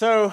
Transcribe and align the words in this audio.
So, 0.00 0.32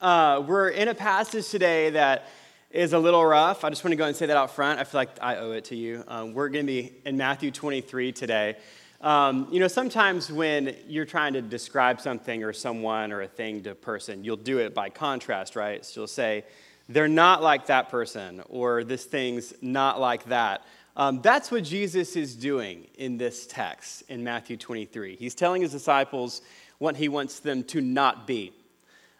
uh, 0.00 0.44
we're 0.46 0.68
in 0.68 0.86
a 0.86 0.94
passage 0.94 1.48
today 1.48 1.90
that 1.90 2.28
is 2.70 2.92
a 2.92 2.98
little 3.00 3.26
rough. 3.26 3.64
I 3.64 3.68
just 3.68 3.82
want 3.82 3.90
to 3.90 3.96
go 3.96 4.04
and 4.04 4.14
say 4.14 4.26
that 4.26 4.36
out 4.36 4.52
front. 4.52 4.78
I 4.78 4.84
feel 4.84 5.00
like 5.00 5.08
I 5.20 5.38
owe 5.38 5.50
it 5.50 5.64
to 5.64 5.76
you. 5.76 6.04
Um, 6.06 6.34
we're 6.34 6.48
going 6.48 6.64
to 6.64 6.72
be 6.72 6.92
in 7.04 7.16
Matthew 7.16 7.50
23 7.50 8.12
today. 8.12 8.54
Um, 9.00 9.48
you 9.50 9.58
know, 9.58 9.66
sometimes 9.66 10.30
when 10.30 10.76
you're 10.86 11.04
trying 11.04 11.32
to 11.32 11.42
describe 11.42 12.00
something 12.00 12.44
or 12.44 12.52
someone 12.52 13.10
or 13.10 13.22
a 13.22 13.26
thing 13.26 13.64
to 13.64 13.72
a 13.72 13.74
person, 13.74 14.22
you'll 14.22 14.36
do 14.36 14.58
it 14.58 14.72
by 14.72 14.88
contrast, 14.88 15.56
right? 15.56 15.84
So 15.84 16.02
you'll 16.02 16.06
say, 16.06 16.44
they're 16.88 17.08
not 17.08 17.42
like 17.42 17.66
that 17.66 17.88
person, 17.88 18.40
or 18.50 18.84
this 18.84 19.04
thing's 19.04 19.52
not 19.60 19.98
like 19.98 20.26
that. 20.26 20.64
Um, 20.96 21.20
that's 21.22 21.50
what 21.50 21.64
Jesus 21.64 22.14
is 22.14 22.36
doing 22.36 22.86
in 22.98 23.18
this 23.18 23.48
text 23.48 24.04
in 24.08 24.22
Matthew 24.22 24.56
23. 24.56 25.16
He's 25.16 25.34
telling 25.34 25.62
his 25.62 25.72
disciples 25.72 26.42
what 26.78 26.94
he 26.94 27.08
wants 27.08 27.40
them 27.40 27.64
to 27.64 27.80
not 27.80 28.28
be. 28.28 28.52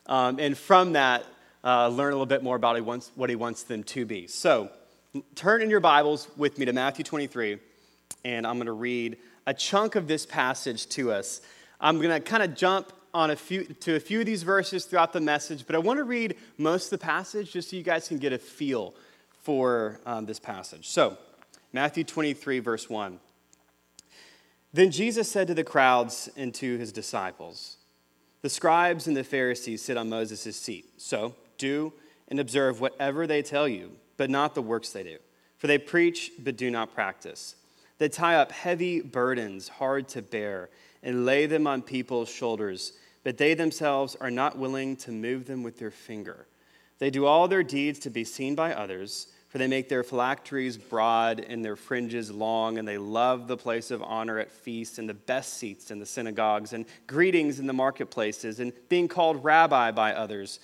Um, 0.07 0.39
and 0.39 0.57
from 0.57 0.93
that, 0.93 1.25
uh, 1.65 1.89
learn 1.89 2.13
a 2.13 2.17
little 2.17 2.27
bit 2.27 2.43
more 2.43 2.57
about 2.57 2.79
what 3.15 3.31
he 3.31 3.37
wants 3.37 3.63
them 3.63 3.85
to 3.85 4.05
be. 4.05 4.27
So, 4.27 4.71
turn 5.35 5.63
in 5.63 5.71
your 5.71 5.81
Bibles 5.81 6.29
with 6.37 6.59
me 6.59 6.65
to 6.67 6.73
Matthew 6.73 7.05
23, 7.05 7.59
and 8.25 8.47
I'm 8.47 8.57
going 8.57 8.67
to 8.67 8.73
read 8.73 9.17
a 9.47 9.55
chunk 9.55 9.95
of 9.95 10.09
this 10.09 10.27
passage 10.27 10.89
to 10.91 11.13
us. 11.13 11.41
I'm 11.81 11.99
going 11.99 12.11
to 12.11 12.21
kind 12.21 12.43
of 12.43 12.55
jump 12.55 12.93
on 13.15 13.31
a 13.31 13.37
few 13.37 13.65
to 13.65 13.95
a 13.95 14.01
few 14.01 14.21
of 14.21 14.27
these 14.27 14.43
verses 14.43 14.87
throughout 14.87 15.13
the 15.13 15.21
message, 15.21 15.67
but 15.67 15.77
I 15.77 15.79
want 15.79 15.99
to 15.99 16.05
read 16.05 16.37
most 16.59 16.87
of 16.87 16.99
the 16.99 17.05
passage 17.05 17.53
just 17.53 17.71
so 17.71 17.77
you 17.77 17.83
guys 17.83 18.09
can 18.09 18.19
get 18.19 18.33
a 18.33 18.39
feel 18.39 18.95
for 19.43 20.01
um, 20.07 20.27
this 20.27 20.41
passage. 20.41 20.89
So, 20.89 21.19
Matthew 21.73 22.05
23, 22.05 22.59
verse 22.61 22.89
1. 22.89 23.19
Then 24.73 24.91
Jesus 24.91 25.31
said 25.31 25.49
to 25.49 25.55
the 25.55 25.65
crowds 25.65 26.31
and 26.37 26.55
to 26.55 26.79
his 26.79 26.93
disciples, 26.93 27.77
the 28.43 28.51
scribes 28.51 29.07
and 29.07 29.17
the 29.17 29.25
Pharisees 29.25 29.83
sit 29.83 29.97
on 29.97 30.09
Moses' 30.09 30.57
seat. 30.57 30.85
So 30.99 31.35
do 31.59 31.93
and 32.29 32.39
observe 32.39 32.81
whatever 32.81 33.27
they 33.27 33.43
tell 33.43 33.69
you, 33.69 33.93
but 34.17 34.31
not 34.31 34.55
the 34.55 34.63
works 34.63 34.91
they 34.91 35.03
do. 35.03 35.19
For 35.59 35.67
they 35.69 35.79
preach, 35.79 36.33
but 36.39 36.57
do 36.57 36.71
not 36.71 36.95
practice. 36.95 37.55
They 37.99 38.09
tie 38.09 38.35
up 38.35 38.51
heavy 38.51 39.01
burdens, 39.01 39.69
hard 39.69 40.09
to 40.09 40.23
bear, 40.23 40.71
and 41.03 41.25
lay 41.25 41.47
them 41.47 41.67
on 41.67 41.83
people's 41.83 42.29
shoulders, 42.29 42.95
but 43.23 43.39
they 43.39 43.55
themselves 43.55 44.17
are 44.21 44.31
not 44.31 44.59
willing 44.59 44.97
to 44.97 45.13
move 45.13 45.47
them 45.47 45.63
with 45.63 45.79
their 45.79 45.91
finger. 45.91 46.47
They 46.99 47.11
do 47.11 47.27
all 47.27 47.47
their 47.49 47.63
deeds 47.63 47.99
to 48.01 48.11
be 48.11 48.25
seen 48.25 48.55
by 48.55 48.75
others 48.75 49.29
for 49.53 49.59
they 49.59 49.67
make 49.67 49.91
their 49.91 50.03
phylacteries 50.03 50.79
broad 50.79 51.39
and 51.39 51.63
their 51.63 51.77
fringes 51.77 52.31
long, 52.31 52.79
and 52.79 52.89
they 52.89 52.97
love 52.97 53.49
the 53.49 53.57
place 53.57 53.91
of 53.91 54.03
honor 54.03 54.39
at 54.39 54.51
feasts 54.51 54.97
and 54.97 55.07
the 55.07 55.13
best 55.13 55.59
seats 55.59 55.91
in 55.91 55.99
the 55.99 56.07
synagogues 56.07 56.73
and 56.73 56.87
greetings 57.07 57.61
in 57.61 57.67
the 57.67 57.75
marketplaces 57.75 58.61
and 58.61 58.73
being 58.89 59.09
called 59.09 59.45
rabbi 59.45 59.91
by 59.91 60.15
others. 60.15 60.59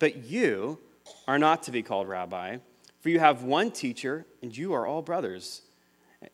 But 0.00 0.24
you 0.24 0.80
are 1.28 1.38
not 1.38 1.62
to 1.62 1.70
be 1.70 1.84
called 1.84 2.08
rabbi, 2.08 2.56
for 2.98 3.10
you 3.10 3.20
have 3.20 3.44
one 3.44 3.70
teacher, 3.70 4.26
and 4.42 4.56
you 4.56 4.72
are 4.72 4.88
all 4.88 5.02
brothers. 5.02 5.62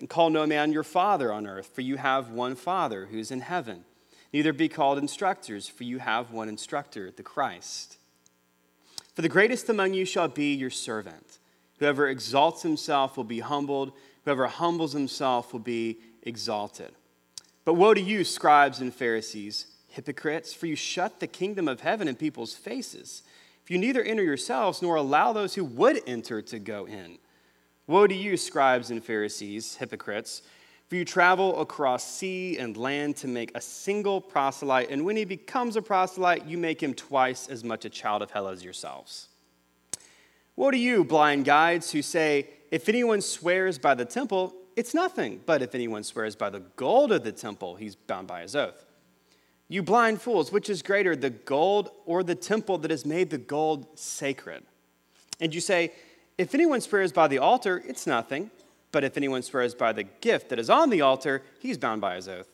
And 0.00 0.08
call 0.08 0.30
no 0.30 0.46
man 0.46 0.72
your 0.72 0.84
father 0.84 1.30
on 1.30 1.46
earth, 1.46 1.66
for 1.74 1.82
you 1.82 1.98
have 1.98 2.30
one 2.30 2.54
father 2.54 3.04
who's 3.10 3.30
in 3.30 3.42
heaven. 3.42 3.84
Neither 4.32 4.54
be 4.54 4.70
called 4.70 4.96
instructors, 4.96 5.68
for 5.68 5.84
you 5.84 5.98
have 5.98 6.30
one 6.30 6.48
instructor, 6.48 7.10
the 7.10 7.22
Christ. 7.22 7.98
For 9.14 9.20
the 9.20 9.28
greatest 9.28 9.68
among 9.68 9.92
you 9.92 10.06
shall 10.06 10.28
be 10.28 10.54
your 10.54 10.70
servant. 10.70 11.38
Whoever 11.78 12.08
exalts 12.08 12.62
himself 12.62 13.16
will 13.16 13.24
be 13.24 13.40
humbled, 13.40 13.92
whoever 14.24 14.46
humbles 14.46 14.92
himself 14.92 15.52
will 15.52 15.60
be 15.60 15.98
exalted. 16.22 16.92
But 17.64 17.74
woe 17.74 17.94
to 17.94 18.00
you, 18.00 18.24
scribes 18.24 18.80
and 18.80 18.94
Pharisees, 18.94 19.66
hypocrites, 19.88 20.52
for 20.52 20.66
you 20.66 20.76
shut 20.76 21.20
the 21.20 21.26
kingdom 21.26 21.68
of 21.68 21.80
heaven 21.80 22.08
in 22.08 22.16
people's 22.16 22.54
faces. 22.54 23.22
If 23.62 23.70
you 23.70 23.78
neither 23.78 24.02
enter 24.02 24.22
yourselves 24.22 24.80
nor 24.80 24.96
allow 24.96 25.32
those 25.32 25.54
who 25.54 25.64
would 25.64 26.00
enter 26.06 26.40
to 26.42 26.58
go 26.58 26.86
in. 26.86 27.18
Woe 27.86 28.06
to 28.06 28.14
you, 28.14 28.36
scribes 28.36 28.90
and 28.90 29.02
Pharisees, 29.04 29.76
hypocrites, 29.76 30.42
for 30.88 30.96
you 30.96 31.04
travel 31.04 31.60
across 31.60 32.02
sea 32.02 32.58
and 32.58 32.76
land 32.76 33.16
to 33.16 33.28
make 33.28 33.50
a 33.54 33.60
single 33.60 34.20
proselyte, 34.20 34.90
and 34.90 35.04
when 35.04 35.16
he 35.16 35.26
becomes 35.26 35.76
a 35.76 35.82
proselyte, 35.82 36.46
you 36.46 36.56
make 36.56 36.82
him 36.82 36.94
twice 36.94 37.46
as 37.48 37.62
much 37.62 37.84
a 37.84 37.90
child 37.90 38.22
of 38.22 38.30
hell 38.30 38.48
as 38.48 38.64
yourselves. 38.64 39.28
Woe 40.58 40.72
to 40.72 40.76
you, 40.76 41.04
blind 41.04 41.44
guides, 41.44 41.92
who 41.92 42.02
say, 42.02 42.48
If 42.72 42.88
anyone 42.88 43.20
swears 43.20 43.78
by 43.78 43.94
the 43.94 44.04
temple, 44.04 44.52
it's 44.74 44.92
nothing. 44.92 45.40
But 45.46 45.62
if 45.62 45.72
anyone 45.72 46.02
swears 46.02 46.34
by 46.34 46.50
the 46.50 46.64
gold 46.74 47.12
of 47.12 47.22
the 47.22 47.30
temple, 47.30 47.76
he's 47.76 47.94
bound 47.94 48.26
by 48.26 48.42
his 48.42 48.56
oath. 48.56 48.84
You 49.68 49.84
blind 49.84 50.20
fools, 50.20 50.50
which 50.50 50.68
is 50.68 50.82
greater, 50.82 51.14
the 51.14 51.30
gold 51.30 51.90
or 52.06 52.24
the 52.24 52.34
temple 52.34 52.76
that 52.78 52.90
has 52.90 53.06
made 53.06 53.30
the 53.30 53.38
gold 53.38 53.86
sacred? 53.96 54.64
And 55.38 55.54
you 55.54 55.60
say, 55.60 55.92
If 56.38 56.56
anyone 56.56 56.80
swears 56.80 57.12
by 57.12 57.28
the 57.28 57.38
altar, 57.38 57.80
it's 57.86 58.04
nothing. 58.04 58.50
But 58.90 59.04
if 59.04 59.16
anyone 59.16 59.44
swears 59.44 59.76
by 59.76 59.92
the 59.92 60.02
gift 60.02 60.48
that 60.48 60.58
is 60.58 60.68
on 60.68 60.90
the 60.90 61.02
altar, 61.02 61.44
he's 61.60 61.78
bound 61.78 62.00
by 62.00 62.16
his 62.16 62.26
oath. 62.26 62.48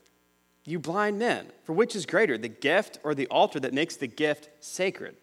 You 0.66 0.78
blind 0.78 1.18
men, 1.18 1.46
for 1.62 1.72
which 1.72 1.96
is 1.96 2.04
greater, 2.04 2.36
the 2.36 2.48
gift 2.48 2.98
or 3.02 3.14
the 3.14 3.28
altar 3.28 3.58
that 3.60 3.72
makes 3.72 3.96
the 3.96 4.08
gift 4.08 4.50
sacred? 4.60 5.16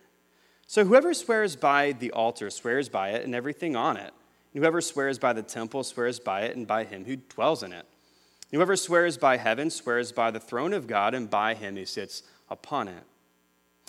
So 0.72 0.86
whoever 0.86 1.14
swears 1.14 1.58
by 1.58 1.92
the 1.92 2.12
altar 2.12 2.50
swears 2.50 2.88
by 2.88 3.10
it 3.10 3.26
and 3.26 3.36
everything 3.36 3.76
on 3.76 3.98
it. 3.98 4.14
And 4.54 4.64
whoever 4.64 4.80
swears 4.80 5.20
by 5.20 5.34
the 5.34 5.42
temple 5.42 5.84
swears 5.84 6.18
by 6.18 6.44
it 6.44 6.56
and 6.56 6.66
by 6.66 6.86
him 6.86 7.04
who 7.04 7.18
dwells 7.18 7.62
in 7.62 7.74
it. 7.74 7.86
And 7.86 8.54
whoever 8.54 8.78
swears 8.78 9.18
by 9.18 9.36
heaven 9.36 9.70
swears 9.70 10.14
by 10.14 10.32
the 10.32 10.40
throne 10.40 10.72
of 10.72 10.88
God 10.88 11.14
and 11.14 11.30
by 11.30 11.56
him 11.56 11.76
who 11.76 11.84
sits 11.84 12.24
upon 12.50 12.88
it. 12.88 13.04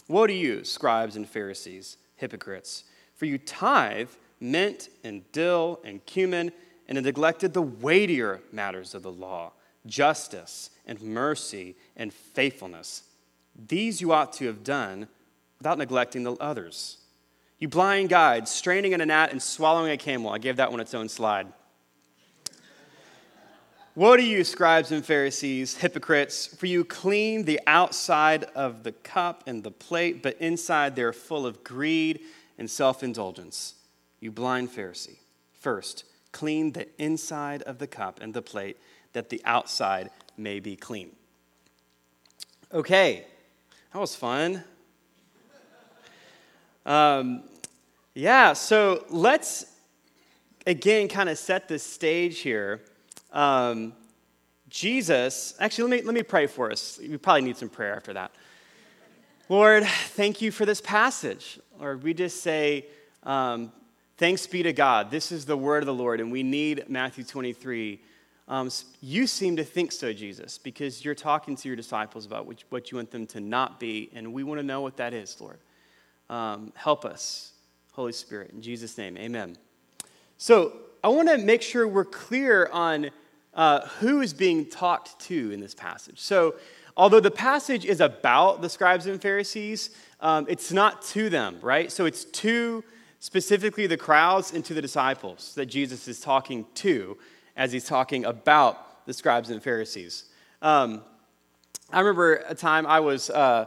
Woe 0.08 0.26
to 0.26 0.32
you, 0.32 0.64
scribes 0.64 1.14
and 1.14 1.28
Pharisees, 1.28 1.98
hypocrites, 2.16 2.82
for 3.14 3.26
you 3.26 3.38
tithe 3.38 4.10
mint 4.40 4.88
and 5.04 5.22
dill 5.30 5.78
and 5.84 6.04
cumin 6.04 6.50
and 6.88 6.98
have 6.98 7.04
neglected 7.04 7.52
the 7.52 7.62
weightier 7.62 8.40
matters 8.50 8.92
of 8.92 9.04
the 9.04 9.12
law 9.12 9.52
justice 9.86 10.70
and 10.84 11.00
mercy 11.00 11.76
and 11.96 12.12
faithfulness. 12.12 13.04
These 13.68 14.00
you 14.00 14.10
ought 14.10 14.32
to 14.32 14.46
have 14.46 14.64
done 14.64 15.06
without 15.62 15.78
neglecting 15.78 16.24
the 16.24 16.32
others. 16.40 16.96
You 17.60 17.68
blind 17.68 18.08
guides, 18.08 18.50
straining 18.50 18.94
in 18.94 19.00
a 19.00 19.06
gnat 19.06 19.30
and 19.30 19.40
swallowing 19.40 19.92
a 19.92 19.96
camel. 19.96 20.32
I 20.32 20.38
gave 20.38 20.56
that 20.56 20.72
one 20.72 20.80
its 20.80 20.92
own 20.92 21.08
slide. 21.08 21.46
Woe 23.94 24.16
to 24.16 24.22
you, 24.24 24.42
scribes 24.42 24.90
and 24.90 25.06
Pharisees, 25.06 25.76
hypocrites, 25.76 26.48
for 26.48 26.66
you 26.66 26.84
clean 26.84 27.44
the 27.44 27.60
outside 27.68 28.42
of 28.56 28.82
the 28.82 28.90
cup 28.90 29.44
and 29.46 29.62
the 29.62 29.70
plate, 29.70 30.20
but 30.20 30.36
inside 30.40 30.96
they're 30.96 31.12
full 31.12 31.46
of 31.46 31.62
greed 31.62 32.22
and 32.58 32.68
self 32.68 33.04
indulgence. 33.04 33.74
You 34.18 34.32
blind 34.32 34.72
Pharisee, 34.72 35.18
first, 35.52 36.02
clean 36.32 36.72
the 36.72 36.88
inside 37.00 37.62
of 37.62 37.78
the 37.78 37.86
cup 37.86 38.18
and 38.20 38.34
the 38.34 38.42
plate, 38.42 38.78
that 39.12 39.28
the 39.28 39.40
outside 39.44 40.10
may 40.36 40.58
be 40.58 40.74
clean. 40.74 41.12
Okay, 42.74 43.26
that 43.92 44.00
was 44.00 44.16
fun. 44.16 44.64
Um, 46.84 47.44
yeah, 48.14 48.52
so 48.52 49.04
let's 49.08 49.66
again 50.66 51.08
kind 51.08 51.28
of 51.28 51.38
set 51.38 51.68
the 51.68 51.78
stage 51.78 52.40
here. 52.40 52.80
Um, 53.32 53.94
Jesus, 54.68 55.54
actually, 55.60 55.90
let 55.90 56.00
me, 56.00 56.06
let 56.06 56.14
me 56.14 56.22
pray 56.22 56.46
for 56.46 56.72
us. 56.72 56.98
We 57.00 57.16
probably 57.18 57.42
need 57.42 57.56
some 57.56 57.68
prayer 57.68 57.94
after 57.94 58.14
that. 58.14 58.32
Lord, 59.48 59.84
thank 59.84 60.40
you 60.40 60.50
for 60.50 60.64
this 60.64 60.80
passage. 60.80 61.60
Lord, 61.78 62.02
we 62.02 62.14
just 62.14 62.42
say, 62.42 62.86
um, 63.22 63.70
thanks 64.16 64.46
be 64.46 64.62
to 64.62 64.72
God. 64.72 65.10
This 65.10 65.30
is 65.30 65.44
the 65.44 65.56
word 65.56 65.82
of 65.82 65.86
the 65.86 65.94
Lord, 65.94 66.20
and 66.20 66.32
we 66.32 66.42
need 66.42 66.88
Matthew 66.88 67.22
23. 67.22 68.00
Um, 68.48 68.70
you 69.00 69.26
seem 69.26 69.56
to 69.56 69.64
think 69.64 69.92
so, 69.92 70.12
Jesus, 70.12 70.56
because 70.58 71.04
you're 71.04 71.14
talking 71.14 71.54
to 71.56 71.68
your 71.68 71.76
disciples 71.76 72.24
about 72.24 72.46
what, 72.46 72.64
what 72.70 72.90
you 72.90 72.96
want 72.96 73.10
them 73.10 73.26
to 73.28 73.40
not 73.40 73.78
be, 73.78 74.10
and 74.14 74.32
we 74.32 74.42
want 74.42 74.58
to 74.58 74.66
know 74.66 74.80
what 74.80 74.96
that 74.96 75.12
is, 75.12 75.38
Lord. 75.40 75.58
Um, 76.32 76.72
help 76.74 77.04
us, 77.04 77.52
Holy 77.92 78.10
Spirit. 78.10 78.52
In 78.52 78.62
Jesus' 78.62 78.96
name, 78.96 79.18
amen. 79.18 79.54
So 80.38 80.72
I 81.04 81.08
want 81.08 81.28
to 81.28 81.36
make 81.36 81.60
sure 81.60 81.86
we're 81.86 82.06
clear 82.06 82.70
on 82.72 83.10
uh, 83.52 83.86
who 83.98 84.22
is 84.22 84.32
being 84.32 84.64
talked 84.64 85.20
to 85.26 85.50
in 85.50 85.60
this 85.60 85.74
passage. 85.74 86.18
So, 86.20 86.54
although 86.96 87.20
the 87.20 87.30
passage 87.30 87.84
is 87.84 88.00
about 88.00 88.62
the 88.62 88.70
scribes 88.70 89.04
and 89.04 89.20
Pharisees, 89.20 89.90
um, 90.20 90.46
it's 90.48 90.72
not 90.72 91.02
to 91.08 91.28
them, 91.28 91.58
right? 91.60 91.92
So, 91.92 92.06
it's 92.06 92.24
to 92.24 92.82
specifically 93.20 93.86
the 93.86 93.98
crowds 93.98 94.54
and 94.54 94.64
to 94.64 94.72
the 94.72 94.80
disciples 94.80 95.54
that 95.56 95.66
Jesus 95.66 96.08
is 96.08 96.18
talking 96.18 96.64
to 96.76 97.18
as 97.58 97.72
he's 97.72 97.84
talking 97.84 98.24
about 98.24 99.04
the 99.04 99.12
scribes 99.12 99.50
and 99.50 99.62
Pharisees. 99.62 100.30
Um, 100.62 101.02
I 101.92 102.00
remember 102.00 102.36
a 102.48 102.54
time 102.54 102.86
I 102.86 103.00
was. 103.00 103.28
Uh, 103.28 103.66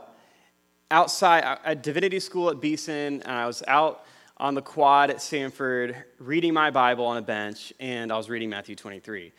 outside 0.92 1.60
at 1.64 1.84
divinity 1.84 2.20
school 2.20 2.50
at 2.50 2.62
Beeson, 2.62 3.22
and 3.22 3.32
I 3.32 3.48
was 3.48 3.64
out 3.68 4.06
on 4.38 4.54
the 4.54 4.62
quad 4.62 5.10
at 5.10 5.18
Samford 5.18 5.96
reading 6.20 6.54
my 6.54 6.70
Bible 6.70 7.06
on 7.06 7.18
a 7.18 7.22
bench, 7.22 7.74
and 7.80 8.12
I 8.12 8.18
was 8.18 8.30
reading 8.30 8.50
Matthew 8.50 8.76
23. 8.76 9.32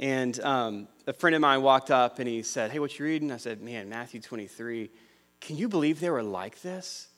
And 0.00 0.40
um, 0.40 0.88
a 1.06 1.12
friend 1.12 1.36
of 1.36 1.42
mine 1.42 1.60
walked 1.60 1.90
up 1.90 2.18
and 2.18 2.26
he 2.28 2.42
said, 2.42 2.70
Hey, 2.70 2.78
what 2.78 2.98
you 2.98 3.04
reading? 3.04 3.30
I 3.30 3.36
said, 3.36 3.60
Man, 3.60 3.88
Matthew 3.88 4.20
23. 4.20 4.90
Can 5.40 5.56
you 5.56 5.68
believe 5.68 6.00
they 6.00 6.10
were 6.10 6.22
like 6.22 6.62
this? 6.62 7.08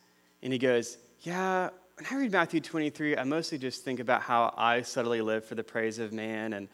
And 0.42 0.52
he 0.52 0.58
goes, 0.58 0.98
Yeah, 1.20 1.70
when 1.96 2.06
I 2.10 2.22
read 2.22 2.32
Matthew 2.32 2.60
23, 2.60 3.16
I 3.16 3.22
mostly 3.22 3.58
just 3.58 3.84
think 3.84 4.00
about 4.00 4.22
how 4.22 4.52
I 4.56 4.82
subtly 4.82 5.20
live 5.20 5.44
for 5.44 5.54
the 5.54 5.62
praise 5.62 6.00
of 6.00 6.12
man 6.12 6.54
and, 6.54 6.68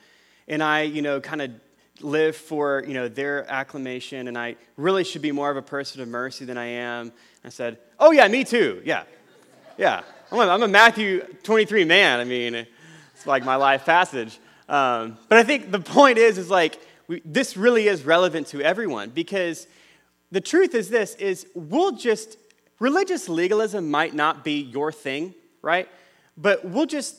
and 0.49 0.63
I, 0.63 0.83
you 0.83 1.03
know, 1.03 1.21
kind 1.21 1.43
of 1.43 1.51
live 2.01 2.37
for, 2.37 2.85
you 2.87 2.95
know, 2.95 3.09
their 3.09 3.51
acclamation 3.51 4.29
and 4.29 4.39
I 4.39 4.57
really 4.77 5.05
should 5.05 5.23
be 5.23 5.33
more 5.33 5.51
of 5.51 5.57
a 5.57 5.63
person 5.63 6.01
of 6.01 6.09
mercy 6.09 6.45
than 6.45 6.59
I 6.59 6.67
am. 6.67 7.13
I 7.45 7.49
said, 7.49 7.79
Oh, 7.99 8.11
yeah, 8.13 8.29
me 8.29 8.45
too. 8.45 8.83
Yeah. 8.85 9.05
Yeah. 9.77 10.03
I'm 10.31 10.39
a, 10.39 10.53
I'm 10.53 10.63
a 10.63 10.69
Matthew 10.69 11.21
23 11.43 11.85
man. 11.85 12.21
I 12.21 12.25
mean, 12.25 12.55
it's 12.55 13.27
like 13.27 13.45
my 13.45 13.57
life 13.57 13.85
passage. 13.85 14.39
Um, 14.69 15.17
but 15.29 15.39
I 15.39 15.45
think 15.45 15.71
the 15.71 15.81
point 15.81 16.19
is, 16.19 16.39
is 16.39 16.51
like, 16.51 16.79
we, 17.09 17.23
this 17.25 17.57
really 17.57 17.89
is 17.89 18.05
relevant 18.05 18.49
to 18.49 18.61
everyone 18.61 19.11
because 19.11 19.67
the 20.31 20.41
truth 20.41 20.75
is 20.75 20.91
this 20.91 21.15
is 21.17 21.47
we'll 21.55 21.93
just 21.93 22.37
religious 22.79 23.29
legalism 23.29 23.91
might 23.91 24.15
not 24.15 24.45
be 24.45 24.61
your 24.61 24.93
thing 24.93 25.35
right 25.63 25.89
but 26.37 26.65
we'll 26.65 26.87
just 26.87 27.17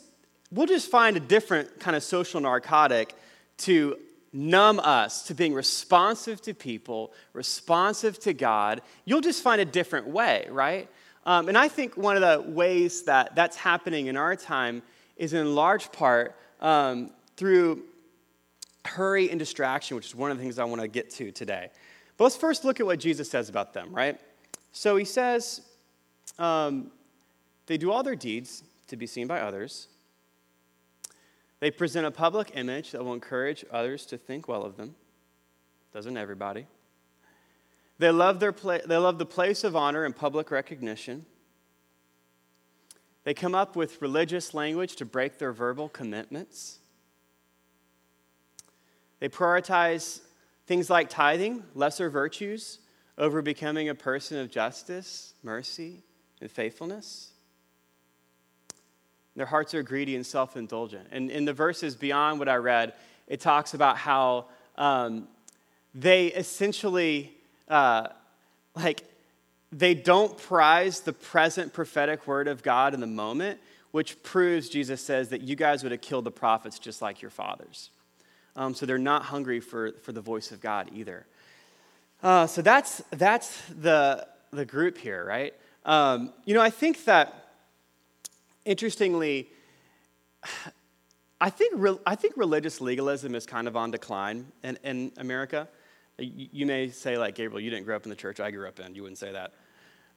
we'll 0.52 0.68
just 0.68 0.90
find 0.90 1.18
a 1.18 1.20
different 1.20 1.80
kind 1.80 1.96
of 1.96 2.04
social 2.04 2.40
narcotic 2.40 3.16
to 3.58 3.98
numb 4.32 4.80
us 4.80 5.24
to 5.24 5.34
being 5.34 5.54
responsive 5.54 6.42
to 6.42 6.54
people 6.54 7.12
responsive 7.34 8.20
to 8.20 8.34
god 8.34 8.82
you'll 9.06 9.22
just 9.22 9.42
find 9.42 9.60
a 9.60 9.66
different 9.66 10.08
way 10.08 10.48
right 10.52 10.88
um, 11.26 11.48
and 11.48 11.58
i 11.58 11.68
think 11.68 11.98
one 11.98 12.16
of 12.16 12.22
the 12.22 12.52
ways 12.52 13.04
that 13.04 13.36
that's 13.36 13.58
happening 13.58 14.08
in 14.08 14.16
our 14.16 14.36
time 14.36 14.82
is 15.18 15.34
in 15.34 15.56
large 15.56 15.92
part 15.92 16.36
um, 16.62 17.10
through 17.38 17.84
hurry 18.86 19.30
and 19.30 19.40
distraction, 19.40 19.96
which 19.96 20.08
is 20.08 20.16
one 20.16 20.32
of 20.32 20.38
the 20.38 20.44
things 20.44 20.60
I 20.60 20.64
want 20.64 20.82
to 20.82 20.88
get 20.88 21.10
to 21.12 21.32
today. 21.32 21.70
But 22.18 22.24
let's 22.26 22.36
first 22.36 22.66
look 22.66 22.80
at 22.80 22.86
what 22.86 23.00
Jesus 23.00 23.30
says 23.30 23.50
about 23.50 23.74
them, 23.74 23.94
right? 23.94 24.20
So 24.72 24.96
he 24.96 25.06
says, 25.06 25.62
um, 26.38 26.92
they 27.68 27.78
do 27.78 27.92
all 27.92 28.04
their 28.04 28.16
deeds 28.16 28.64
to 28.88 28.98
be 28.98 29.06
seen 29.06 29.28
by 29.28 29.42
others. 29.42 29.88
They 31.60 31.72
present 31.72 32.06
a 32.06 32.12
public 32.12 32.52
image 32.56 32.92
that 32.92 33.04
will 33.04 33.14
encourage 33.14 33.66
others 33.72 34.06
to 34.08 34.18
think 34.18 34.48
well 34.48 34.64
of 34.64 34.78
them. 34.78 34.96
Doesn't 35.94 36.18
everybody? 36.18 36.68
They 37.98 38.12
love, 38.12 38.40
their 38.40 38.54
pla- 38.54 38.80
they 38.86 38.96
love 38.96 39.18
the 39.18 39.26
place 39.26 39.64
of 39.64 39.76
honor 39.76 40.06
and 40.06 40.16
public 40.16 40.52
recognition. 40.52 41.26
They 43.26 43.34
come 43.34 43.54
up 43.54 43.76
with 43.76 44.02
religious 44.02 44.54
language 44.54 44.96
to 44.98 45.06
break 45.06 45.38
their 45.38 45.52
verbal 45.52 45.90
commitments. 45.90 46.80
They 49.20 49.28
prioritize 49.28 50.22
things 50.66 50.90
like 50.90 51.10
tithing, 51.10 51.64
lesser 51.76 52.10
virtues, 52.10 52.80
over 53.18 53.42
becoming 53.42 53.90
a 53.90 53.96
person 53.96 54.38
of 54.38 54.50
justice, 54.50 55.34
mercy, 55.44 56.04
and 56.40 56.50
faithfulness. 56.50 57.32
Their 59.36 59.46
hearts 59.46 59.74
are 59.74 59.84
greedy 59.84 60.16
and 60.16 60.26
self 60.26 60.58
indulgent. 60.58 61.08
And 61.12 61.32
in 61.32 61.46
the 61.46 61.54
verses 61.54 61.96
beyond 61.96 62.40
what 62.40 62.50
I 62.50 62.56
read, 62.56 62.94
it 63.28 63.40
talks 63.40 63.74
about 63.74 63.98
how 63.98 64.46
um, 64.78 65.28
they 65.94 66.28
essentially, 66.28 67.32
uh, 67.68 68.08
like, 68.76 69.04
they 69.72 69.94
don't 69.94 70.36
prize 70.38 71.02
the 71.02 71.14
present 71.14 71.74
prophetic 71.74 72.26
word 72.26 72.48
of 72.48 72.64
God 72.64 72.94
in 72.94 73.00
the 73.00 73.08
moment, 73.08 73.60
which 73.92 74.22
proves, 74.24 74.68
Jesus 74.68 75.02
says, 75.02 75.30
that 75.30 75.42
you 75.42 75.56
guys 75.56 75.84
would 75.84 75.92
have 75.92 76.02
killed 76.02 76.26
the 76.26 76.32
prophets 76.32 76.80
just 76.80 77.02
like 77.02 77.22
your 77.22 77.32
fathers. 77.32 77.92
Um, 78.56 78.74
so 78.74 78.86
they're 78.86 78.98
not 78.98 79.24
hungry 79.24 79.60
for, 79.60 79.92
for 80.02 80.12
the 80.12 80.22
voice 80.22 80.52
of 80.52 80.60
God 80.60 80.90
either. 80.94 81.26
Uh, 82.22 82.48
so 82.48 82.62
that's, 82.62 83.02
that's 83.12 83.62
the, 83.68 84.28
the 84.52 84.66
group 84.66 84.98
here, 84.98 85.24
right? 85.24 85.54
Um, 85.86 86.34
you 86.46 86.54
know, 86.54 86.62
I 86.62 86.70
think 86.70 87.06
that, 87.06 87.49
interestingly, 88.70 89.50
I 91.42 91.50
think, 91.50 91.74
re- 91.76 92.00
I 92.06 92.16
think 92.16 92.38
religious 92.38 92.80
legalism 92.80 93.34
is 93.34 93.46
kind 93.48 93.68
of 93.68 93.76
on 93.76 93.90
decline 93.90 94.46
in, 94.64 94.78
in 94.84 95.12
America. 95.18 95.68
You, 96.20 96.48
you, 96.52 96.66
may 96.68 96.90
say, 96.90 97.18
like, 97.18 97.34
Gabriel, 97.34 97.60
you 97.60 97.72
didn't 97.72 97.86
grow 97.86 97.96
up 97.96 98.04
in 98.04 98.12
the 98.12 98.16
church 98.16 98.40
I 98.40 98.52
grew 98.52 98.68
up 98.68 98.80
in. 98.80 98.94
You 98.94 99.02
wouldn't 99.02 99.18
say 99.18 99.32
that. 99.32 99.54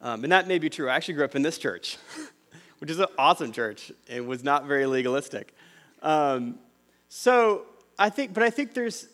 Um, 0.02 0.22
and 0.22 0.32
that 0.32 0.48
may 0.48 0.58
be 0.58 0.68
true. 0.68 0.90
I 0.90 0.96
actually 0.96 1.14
grew 1.14 1.24
up 1.24 1.34
in 1.34 1.40
this 1.40 1.56
church, 1.56 1.96
which 2.78 2.90
is 2.90 2.98
an 2.98 3.06
awesome 3.16 3.52
church. 3.52 3.90
It 4.06 4.24
was 4.24 4.44
not 4.44 4.66
very 4.66 4.84
legalistic. 4.84 5.54
Um, 6.02 6.58
so 7.08 7.62
I 7.98 8.10
think, 8.10 8.34
but 8.34 8.42
I 8.42 8.50
think 8.50 8.74
there's, 8.74 9.06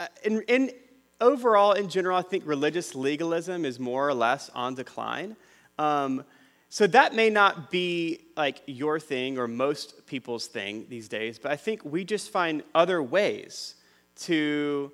uh, 0.00 0.08
in, 0.24 0.42
in 0.48 0.72
overall, 1.20 1.74
in 1.74 1.88
general, 1.88 2.16
I 2.16 2.22
think 2.22 2.44
religious 2.44 2.96
legalism 2.96 3.64
is 3.64 3.78
more 3.78 4.08
or 4.08 4.14
less 4.14 4.50
on 4.52 4.74
decline. 4.74 5.36
Um, 5.78 6.24
so 6.72 6.86
that 6.86 7.14
may 7.16 7.30
not 7.30 7.68
be 7.68 8.20
like 8.36 8.62
your 8.66 9.00
thing 9.00 9.38
or 9.38 9.48
most 9.48 10.06
people's 10.06 10.46
thing 10.46 10.86
these 10.88 11.08
days, 11.08 11.36
but 11.36 11.50
I 11.50 11.56
think 11.56 11.84
we 11.84 12.04
just 12.04 12.30
find 12.30 12.62
other 12.76 13.02
ways 13.02 13.74
to 14.20 14.92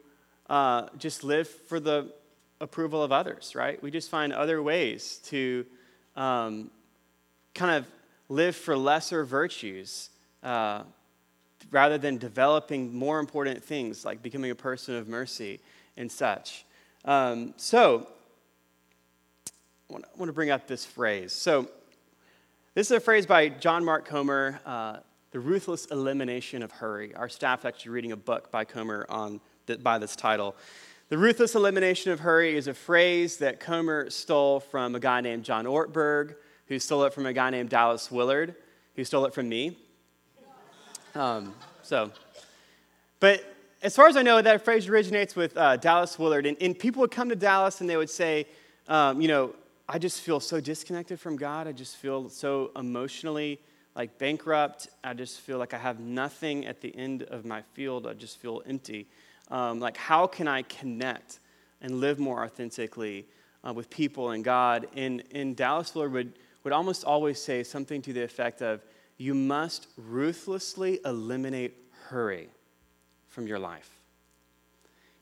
uh, 0.48 0.86
just 0.96 1.22
live 1.22 1.46
for 1.46 1.78
the 1.78 2.14
approval 2.62 3.02
of 3.02 3.12
others, 3.12 3.54
right? 3.54 3.80
We 3.82 3.90
just 3.90 4.08
find 4.08 4.32
other 4.32 4.62
ways 4.62 5.20
to 5.26 5.66
um, 6.16 6.70
kind 7.54 7.76
of 7.76 7.86
live 8.30 8.56
for 8.56 8.74
lesser 8.74 9.22
virtues 9.22 10.08
uh, 10.42 10.82
rather 11.70 11.98
than 11.98 12.16
developing 12.16 12.96
more 12.96 13.18
important 13.18 13.62
things 13.62 14.02
like 14.02 14.22
becoming 14.22 14.50
a 14.50 14.54
person 14.54 14.96
of 14.96 15.08
mercy 15.08 15.60
and 15.98 16.10
such. 16.10 16.64
Um, 17.04 17.52
so, 17.58 18.08
I 19.88 19.92
want 19.92 20.28
to 20.28 20.32
bring 20.32 20.50
up 20.50 20.66
this 20.66 20.84
phrase. 20.84 21.32
So, 21.32 21.68
this 22.74 22.90
is 22.90 22.96
a 22.96 23.00
phrase 23.00 23.24
by 23.24 23.48
John 23.48 23.84
Mark 23.84 24.04
Comer, 24.04 24.60
uh, 24.66 24.96
The 25.30 25.38
Ruthless 25.38 25.86
Elimination 25.86 26.62
of 26.62 26.72
Hurry. 26.72 27.14
Our 27.14 27.28
staff 27.28 27.64
actually 27.64 27.92
reading 27.92 28.10
a 28.12 28.16
book 28.16 28.50
by 28.50 28.64
Comer 28.64 29.06
on 29.08 29.40
by 29.82 29.98
this 29.98 30.16
title. 30.16 30.56
The 31.08 31.18
ruthless 31.18 31.54
elimination 31.54 32.10
of 32.10 32.18
hurry 32.18 32.56
is 32.56 32.66
a 32.66 32.74
phrase 32.74 33.36
that 33.36 33.60
Comer 33.60 34.10
stole 34.10 34.58
from 34.58 34.96
a 34.96 35.00
guy 35.00 35.20
named 35.20 35.44
John 35.44 35.64
Ortberg, 35.64 36.34
who 36.66 36.80
stole 36.80 37.04
it 37.04 37.12
from 37.12 37.26
a 37.26 37.32
guy 37.32 37.50
named 37.50 37.70
Dallas 37.70 38.10
Willard, 38.10 38.56
who 38.96 39.04
stole 39.04 39.24
it 39.24 39.34
from 39.34 39.48
me. 39.48 39.76
Um, 41.14 41.54
so, 41.82 42.10
but 43.20 43.42
as 43.82 43.94
far 43.94 44.08
as 44.08 44.16
I 44.16 44.22
know, 44.22 44.42
that 44.42 44.64
phrase 44.64 44.88
originates 44.88 45.36
with 45.36 45.56
uh, 45.56 45.76
Dallas 45.76 46.18
Willard. 46.18 46.44
And, 46.44 46.56
and, 46.60 46.76
people 46.76 47.00
would 47.00 47.12
come 47.12 47.28
to 47.28 47.36
Dallas 47.36 47.80
and 47.80 47.88
they 47.88 47.96
would 47.96 48.10
say, 48.10 48.46
um, 48.88 49.20
you 49.20 49.28
know, 49.28 49.54
I 49.88 49.98
just 49.98 50.20
feel 50.20 50.40
so 50.40 50.60
disconnected 50.60 51.20
from 51.20 51.36
God. 51.36 51.68
I 51.68 51.72
just 51.72 51.96
feel 51.96 52.28
so 52.28 52.72
emotionally 52.74 53.60
like 53.94 54.18
bankrupt. 54.18 54.88
I 55.04 55.14
just 55.14 55.40
feel 55.40 55.58
like 55.58 55.74
I 55.74 55.78
have 55.78 56.00
nothing 56.00 56.66
at 56.66 56.80
the 56.80 56.94
end 56.96 57.22
of 57.24 57.44
my 57.44 57.62
field. 57.72 58.06
I 58.06 58.14
just 58.14 58.38
feel 58.38 58.62
empty. 58.66 59.06
Um, 59.48 59.78
like, 59.78 59.96
how 59.96 60.26
can 60.26 60.48
I 60.48 60.62
connect 60.62 61.38
and 61.80 62.00
live 62.00 62.18
more 62.18 62.44
authentically 62.44 63.26
uh, 63.66 63.72
with 63.72 63.88
people 63.88 64.30
and 64.30 64.42
God? 64.42 64.88
And, 64.96 65.22
and 65.32 65.54
Dallas 65.54 65.94
Willard 65.94 66.12
would, 66.12 66.32
would 66.64 66.72
almost 66.72 67.04
always 67.04 67.40
say 67.40 67.62
something 67.62 68.02
to 68.02 68.12
the 68.12 68.24
effect 68.24 68.62
of, 68.62 68.82
you 69.18 69.34
must 69.34 69.86
ruthlessly 69.96 71.00
eliminate 71.04 71.74
hurry 72.08 72.48
from 73.28 73.46
your 73.46 73.58
life. 73.58 73.90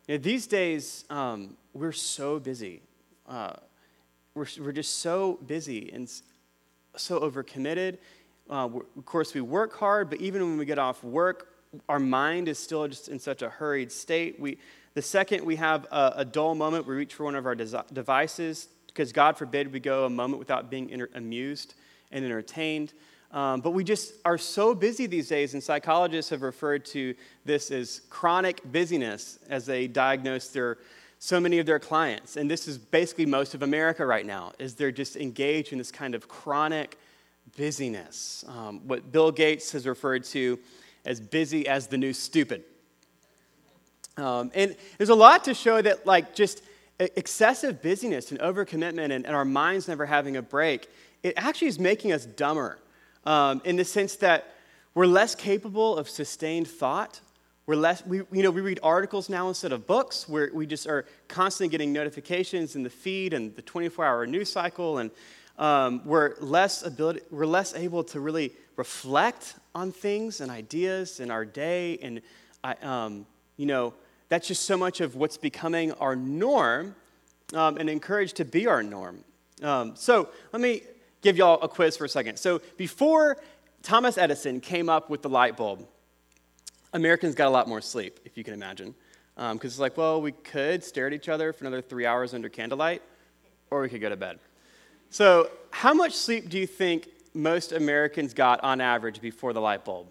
You 0.08 0.16
know, 0.16 0.22
these 0.22 0.46
days, 0.46 1.04
um, 1.10 1.56
we're 1.74 1.92
so 1.92 2.40
busy. 2.40 2.82
Uh, 3.28 3.52
we're, 4.34 4.46
we're 4.60 4.72
just 4.72 4.98
so 4.98 5.38
busy 5.46 5.90
and 5.92 6.10
so 6.96 7.20
overcommitted. 7.20 7.98
Uh, 8.50 8.68
of 8.96 9.06
course, 9.06 9.32
we 9.32 9.40
work 9.40 9.74
hard, 9.74 10.10
but 10.10 10.20
even 10.20 10.42
when 10.42 10.58
we 10.58 10.64
get 10.64 10.78
off 10.78 11.02
work, 11.04 11.48
our 11.88 12.00
mind 12.00 12.48
is 12.48 12.58
still 12.58 12.86
just 12.88 13.08
in 13.08 13.18
such 13.18 13.42
a 13.42 13.48
hurried 13.48 13.90
state. 13.90 14.38
We, 14.38 14.58
the 14.94 15.02
second 15.02 15.44
we 15.44 15.56
have 15.56 15.86
a, 15.90 16.12
a 16.16 16.24
dull 16.24 16.54
moment, 16.54 16.86
we 16.86 16.94
reach 16.94 17.14
for 17.14 17.24
one 17.24 17.34
of 17.34 17.46
our 17.46 17.54
devices 17.54 18.68
because 18.88 19.12
God 19.12 19.36
forbid 19.36 19.72
we 19.72 19.80
go 19.80 20.04
a 20.04 20.10
moment 20.10 20.38
without 20.38 20.70
being 20.70 20.90
inter- 20.90 21.10
amused 21.14 21.74
and 22.12 22.24
entertained. 22.24 22.92
Um, 23.30 23.60
but 23.60 23.70
we 23.70 23.82
just 23.82 24.14
are 24.24 24.38
so 24.38 24.74
busy 24.74 25.06
these 25.06 25.28
days, 25.28 25.54
and 25.54 25.62
psychologists 25.62 26.30
have 26.30 26.42
referred 26.42 26.84
to 26.86 27.14
this 27.44 27.72
as 27.72 28.02
chronic 28.08 28.60
busyness 28.70 29.40
as 29.48 29.66
they 29.66 29.88
diagnose 29.88 30.48
their 30.48 30.78
so 31.24 31.40
many 31.40 31.58
of 31.58 31.64
their 31.64 31.78
clients. 31.78 32.36
And 32.36 32.50
this 32.50 32.68
is 32.68 32.76
basically 32.76 33.24
most 33.24 33.54
of 33.54 33.62
America 33.62 34.04
right 34.04 34.26
now, 34.26 34.52
is 34.58 34.74
they're 34.74 34.92
just 34.92 35.16
engaged 35.16 35.72
in 35.72 35.78
this 35.78 35.90
kind 35.90 36.14
of 36.14 36.28
chronic 36.28 36.98
busyness. 37.56 38.44
Um, 38.46 38.86
what 38.86 39.10
Bill 39.10 39.30
Gates 39.30 39.72
has 39.72 39.86
referred 39.86 40.24
to 40.24 40.58
as 41.06 41.20
busy 41.20 41.66
as 41.66 41.86
the 41.86 41.96
new 41.96 42.12
stupid. 42.12 42.62
Um, 44.18 44.50
and 44.54 44.76
there's 44.98 45.08
a 45.08 45.14
lot 45.14 45.44
to 45.44 45.54
show 45.54 45.80
that, 45.80 46.04
like, 46.04 46.34
just 46.34 46.62
excessive 46.98 47.80
busyness 47.80 48.30
and 48.30 48.38
overcommitment 48.40 49.04
and, 49.04 49.24
and 49.24 49.34
our 49.34 49.46
minds 49.46 49.88
never 49.88 50.04
having 50.04 50.36
a 50.36 50.42
break, 50.42 50.90
it 51.22 51.32
actually 51.38 51.68
is 51.68 51.78
making 51.78 52.12
us 52.12 52.26
dumber 52.26 52.78
um, 53.24 53.62
in 53.64 53.76
the 53.76 53.84
sense 53.86 54.16
that 54.16 54.54
we're 54.94 55.06
less 55.06 55.34
capable 55.34 55.96
of 55.96 56.06
sustained 56.06 56.68
thought, 56.68 57.20
We're 57.66 57.76
less, 57.76 58.04
we, 58.04 58.18
you 58.30 58.42
know, 58.42 58.50
we 58.50 58.60
read 58.60 58.78
articles 58.82 59.30
now 59.30 59.48
instead 59.48 59.72
of 59.72 59.86
books. 59.86 60.28
Where 60.28 60.50
we 60.52 60.66
just 60.66 60.86
are 60.86 61.06
constantly 61.28 61.70
getting 61.70 61.94
notifications 61.94 62.76
in 62.76 62.82
the 62.82 62.90
feed 62.90 63.32
and 63.32 63.56
the 63.56 63.62
24-hour 63.62 64.26
news 64.26 64.52
cycle, 64.52 64.98
and 64.98 65.10
um, 65.58 66.02
we're 66.04 66.34
less 66.40 66.82
ability, 66.82 67.20
we're 67.30 67.46
less 67.46 67.74
able 67.74 68.04
to 68.04 68.20
really 68.20 68.52
reflect 68.76 69.54
on 69.74 69.92
things 69.92 70.42
and 70.42 70.50
ideas 70.50 71.20
in 71.20 71.30
our 71.30 71.46
day, 71.46 71.98
and 72.02 72.20
I, 72.62 72.74
um, 72.82 73.26
you 73.56 73.66
know, 73.66 73.94
that's 74.28 74.46
just 74.46 74.64
so 74.64 74.76
much 74.76 75.00
of 75.00 75.16
what's 75.16 75.38
becoming 75.38 75.92
our 75.92 76.16
norm, 76.16 76.94
um, 77.54 77.78
and 77.78 77.88
encouraged 77.88 78.36
to 78.36 78.44
be 78.44 78.66
our 78.66 78.82
norm. 78.82 79.24
Um, 79.62 79.96
so 79.96 80.28
let 80.52 80.60
me 80.60 80.82
give 81.22 81.38
y'all 81.38 81.60
a 81.62 81.68
quiz 81.68 81.96
for 81.96 82.04
a 82.04 82.08
second. 82.08 82.38
So 82.38 82.60
before 82.76 83.38
Thomas 83.82 84.18
Edison 84.18 84.60
came 84.60 84.88
up 84.88 85.08
with 85.08 85.22
the 85.22 85.28
light 85.28 85.56
bulb, 85.56 85.86
Americans 86.94 87.34
got 87.34 87.48
a 87.48 87.50
lot 87.50 87.68
more 87.68 87.80
sleep, 87.80 88.20
if 88.24 88.38
you 88.38 88.44
can 88.44 88.54
imagine. 88.54 88.94
Because 89.34 89.50
um, 89.50 89.60
it's 89.64 89.78
like, 89.80 89.96
well, 89.96 90.22
we 90.22 90.30
could 90.30 90.82
stare 90.84 91.08
at 91.08 91.12
each 91.12 91.28
other 91.28 91.52
for 91.52 91.64
another 91.64 91.82
three 91.82 92.06
hours 92.06 92.32
under 92.32 92.48
candlelight, 92.48 93.02
or 93.70 93.82
we 93.82 93.88
could 93.88 94.00
go 94.00 94.08
to 94.08 94.16
bed. 94.16 94.38
So, 95.10 95.50
how 95.70 95.92
much 95.92 96.12
sleep 96.12 96.48
do 96.48 96.56
you 96.56 96.68
think 96.68 97.08
most 97.34 97.72
Americans 97.72 98.32
got 98.32 98.62
on 98.62 98.80
average 98.80 99.20
before 99.20 99.52
the 99.52 99.60
light 99.60 99.84
bulb? 99.84 100.06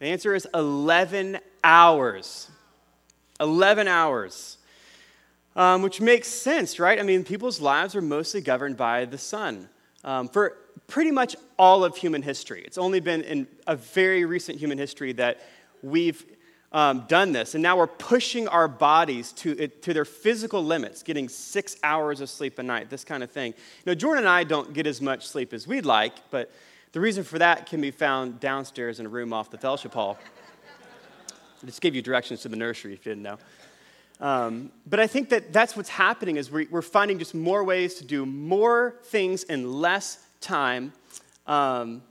The 0.00 0.06
answer 0.06 0.34
is 0.34 0.48
11 0.52 1.38
hours. 1.62 2.50
11 3.38 3.86
hours. 3.86 4.58
Um, 5.54 5.82
which 5.82 6.00
makes 6.00 6.28
sense, 6.28 6.80
right? 6.80 6.98
I 6.98 7.02
mean, 7.02 7.24
people's 7.24 7.60
lives 7.60 7.94
are 7.94 8.02
mostly 8.02 8.40
governed 8.40 8.76
by 8.76 9.04
the 9.04 9.16
sun. 9.16 9.68
Um, 10.04 10.28
for 10.28 10.56
pretty 10.86 11.10
much 11.10 11.36
all 11.58 11.84
of 11.84 11.96
human 11.96 12.22
history. 12.22 12.62
It's 12.64 12.78
only 12.78 13.00
been 13.00 13.22
in 13.22 13.46
a 13.66 13.76
very 13.76 14.24
recent 14.24 14.58
human 14.58 14.78
history 14.78 15.12
that 15.14 15.40
we've 15.82 16.24
um, 16.72 17.04
done 17.08 17.32
this. 17.32 17.54
And 17.54 17.62
now 17.62 17.76
we're 17.76 17.86
pushing 17.86 18.48
our 18.48 18.68
bodies 18.68 19.32
to, 19.32 19.68
to 19.68 19.94
their 19.94 20.04
physical 20.04 20.64
limits, 20.64 21.02
getting 21.02 21.28
six 21.28 21.76
hours 21.82 22.20
of 22.20 22.28
sleep 22.28 22.58
a 22.58 22.62
night, 22.62 22.90
this 22.90 23.04
kind 23.04 23.22
of 23.22 23.30
thing. 23.30 23.54
Now, 23.84 23.94
Jordan 23.94 24.24
and 24.24 24.28
I 24.28 24.44
don't 24.44 24.72
get 24.72 24.86
as 24.86 25.00
much 25.00 25.26
sleep 25.26 25.52
as 25.52 25.66
we'd 25.66 25.86
like, 25.86 26.12
but 26.30 26.52
the 26.92 27.00
reason 27.00 27.24
for 27.24 27.38
that 27.38 27.66
can 27.66 27.80
be 27.80 27.90
found 27.90 28.40
downstairs 28.40 29.00
in 29.00 29.06
a 29.06 29.08
room 29.08 29.32
off 29.32 29.50
the 29.50 29.58
fellowship 29.58 29.94
hall. 29.94 30.18
I 31.62 31.66
just 31.66 31.80
gave 31.80 31.94
you 31.94 32.02
directions 32.02 32.42
to 32.42 32.48
the 32.48 32.56
nursery 32.56 32.92
if 32.92 33.06
you 33.06 33.12
didn't 33.12 33.22
know. 33.22 33.38
Um, 34.18 34.70
but 34.86 34.98
I 34.98 35.06
think 35.06 35.28
that 35.28 35.52
that's 35.52 35.76
what's 35.76 35.90
happening 35.90 36.36
is 36.36 36.50
we're, 36.50 36.66
we're 36.70 36.82
finding 36.82 37.18
just 37.18 37.34
more 37.34 37.64
ways 37.64 37.96
to 37.96 38.04
do 38.04 38.24
more 38.24 38.96
things 39.04 39.44
in 39.44 39.70
less 39.70 40.25
time, 40.40 40.92
um, 41.46 42.02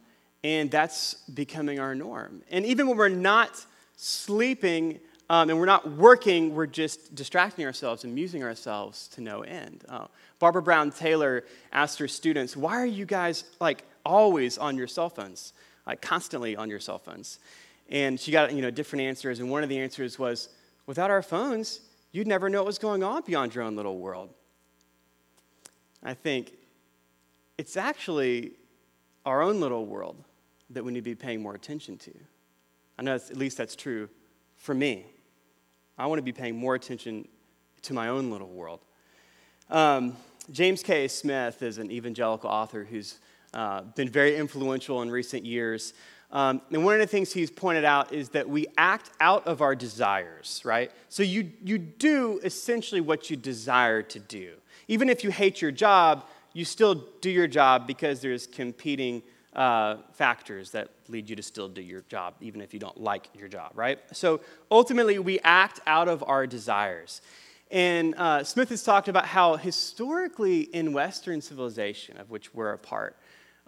and 0.43 0.69
that's 0.69 1.15
becoming 1.33 1.79
our 1.79 1.95
norm. 1.95 2.41
And 2.51 2.65
even 2.65 2.87
when 2.87 2.97
we're 2.97 3.09
not 3.09 3.65
sleeping 3.95 4.99
um, 5.29 5.49
and 5.49 5.57
we're 5.57 5.65
not 5.65 5.89
working, 5.91 6.53
we're 6.53 6.67
just 6.67 7.15
distracting 7.15 7.65
ourselves, 7.65 8.03
and 8.03 8.13
amusing 8.13 8.43
ourselves 8.43 9.07
to 9.09 9.21
no 9.21 9.41
end. 9.41 9.83
Uh, 9.89 10.05
Barbara 10.37 10.61
Brown 10.61 10.91
Taylor 10.91 11.43
asked 11.71 11.97
her 11.99 12.07
students, 12.07 12.55
"Why 12.55 12.75
are 12.75 12.85
you 12.85 13.05
guys 13.05 13.43
like 13.59 13.83
always 14.05 14.57
on 14.57 14.77
your 14.77 14.87
cell 14.87 15.09
phones, 15.09 15.53
like 15.87 16.01
constantly 16.01 16.55
on 16.55 16.69
your 16.69 16.79
cell 16.79 16.99
phones?" 16.99 17.39
And 17.89 18.19
she 18.19 18.31
got 18.31 18.53
you 18.53 18.61
know 18.61 18.69
different 18.69 19.01
answers, 19.01 19.39
and 19.39 19.49
one 19.49 19.63
of 19.63 19.69
the 19.69 19.79
answers 19.79 20.19
was, 20.19 20.49
"Without 20.85 21.09
our 21.09 21.23
phones, 21.23 21.81
you'd 22.11 22.27
never 22.27 22.47
know 22.49 22.59
what 22.59 22.67
was 22.67 22.77
going 22.77 23.03
on 23.03 23.23
beyond 23.23 23.55
your 23.55 23.63
own 23.63 23.75
little 23.75 23.97
world." 23.97 24.31
I 26.03 26.13
think 26.13 26.53
it's 27.57 27.77
actually 27.77 28.53
our 29.25 29.41
own 29.41 29.59
little 29.59 29.85
world 29.85 30.17
that 30.69 30.83
we 30.83 30.91
need 30.91 30.99
to 30.99 31.03
be 31.03 31.15
paying 31.15 31.41
more 31.41 31.55
attention 31.55 31.97
to. 31.97 32.11
I 32.97 33.03
know 33.03 33.15
at 33.15 33.37
least 33.37 33.57
that's 33.57 33.75
true 33.75 34.09
for 34.57 34.73
me. 34.73 35.05
I 35.97 36.07
want 36.07 36.19
to 36.19 36.23
be 36.23 36.31
paying 36.31 36.55
more 36.55 36.75
attention 36.75 37.27
to 37.83 37.93
my 37.93 38.09
own 38.09 38.31
little 38.31 38.49
world. 38.49 38.81
Um, 39.69 40.15
James 40.51 40.83
K. 40.83 41.07
Smith 41.07 41.61
is 41.63 41.77
an 41.77 41.91
evangelical 41.91 42.49
author 42.49 42.83
who's 42.83 43.19
uh, 43.53 43.81
been 43.95 44.09
very 44.09 44.35
influential 44.35 45.01
in 45.01 45.09
recent 45.09 45.45
years. 45.45 45.93
Um, 46.31 46.61
and 46.71 46.83
one 46.83 46.95
of 46.95 46.99
the 46.99 47.07
things 47.07 47.31
he's 47.31 47.49
pointed 47.49 47.85
out 47.85 48.11
is 48.11 48.29
that 48.29 48.49
we 48.49 48.67
act 48.77 49.11
out 49.19 49.47
of 49.47 49.61
our 49.61 49.75
desires, 49.75 50.61
right? 50.65 50.91
So 51.09 51.23
you, 51.23 51.51
you 51.63 51.77
do 51.77 52.39
essentially 52.43 53.01
what 53.01 53.29
you 53.29 53.37
desire 53.37 54.01
to 54.03 54.19
do. 54.19 54.55
Even 54.87 55.09
if 55.09 55.23
you 55.23 55.31
hate 55.31 55.61
your 55.61 55.71
job, 55.71 56.25
you 56.55 56.63
still 56.63 56.95
do 57.19 57.29
your 57.29 57.47
job 57.47 57.85
because 57.85 58.21
there's 58.21 58.47
competing 58.47 59.21
uh, 59.53 59.97
factors 60.13 60.71
that 60.71 60.87
lead 61.09 61.29
you 61.29 61.35
to 61.35 61.43
still 61.43 61.67
do 61.67 61.81
your 61.81 62.01
job, 62.07 62.33
even 62.39 62.61
if 62.61 62.73
you 62.73 62.79
don't 62.79 62.99
like 62.99 63.27
your 63.37 63.49
job, 63.49 63.71
right? 63.75 63.99
So 64.13 64.39
ultimately, 64.71 65.19
we 65.19 65.37
act 65.41 65.81
out 65.85 66.07
of 66.07 66.23
our 66.25 66.47
desires. 66.47 67.21
And 67.71 68.15
uh, 68.15 68.45
Smith 68.45 68.69
has 68.69 68.83
talked 68.83 69.09
about 69.09 69.25
how 69.25 69.57
historically 69.57 70.61
in 70.61 70.93
Western 70.93 71.41
civilization, 71.41 72.17
of 72.17 72.29
which 72.29 72.53
we're 72.53 72.71
a 72.71 72.77
part, 72.77 73.17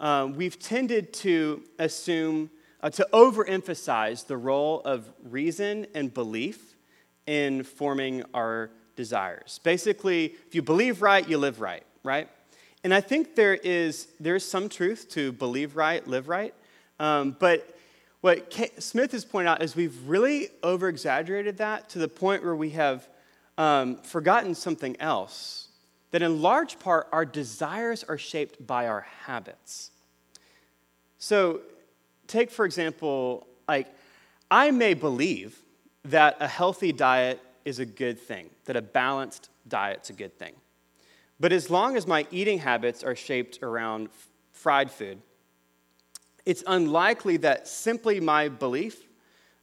um, 0.00 0.32
we've 0.34 0.58
tended 0.58 1.12
to 1.12 1.62
assume, 1.78 2.48
uh, 2.82 2.88
to 2.88 3.06
overemphasize 3.12 4.26
the 4.26 4.36
role 4.38 4.80
of 4.86 5.10
reason 5.24 5.86
and 5.94 6.14
belief 6.14 6.74
in 7.26 7.64
forming 7.64 8.22
our 8.32 8.70
desires. 8.96 9.60
Basically, 9.62 10.36
if 10.46 10.54
you 10.54 10.62
believe 10.62 11.02
right, 11.02 11.28
you 11.28 11.36
live 11.36 11.60
right, 11.60 11.84
right? 12.02 12.30
And 12.84 12.94
I 12.94 13.00
think 13.00 13.34
there 13.34 13.54
is, 13.54 14.08
there 14.20 14.36
is 14.36 14.48
some 14.48 14.68
truth 14.68 15.08
to 15.10 15.32
believe 15.32 15.76
right, 15.76 16.06
live 16.06 16.28
right. 16.28 16.54
Um, 17.00 17.36
but 17.38 17.76
what 18.20 18.50
K- 18.50 18.70
Smith 18.78 19.12
has 19.12 19.24
pointed 19.24 19.48
out 19.48 19.62
is 19.62 19.76
we've 19.76 19.96
really 20.06 20.48
over 20.62 20.88
exaggerated 20.88 21.58
that 21.58 21.88
to 21.90 21.98
the 21.98 22.08
point 22.08 22.44
where 22.44 22.56
we 22.56 22.70
have 22.70 23.08
um, 23.56 23.96
forgotten 23.96 24.54
something 24.54 24.96
else. 25.00 25.68
That 26.10 26.22
in 26.22 26.40
large 26.40 26.78
part, 26.78 27.08
our 27.12 27.24
desires 27.24 28.02
are 28.04 28.16
shaped 28.16 28.66
by 28.66 28.86
our 28.86 29.06
habits. 29.26 29.90
So, 31.18 31.60
take 32.26 32.50
for 32.50 32.64
example, 32.64 33.46
like, 33.66 33.88
I 34.50 34.70
may 34.70 34.94
believe 34.94 35.60
that 36.04 36.36
a 36.40 36.48
healthy 36.48 36.92
diet 36.92 37.40
is 37.64 37.78
a 37.78 37.84
good 37.84 38.18
thing, 38.18 38.48
that 38.64 38.76
a 38.76 38.82
balanced 38.82 39.50
diet's 39.68 40.08
a 40.08 40.14
good 40.14 40.38
thing. 40.38 40.54
But 41.40 41.52
as 41.52 41.70
long 41.70 41.96
as 41.96 42.06
my 42.06 42.26
eating 42.30 42.58
habits 42.58 43.04
are 43.04 43.14
shaped 43.14 43.60
around 43.62 44.08
f- 44.08 44.28
fried 44.52 44.90
food, 44.90 45.22
it's 46.44 46.64
unlikely 46.66 47.36
that 47.38 47.68
simply 47.68 48.20
my 48.20 48.48
belief 48.48 49.06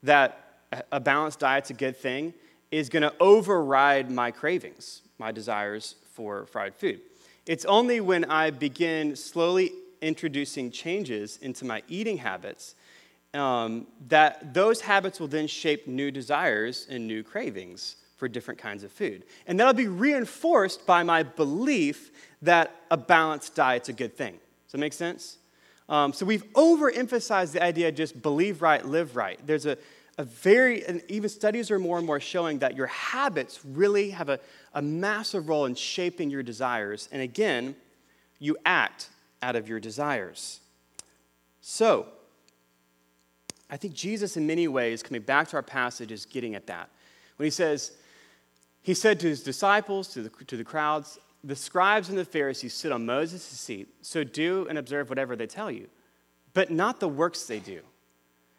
that 0.04 0.60
a 0.92 1.00
balanced 1.00 1.40
diet's 1.40 1.70
a 1.70 1.74
good 1.74 1.98
thing 1.98 2.34
is 2.72 2.90
going 2.90 3.04
to 3.04 3.14
override 3.20 4.12
my 4.12 4.32
cravings, 4.32 5.02
my 5.18 5.32
desires 5.32 5.96
for 6.14 6.46
fried 6.46 6.76
food. 6.76 7.02
It's 7.46 7.66
only 7.66 8.00
when 8.00 8.26
I 8.26 8.52
begin 8.52 9.16
slowly 9.16 9.72
introducing 10.02 10.72
changes 10.72 11.38
into 11.42 11.66
my 11.66 11.84
eating 11.88 12.18
habits 12.18 12.76
um, 13.34 13.88
that 14.08 14.54
those 14.54 14.82
habits 14.82 15.20
will 15.20 15.28
then 15.28 15.48
shape 15.48 15.88
new 15.88 16.12
desires 16.12 16.88
and 16.90 17.08
new 17.08 17.24
cravings 17.24 17.98
for 18.18 18.28
different 18.28 18.60
kinds 18.60 18.84
of 18.84 18.92
food. 18.92 19.26
And 19.48 19.60
that'll 19.60 19.74
be 19.74 19.88
reinforced 19.88 20.86
by 20.86 21.04
my 21.04 21.24
belief 21.24 22.12
that 22.42 22.76
a 22.90 22.98
balanced 22.98 23.56
diet's 23.56 23.90
a 23.90 23.94
good 23.94 24.16
thing. 24.16 24.34
Does 24.66 24.72
that 24.72 24.78
make 24.78 24.94
sense? 24.94 25.38
Um, 25.88 26.14
so 26.14 26.26
we've 26.26 26.46
overemphasized 26.54 27.52
the 27.52 27.64
idea 27.64 27.90
of 27.90 27.96
just 27.96 28.22
believe 28.22 28.62
right, 28.62 28.84
live 28.84 29.16
right. 29.16 29.40
There's 29.46 29.66
a, 29.66 29.78
a 30.18 30.24
very, 30.24 30.86
and 30.86 31.04
even 31.10 31.30
studies 31.30 31.70
are 31.70 31.78
more 31.78 31.98
and 31.98 32.08
more 32.08 32.20
showing 32.20 32.60
that 32.60 32.76
your 32.76 32.88
habits 32.88 33.60
really 33.64 34.12
have 34.12 34.30
a, 34.30 34.40
a 34.74 34.82
massive 34.82 35.50
role 35.50 35.66
in 35.66 35.76
shaping 35.76 36.30
your 36.30 36.44
desires. 36.44 37.10
And 37.12 37.22
again, 37.22 37.76
you 38.40 38.58
act 38.66 39.10
out 39.42 39.56
of 39.56 39.68
your 39.68 39.80
desires. 39.80 40.60
So, 41.62 42.08
I 43.70 43.78
think 43.78 43.94
Jesus, 43.94 44.38
in 44.38 44.46
many 44.46 44.68
ways, 44.68 45.02
coming 45.02 45.22
back 45.22 45.48
to 45.50 45.56
our 45.56 45.64
passage, 45.64 46.12
is 46.12 46.26
getting 46.26 46.56
at 46.56 46.68
that. 46.68 46.90
When 47.38 47.46
he 47.46 47.50
says, 47.50 47.94
he 48.86 48.94
said 48.94 49.20
to 49.22 49.28
his 49.28 49.42
disciples, 49.42 50.08
to 50.10 50.22
the, 50.22 50.30
to 50.46 50.56
the 50.56 50.64
crowds, 50.64 51.18
The 51.44 51.56
scribes 51.56 52.10
and 52.10 52.18
the 52.20 52.24
Pharisees 52.24 52.76
sit 52.76 52.92
on 52.92 53.04
Moses' 53.04 53.42
seat, 53.42 53.88
so 54.04 54.24
do 54.24 54.68
and 54.70 54.78
observe 54.78 55.10
whatever 55.10 55.36
they 55.36 55.48
tell 55.48 55.72
you, 55.72 55.88
but 56.54 56.70
not 56.70 57.00
the 57.00 57.08
works 57.08 57.48
they 57.48 57.58
do. 57.60 57.82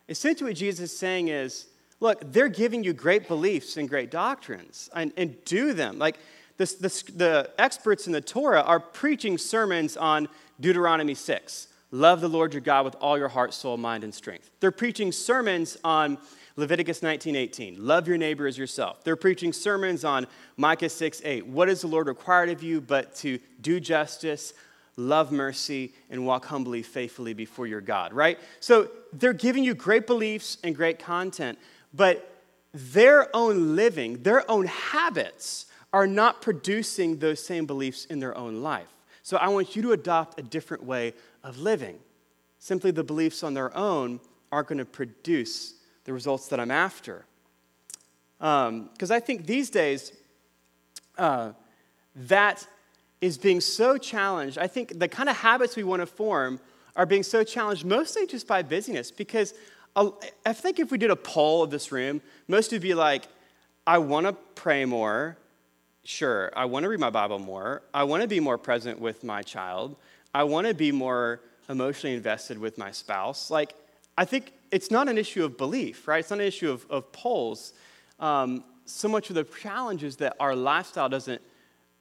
Essentially, 0.08 0.50
what 0.50 0.56
Jesus 0.56 0.90
is 0.90 0.98
saying 0.98 1.28
is, 1.28 1.66
Look, 2.00 2.32
they're 2.32 2.48
giving 2.48 2.82
you 2.82 2.92
great 2.92 3.28
beliefs 3.28 3.76
and 3.76 3.88
great 3.88 4.10
doctrines, 4.10 4.90
and, 4.96 5.12
and 5.16 5.36
do 5.44 5.72
them. 5.72 5.96
Like 5.96 6.18
the, 6.56 6.66
the 7.14 7.50
experts 7.56 8.08
in 8.08 8.12
the 8.12 8.20
Torah 8.20 8.62
are 8.62 8.80
preaching 8.80 9.38
sermons 9.38 9.96
on 9.96 10.28
Deuteronomy 10.58 11.14
6. 11.14 11.68
Love 11.92 12.20
the 12.20 12.28
Lord 12.28 12.52
your 12.52 12.62
God 12.62 12.84
with 12.84 12.96
all 12.96 13.16
your 13.16 13.28
heart, 13.28 13.54
soul, 13.54 13.76
mind, 13.76 14.02
and 14.02 14.12
strength. 14.12 14.50
They're 14.58 14.72
preaching 14.72 15.12
sermons 15.12 15.76
on 15.84 16.18
Leviticus 16.58 17.02
19:18, 17.02 17.76
love 17.78 18.08
your 18.08 18.16
neighbor 18.16 18.46
as 18.46 18.56
yourself. 18.56 19.04
They're 19.04 19.14
preaching 19.14 19.52
sermons 19.52 20.04
on 20.04 20.26
Micah 20.56 20.88
6:8. 20.88 21.46
What 21.46 21.66
does 21.66 21.82
the 21.82 21.86
Lord 21.86 22.06
require 22.06 22.44
of 22.46 22.62
you 22.62 22.80
but 22.80 23.14
to 23.16 23.38
do 23.60 23.78
justice, 23.78 24.54
love 24.96 25.30
mercy, 25.30 25.92
and 26.08 26.24
walk 26.26 26.46
humbly, 26.46 26.82
faithfully 26.82 27.34
before 27.34 27.66
your 27.66 27.82
God, 27.82 28.14
right? 28.14 28.38
So 28.60 28.90
they're 29.12 29.34
giving 29.34 29.64
you 29.64 29.74
great 29.74 30.06
beliefs 30.06 30.56
and 30.64 30.74
great 30.74 30.98
content, 30.98 31.58
but 31.92 32.42
their 32.72 33.34
own 33.36 33.76
living, 33.76 34.22
their 34.22 34.50
own 34.50 34.66
habits 34.66 35.66
are 35.92 36.06
not 36.06 36.40
producing 36.40 37.18
those 37.18 37.44
same 37.44 37.66
beliefs 37.66 38.06
in 38.06 38.18
their 38.18 38.36
own 38.36 38.62
life. 38.62 38.88
So 39.22 39.36
I 39.36 39.48
want 39.48 39.76
you 39.76 39.82
to 39.82 39.92
adopt 39.92 40.40
a 40.40 40.42
different 40.42 40.84
way 40.84 41.12
of 41.42 41.58
living. 41.58 41.98
Simply 42.58 42.90
the 42.90 43.04
beliefs 43.04 43.42
on 43.42 43.52
their 43.52 43.76
own 43.76 44.20
aren't 44.50 44.68
going 44.68 44.78
to 44.78 44.84
produce 44.84 45.74
the 46.06 46.12
results 46.12 46.48
that 46.48 46.58
I'm 46.58 46.70
after. 46.70 47.26
Because 48.38 49.10
um, 49.10 49.12
I 49.12 49.20
think 49.20 49.46
these 49.46 49.68
days, 49.70 50.12
uh, 51.18 51.52
that 52.14 52.66
is 53.20 53.36
being 53.36 53.60
so 53.60 53.98
challenged. 53.98 54.56
I 54.56 54.66
think 54.66 54.98
the 54.98 55.08
kind 55.08 55.28
of 55.28 55.36
habits 55.36 55.76
we 55.76 55.84
want 55.84 56.00
to 56.00 56.06
form 56.06 56.60
are 56.94 57.06
being 57.06 57.22
so 57.22 57.44
challenged 57.44 57.84
mostly 57.84 58.26
just 58.26 58.46
by 58.46 58.62
busyness. 58.62 59.10
Because 59.10 59.52
I 59.96 60.52
think 60.52 60.78
if 60.78 60.90
we 60.90 60.98
did 60.98 61.10
a 61.10 61.16
poll 61.16 61.62
of 61.62 61.70
this 61.70 61.90
room, 61.92 62.22
most 62.48 62.72
would 62.72 62.82
be 62.82 62.94
like, 62.94 63.28
I 63.86 63.98
want 63.98 64.26
to 64.26 64.32
pray 64.54 64.84
more. 64.84 65.36
Sure. 66.04 66.52
I 66.54 66.66
want 66.66 66.84
to 66.84 66.88
read 66.88 67.00
my 67.00 67.10
Bible 67.10 67.38
more. 67.38 67.82
I 67.92 68.04
want 68.04 68.22
to 68.22 68.28
be 68.28 68.38
more 68.38 68.58
present 68.58 69.00
with 69.00 69.24
my 69.24 69.42
child. 69.42 69.96
I 70.34 70.44
want 70.44 70.66
to 70.66 70.74
be 70.74 70.92
more 70.92 71.40
emotionally 71.68 72.14
invested 72.14 72.58
with 72.58 72.78
my 72.78 72.92
spouse. 72.92 73.50
Like, 73.50 73.74
I 74.16 74.24
think 74.24 74.52
it's 74.70 74.90
not 74.90 75.08
an 75.08 75.18
issue 75.18 75.44
of 75.44 75.56
belief, 75.56 76.08
right? 76.08 76.20
It's 76.20 76.30
not 76.30 76.40
an 76.40 76.46
issue 76.46 76.70
of, 76.70 76.86
of 76.90 77.12
polls. 77.12 77.72
Um, 78.20 78.64
so 78.84 79.08
much 79.08 79.30
of 79.30 79.36
the 79.36 79.44
challenge 79.44 80.04
is 80.04 80.16
that 80.16 80.36
our 80.40 80.54
lifestyle 80.54 81.08
doesn't 81.08 81.42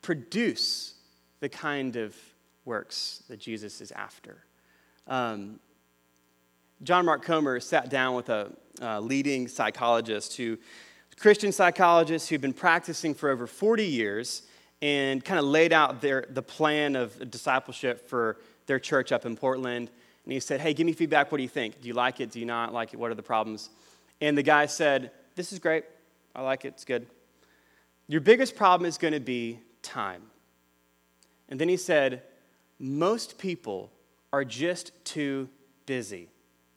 produce 0.01 0.95
the 1.39 1.49
kind 1.49 1.95
of 1.95 2.15
works 2.63 3.23
that 3.27 3.39
Jesus 3.39 3.81
is 3.81 3.91
after. 3.91 4.43
Um, 5.07 5.59
John 6.83 7.05
Mark 7.05 7.23
Comer 7.23 7.59
sat 7.59 7.89
down 7.89 8.15
with 8.15 8.29
a 8.29 8.51
leading 8.99 9.47
psychologist 9.47 10.35
who, 10.37 10.57
Christian 11.19 11.51
psychologist 11.51 12.29
who'd 12.29 12.41
been 12.41 12.53
practicing 12.53 13.13
for 13.13 13.29
over 13.29 13.47
40 13.47 13.85
years 13.85 14.43
and 14.81 15.23
kind 15.23 15.39
of 15.39 15.45
laid 15.45 15.71
out 15.71 16.01
their, 16.01 16.25
the 16.29 16.41
plan 16.41 16.95
of 16.95 17.31
discipleship 17.31 18.09
for 18.09 18.37
their 18.65 18.79
church 18.79 19.11
up 19.11 19.25
in 19.25 19.35
Portland. 19.35 19.89
And 20.25 20.33
he 20.33 20.39
said, 20.39 20.59
Hey, 20.59 20.73
give 20.73 20.85
me 20.85 20.93
feedback. 20.93 21.31
What 21.31 21.37
do 21.37 21.43
you 21.43 21.49
think? 21.49 21.81
Do 21.81 21.87
you 21.87 21.93
like 21.93 22.19
it? 22.19 22.31
Do 22.31 22.39
you 22.39 22.45
not 22.45 22.73
like 22.73 22.93
it? 22.93 22.99
What 22.99 23.11
are 23.11 23.15
the 23.15 23.23
problems? 23.23 23.69
And 24.21 24.37
the 24.37 24.43
guy 24.43 24.65
said, 24.65 25.11
This 25.35 25.53
is 25.53 25.59
great. 25.59 25.85
I 26.35 26.41
like 26.41 26.65
it. 26.65 26.69
It's 26.69 26.85
good. 26.85 27.07
Your 28.07 28.21
biggest 28.21 28.55
problem 28.55 28.87
is 28.87 28.97
going 28.97 29.13
to 29.13 29.19
be 29.19 29.59
time. 29.81 30.23
And 31.49 31.59
then 31.59 31.69
he 31.69 31.77
said, 31.77 32.23
Most 32.79 33.37
people 33.37 33.91
are 34.33 34.43
just 34.43 34.91
too 35.05 35.49
busy 35.85 36.29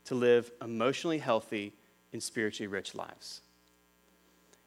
to 0.04 0.14
live 0.14 0.50
emotionally 0.62 1.18
healthy 1.18 1.72
and 2.12 2.22
spiritually 2.22 2.68
rich 2.68 2.94
lives. 2.94 3.40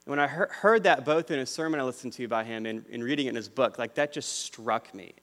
And 0.05 0.11
when 0.11 0.19
I 0.19 0.27
heard 0.27 0.83
that 0.83 1.05
both 1.05 1.29
in 1.29 1.39
a 1.39 1.45
sermon 1.45 1.79
I 1.79 1.83
listened 1.83 2.13
to 2.13 2.27
by 2.27 2.43
him 2.43 2.65
and, 2.65 2.85
in 2.87 3.03
reading 3.03 3.27
it 3.27 3.29
in 3.29 3.35
his 3.35 3.49
book, 3.49 3.77
like 3.77 3.95
that 3.95 4.11
just 4.11 4.43
struck 4.43 4.93
me 4.93 5.13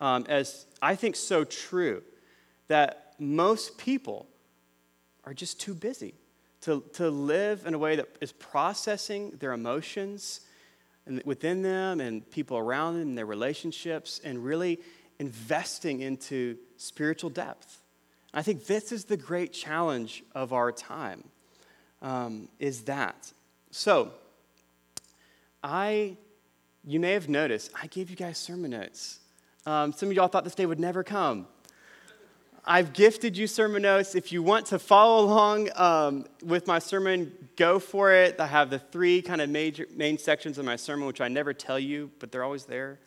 um, 0.00 0.26
as 0.28 0.66
I 0.82 0.96
think 0.96 1.16
so 1.16 1.44
true 1.44 2.02
that 2.68 3.03
most 3.18 3.78
people 3.78 4.26
are 5.24 5.34
just 5.34 5.60
too 5.60 5.74
busy 5.74 6.14
to, 6.62 6.82
to 6.94 7.10
live 7.10 7.66
in 7.66 7.74
a 7.74 7.78
way 7.78 7.96
that 7.96 8.08
is 8.20 8.32
processing 8.32 9.30
their 9.38 9.52
emotions 9.52 10.40
within 11.24 11.62
them 11.62 12.00
and 12.00 12.28
people 12.30 12.56
around 12.56 12.94
them 12.94 13.08
and 13.08 13.18
their 13.18 13.26
relationships 13.26 14.20
and 14.24 14.42
really 14.42 14.80
investing 15.18 16.00
into 16.00 16.56
spiritual 16.76 17.30
depth. 17.30 17.80
I 18.32 18.42
think 18.42 18.66
this 18.66 18.90
is 18.92 19.04
the 19.04 19.16
great 19.16 19.52
challenge 19.52 20.24
of 20.34 20.52
our 20.52 20.72
time, 20.72 21.22
um, 22.02 22.48
is 22.58 22.82
that. 22.82 23.32
So, 23.70 24.12
I, 25.62 26.16
you 26.84 26.98
may 26.98 27.12
have 27.12 27.28
noticed, 27.28 27.70
I 27.80 27.86
gave 27.86 28.10
you 28.10 28.16
guys 28.16 28.38
sermon 28.38 28.72
notes. 28.72 29.20
Um, 29.66 29.92
some 29.92 30.08
of 30.08 30.14
y'all 30.14 30.28
thought 30.28 30.44
this 30.44 30.54
day 30.54 30.66
would 30.66 30.80
never 30.80 31.04
come. 31.04 31.46
I've 32.66 32.94
gifted 32.94 33.36
you 33.36 33.46
sermon 33.46 33.82
notes. 33.82 34.14
If 34.14 34.32
you 34.32 34.42
want 34.42 34.64
to 34.66 34.78
follow 34.78 35.26
along 35.26 35.68
um, 35.76 36.24
with 36.42 36.66
my 36.66 36.78
sermon, 36.78 37.30
go 37.56 37.78
for 37.78 38.10
it. 38.10 38.40
I 38.40 38.46
have 38.46 38.70
the 38.70 38.78
three 38.78 39.20
kind 39.20 39.42
of 39.42 39.50
major 39.50 39.86
main 39.94 40.16
sections 40.16 40.56
of 40.56 40.64
my 40.64 40.76
sermon, 40.76 41.06
which 41.06 41.20
I 41.20 41.28
never 41.28 41.52
tell 41.52 41.78
you, 41.78 42.10
but 42.20 42.32
they're 42.32 42.42
always 42.42 42.64
there. 42.64 43.00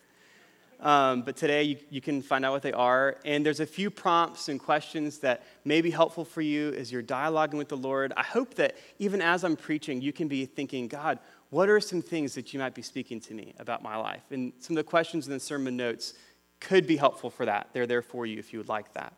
Um, 0.80 1.24
but 1.24 1.36
today 1.36 1.64
you, 1.64 1.78
you 1.90 2.02
can 2.02 2.22
find 2.22 2.46
out 2.46 2.52
what 2.52 2.62
they 2.62 2.72
are. 2.72 3.18
And 3.26 3.44
there's 3.44 3.60
a 3.60 3.66
few 3.66 3.90
prompts 3.90 4.48
and 4.48 4.60
questions 4.60 5.18
that 5.20 5.42
may 5.66 5.82
be 5.82 5.90
helpful 5.90 6.24
for 6.24 6.42
you 6.42 6.72
as 6.74 6.92
you're 6.92 7.02
dialoguing 7.02 7.58
with 7.58 7.70
the 7.70 7.78
Lord. 7.78 8.14
I 8.16 8.22
hope 8.22 8.54
that 8.56 8.76
even 9.00 9.24
as 9.24 9.44
I'm 9.44 9.56
preaching, 9.56 10.04
you 10.04 10.14
can 10.14 10.28
be 10.28 10.46
thinking, 10.46 10.88
God, 10.88 11.18
what 11.50 11.68
are 11.68 11.80
some 11.80 12.04
things 12.04 12.36
that 12.36 12.54
you 12.54 12.60
might 12.60 12.76
be 12.76 12.84
speaking 12.84 13.20
to 13.22 13.34
me 13.34 13.56
about 13.58 13.82
my 13.82 13.96
life? 13.96 14.22
And 14.30 14.54
some 14.60 14.78
of 14.78 14.86
the 14.86 14.88
questions 14.88 15.26
in 15.26 15.34
the 15.34 15.40
sermon 15.40 15.76
notes 15.76 16.14
could 16.60 16.86
be 16.86 16.96
helpful 16.96 17.32
for 17.32 17.46
that. 17.46 17.70
They're 17.74 17.88
there 17.88 18.04
for 18.04 18.28
you 18.28 18.38
if 18.38 18.54
you 18.54 18.60
would 18.60 18.70
like 18.70 18.94
that. 18.94 19.14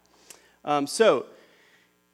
Um, 0.63 0.87
so, 0.87 1.25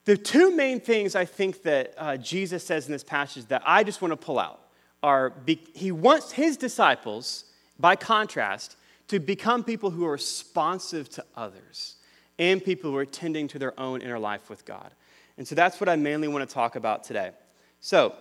the 0.05 0.15
two 0.15 0.55
main 0.55 0.79
things 0.79 1.15
I 1.15 1.25
think 1.25 1.63
that 1.63 1.93
uh, 1.97 2.17
Jesus 2.17 2.63
says 2.63 2.85
in 2.85 2.91
this 2.91 3.03
passage 3.03 3.45
that 3.47 3.63
I 3.65 3.83
just 3.83 4.01
want 4.01 4.11
to 4.11 4.17
pull 4.17 4.37
out 4.37 4.61
are 5.01 5.31
be, 5.31 5.59
he 5.73 5.91
wants 5.91 6.31
his 6.31 6.57
disciples, 6.57 7.45
by 7.79 7.95
contrast, 7.95 8.77
to 9.07 9.19
become 9.19 9.63
people 9.63 9.89
who 9.89 10.05
are 10.05 10.11
responsive 10.11 11.09
to 11.09 11.25
others 11.35 11.95
and 12.37 12.63
people 12.63 12.91
who 12.91 12.97
are 12.97 13.05
tending 13.05 13.47
to 13.47 13.59
their 13.59 13.77
own 13.79 14.01
inner 14.01 14.19
life 14.19 14.49
with 14.49 14.65
God. 14.65 14.91
And 15.37 15.47
so 15.47 15.55
that's 15.55 15.79
what 15.79 15.89
I 15.89 15.95
mainly 15.95 16.27
want 16.27 16.47
to 16.47 16.53
talk 16.53 16.75
about 16.75 17.03
today. 17.03 17.31
So, 17.81 18.13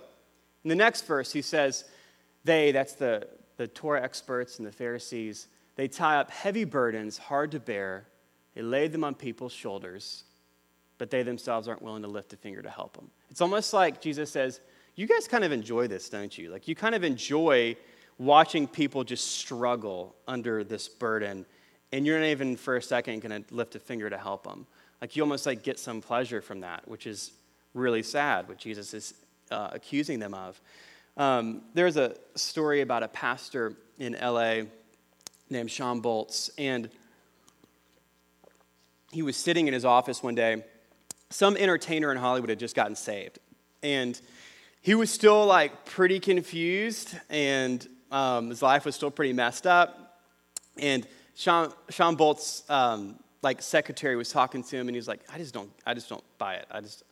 in 0.62 0.68
the 0.68 0.74
next 0.74 1.06
verse, 1.06 1.32
he 1.32 1.42
says, 1.42 1.84
They, 2.44 2.72
that's 2.72 2.94
the, 2.94 3.28
the 3.56 3.68
Torah 3.68 4.02
experts 4.02 4.58
and 4.58 4.66
the 4.66 4.72
Pharisees, 4.72 5.48
they 5.76 5.88
tie 5.88 6.16
up 6.16 6.30
heavy 6.30 6.64
burdens, 6.64 7.18
hard 7.18 7.50
to 7.52 7.60
bear 7.60 8.06
they 8.54 8.62
laid 8.62 8.92
them 8.92 9.04
on 9.04 9.14
people's 9.14 9.52
shoulders, 9.52 10.24
but 10.98 11.10
they 11.10 11.22
themselves 11.22 11.68
aren't 11.68 11.82
willing 11.82 12.02
to 12.02 12.08
lift 12.08 12.32
a 12.32 12.36
finger 12.36 12.62
to 12.62 12.70
help 12.70 12.96
them. 12.96 13.10
It's 13.30 13.40
almost 13.40 13.72
like 13.72 14.00
Jesus 14.00 14.30
says, 14.30 14.60
You 14.94 15.06
guys 15.06 15.26
kind 15.26 15.44
of 15.44 15.52
enjoy 15.52 15.88
this, 15.88 16.08
don't 16.08 16.36
you? 16.36 16.50
Like, 16.50 16.68
you 16.68 16.74
kind 16.74 16.94
of 16.94 17.02
enjoy 17.02 17.76
watching 18.18 18.68
people 18.68 19.02
just 19.02 19.38
struggle 19.38 20.14
under 20.28 20.62
this 20.62 20.88
burden, 20.88 21.44
and 21.92 22.06
you're 22.06 22.18
not 22.18 22.26
even 22.26 22.56
for 22.56 22.76
a 22.76 22.82
second 22.82 23.20
going 23.20 23.42
to 23.42 23.54
lift 23.54 23.74
a 23.74 23.80
finger 23.80 24.08
to 24.08 24.18
help 24.18 24.44
them. 24.44 24.66
Like, 25.00 25.16
you 25.16 25.22
almost 25.22 25.46
like 25.46 25.62
get 25.62 25.78
some 25.78 26.00
pleasure 26.00 26.40
from 26.40 26.60
that, 26.60 26.86
which 26.86 27.06
is 27.06 27.32
really 27.74 28.02
sad, 28.02 28.48
what 28.48 28.58
Jesus 28.58 28.94
is 28.94 29.14
uh, 29.50 29.70
accusing 29.72 30.20
them 30.20 30.32
of. 30.32 30.60
Um, 31.16 31.62
there's 31.74 31.96
a 31.96 32.16
story 32.34 32.80
about 32.80 33.02
a 33.02 33.08
pastor 33.08 33.74
in 33.98 34.16
LA 34.20 34.62
named 35.50 35.70
Shawn 35.70 36.00
Bolz, 36.00 36.50
and 36.58 36.88
he 39.14 39.22
was 39.22 39.36
sitting 39.36 39.68
in 39.68 39.74
his 39.74 39.84
office 39.84 40.24
one 40.24 40.34
day. 40.34 40.64
Some 41.30 41.56
entertainer 41.56 42.10
in 42.10 42.18
Hollywood 42.18 42.50
had 42.50 42.58
just 42.58 42.74
gotten 42.74 42.96
saved. 42.96 43.38
And 43.80 44.20
he 44.82 44.96
was 44.96 45.08
still 45.08 45.46
like 45.46 45.84
pretty 45.84 46.18
confused, 46.18 47.16
and 47.30 47.86
um, 48.10 48.50
his 48.50 48.60
life 48.60 48.84
was 48.84 48.96
still 48.96 49.12
pretty 49.12 49.32
messed 49.32 49.68
up. 49.68 50.20
And 50.78 51.06
Sean, 51.36 51.72
Shawn 51.90 52.16
Bolz's 52.16 52.68
um, 52.68 53.20
like 53.40 53.62
secretary 53.62 54.16
was 54.16 54.30
talking 54.30 54.64
to 54.64 54.76
him, 54.76 54.88
and 54.88 54.96
he 54.96 54.98
was 54.98 55.06
like, 55.06 55.20
"I 55.32 55.38
just 55.38 55.54
don't, 55.54 55.70
I 55.86 55.94
just 55.94 56.08
don't 56.08 56.24
buy 56.36 56.54
it. 56.54 56.66
I 56.70 56.80
just, 56.80 57.04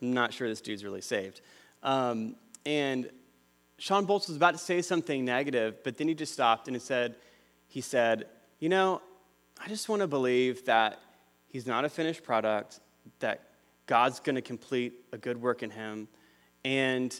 I'm 0.00 0.14
not 0.14 0.32
sure 0.32 0.48
this 0.48 0.62
dude's 0.62 0.82
really 0.82 1.02
saved." 1.02 1.42
Um, 1.82 2.36
and 2.64 3.10
Shawn 3.76 4.06
Bolz 4.06 4.28
was 4.28 4.36
about 4.36 4.52
to 4.52 4.58
say 4.58 4.80
something 4.80 5.26
negative, 5.26 5.84
but 5.84 5.98
then 5.98 6.08
he 6.08 6.14
just 6.14 6.32
stopped 6.32 6.68
and 6.68 6.74
he 6.74 6.80
said, 6.80 7.16
"He 7.68 7.82
said, 7.82 8.24
you 8.60 8.70
know, 8.70 9.02
I 9.62 9.68
just 9.68 9.90
want 9.90 10.00
to 10.00 10.08
believe 10.08 10.64
that 10.64 10.98
He's 11.54 11.68
not 11.68 11.84
a 11.84 11.88
finished 11.88 12.24
product, 12.24 12.80
that 13.20 13.42
God's 13.86 14.18
going 14.18 14.34
to 14.34 14.42
complete 14.42 14.92
a 15.12 15.16
good 15.16 15.40
work 15.40 15.62
in 15.62 15.70
him, 15.70 16.08
and 16.64 17.16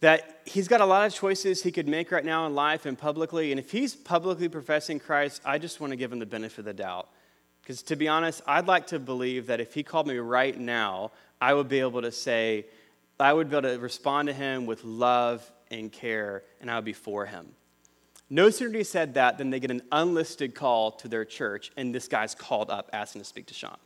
that 0.00 0.40
he's 0.44 0.66
got 0.66 0.80
a 0.80 0.84
lot 0.84 1.06
of 1.06 1.14
choices 1.14 1.62
he 1.62 1.70
could 1.70 1.86
make 1.86 2.10
right 2.10 2.24
now 2.24 2.48
in 2.48 2.56
life 2.56 2.84
and 2.84 2.98
publicly. 2.98 3.52
And 3.52 3.60
if 3.60 3.70
he's 3.70 3.94
publicly 3.94 4.48
professing 4.48 4.98
Christ, 4.98 5.40
I 5.44 5.58
just 5.58 5.80
want 5.80 5.92
to 5.92 5.96
give 5.96 6.10
him 6.10 6.18
the 6.18 6.26
benefit 6.26 6.58
of 6.58 6.64
the 6.64 6.74
doubt. 6.74 7.10
Because 7.62 7.80
to 7.82 7.94
be 7.94 8.08
honest, 8.08 8.42
I'd 8.44 8.66
like 8.66 8.88
to 8.88 8.98
believe 8.98 9.46
that 9.46 9.60
if 9.60 9.72
he 9.72 9.84
called 9.84 10.08
me 10.08 10.18
right 10.18 10.58
now, 10.58 11.12
I 11.40 11.54
would 11.54 11.68
be 11.68 11.78
able 11.78 12.02
to 12.02 12.10
say, 12.10 12.66
I 13.20 13.32
would 13.32 13.50
be 13.50 13.56
able 13.56 13.68
to 13.68 13.78
respond 13.78 14.26
to 14.26 14.34
him 14.34 14.66
with 14.66 14.82
love 14.82 15.48
and 15.70 15.92
care, 15.92 16.42
and 16.60 16.68
I 16.68 16.74
would 16.74 16.84
be 16.84 16.92
for 16.92 17.24
him. 17.24 17.46
No 18.30 18.50
sooner 18.50 18.78
he 18.78 18.84
said 18.84 19.14
that 19.14 19.38
than 19.38 19.50
they 19.50 19.60
get 19.60 19.70
an 19.70 19.82
unlisted 19.90 20.54
call 20.54 20.92
to 20.92 21.08
their 21.08 21.24
church, 21.24 21.70
and 21.76 21.94
this 21.94 22.08
guy's 22.08 22.34
called 22.34 22.70
up 22.70 22.90
asking 22.92 23.22
to 23.22 23.24
speak 23.24 23.46
to 23.46 23.54
Shawn. 23.54 23.78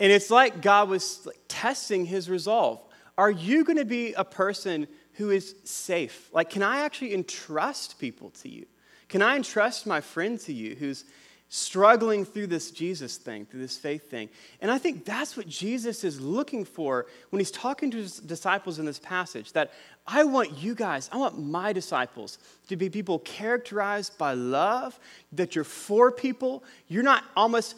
And 0.00 0.12
it's 0.12 0.30
like 0.30 0.62
God 0.62 0.88
was 0.88 1.26
testing 1.48 2.06
his 2.06 2.30
resolve. 2.30 2.80
Are 3.16 3.30
you 3.30 3.64
going 3.64 3.78
to 3.78 3.84
be 3.84 4.12
a 4.14 4.24
person 4.24 4.86
who 5.14 5.30
is 5.30 5.56
safe? 5.64 6.30
Like, 6.32 6.50
can 6.50 6.62
I 6.62 6.80
actually 6.80 7.14
entrust 7.14 7.98
people 7.98 8.30
to 8.42 8.48
you? 8.48 8.66
Can 9.08 9.22
I 9.22 9.36
entrust 9.36 9.86
my 9.86 10.00
friend 10.00 10.38
to 10.40 10.52
you 10.52 10.76
who's 10.76 11.04
struggling 11.48 12.24
through 12.24 12.46
this 12.46 12.70
Jesus 12.70 13.16
thing, 13.16 13.44
through 13.46 13.60
this 13.60 13.76
faith 13.76 14.08
thing? 14.08 14.28
And 14.60 14.70
I 14.70 14.78
think 14.78 15.04
that's 15.04 15.36
what 15.36 15.48
Jesus 15.48 16.04
is 16.04 16.20
looking 16.20 16.64
for 16.64 17.06
when 17.30 17.40
he's 17.40 17.50
talking 17.50 17.90
to 17.90 17.96
his 17.96 18.18
disciples 18.18 18.78
in 18.78 18.84
this 18.84 19.00
passage 19.00 19.52
that 19.54 19.72
I 20.10 20.24
want 20.24 20.56
you 20.56 20.74
guys, 20.74 21.10
I 21.12 21.18
want 21.18 21.38
my 21.38 21.74
disciples 21.74 22.38
to 22.68 22.76
be 22.76 22.88
people 22.88 23.18
characterized 23.18 24.16
by 24.16 24.32
love, 24.32 24.98
that 25.32 25.54
you're 25.54 25.64
for 25.64 26.10
people. 26.10 26.64
You're 26.88 27.02
not 27.02 27.24
almost 27.36 27.76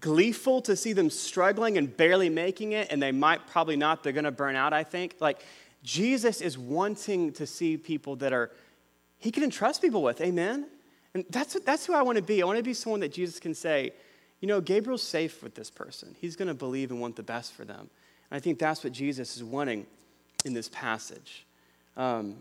gleeful 0.00 0.60
to 0.62 0.74
see 0.74 0.92
them 0.92 1.10
struggling 1.10 1.78
and 1.78 1.96
barely 1.96 2.28
making 2.28 2.72
it, 2.72 2.88
and 2.90 3.00
they 3.00 3.12
might 3.12 3.46
probably 3.46 3.76
not, 3.76 4.02
they're 4.02 4.12
gonna 4.12 4.32
burn 4.32 4.56
out, 4.56 4.72
I 4.72 4.82
think. 4.82 5.14
Like, 5.20 5.44
Jesus 5.84 6.40
is 6.40 6.58
wanting 6.58 7.32
to 7.34 7.46
see 7.46 7.76
people 7.76 8.16
that 8.16 8.32
are, 8.32 8.50
he 9.18 9.30
can 9.30 9.44
entrust 9.44 9.80
people 9.80 10.02
with, 10.02 10.20
amen? 10.20 10.66
And 11.14 11.24
that's, 11.30 11.54
that's 11.60 11.86
who 11.86 11.94
I 11.94 12.02
wanna 12.02 12.22
be. 12.22 12.42
I 12.42 12.46
wanna 12.46 12.64
be 12.64 12.74
someone 12.74 13.00
that 13.00 13.12
Jesus 13.12 13.38
can 13.38 13.54
say, 13.54 13.92
you 14.40 14.48
know, 14.48 14.60
Gabriel's 14.60 15.04
safe 15.04 15.40
with 15.40 15.54
this 15.54 15.70
person. 15.70 16.16
He's 16.20 16.34
gonna 16.34 16.54
believe 16.54 16.90
and 16.90 17.00
want 17.00 17.14
the 17.14 17.22
best 17.22 17.52
for 17.52 17.64
them. 17.64 17.90
And 18.30 18.36
I 18.36 18.40
think 18.40 18.58
that's 18.58 18.82
what 18.82 18.92
Jesus 18.92 19.36
is 19.36 19.44
wanting 19.44 19.86
in 20.44 20.52
this 20.52 20.68
passage. 20.68 21.44
Um, 22.00 22.36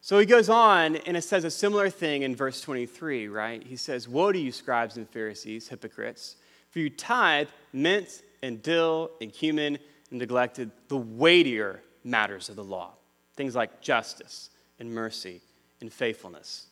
so 0.00 0.18
he 0.18 0.26
goes 0.26 0.48
on 0.48 0.96
and 0.96 1.16
it 1.16 1.22
says 1.22 1.44
a 1.44 1.50
similar 1.50 1.88
thing 1.88 2.22
in 2.22 2.34
verse 2.34 2.60
23, 2.60 3.28
right? 3.28 3.64
He 3.64 3.76
says, 3.76 4.08
Woe 4.08 4.32
to 4.32 4.38
you, 4.38 4.50
scribes 4.50 4.96
and 4.96 5.08
Pharisees, 5.08 5.68
hypocrites, 5.68 6.34
for 6.70 6.80
you 6.80 6.90
tithe 6.90 7.46
mint 7.72 8.22
and 8.42 8.60
dill 8.60 9.12
and 9.20 9.32
cumin 9.32 9.78
and 10.10 10.18
neglected 10.18 10.72
the 10.88 10.96
weightier 10.96 11.80
matters 12.02 12.48
of 12.48 12.56
the 12.56 12.64
law, 12.64 12.94
things 13.36 13.54
like 13.54 13.80
justice 13.80 14.50
and 14.80 14.92
mercy 14.92 15.40
and 15.80 15.92
faithfulness. 15.92 16.66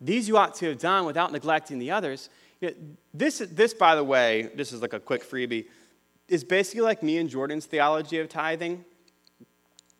These 0.00 0.28
you 0.28 0.38
ought 0.38 0.54
to 0.56 0.68
have 0.70 0.78
done 0.78 1.04
without 1.04 1.30
neglecting 1.30 1.78
the 1.78 1.90
others. 1.90 2.30
This, 3.12 3.38
this, 3.50 3.74
by 3.74 3.94
the 3.94 4.04
way, 4.04 4.50
this 4.54 4.72
is 4.72 4.80
like 4.80 4.94
a 4.94 5.00
quick 5.00 5.28
freebie, 5.28 5.66
is 6.26 6.42
basically 6.42 6.80
like 6.80 7.02
me 7.02 7.18
and 7.18 7.28
Jordan's 7.28 7.66
theology 7.66 8.18
of 8.18 8.30
tithing. 8.30 8.86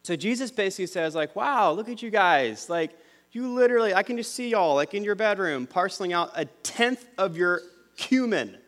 So 0.02 0.16
Jesus 0.16 0.50
basically 0.50 0.86
says, 0.86 1.14
like, 1.14 1.36
wow, 1.36 1.72
look 1.72 1.88
at 1.88 2.02
you 2.02 2.10
guys. 2.10 2.68
Like, 2.68 2.90
you 3.30 3.52
literally, 3.54 3.94
I 3.94 4.02
can 4.02 4.16
just 4.16 4.34
see 4.34 4.50
y'all, 4.50 4.74
like 4.74 4.94
in 4.94 5.04
your 5.04 5.14
bedroom, 5.14 5.66
parceling 5.66 6.12
out 6.12 6.32
a 6.34 6.44
tenth 6.62 7.04
of 7.18 7.36
your 7.36 7.62
cumin. 7.96 8.58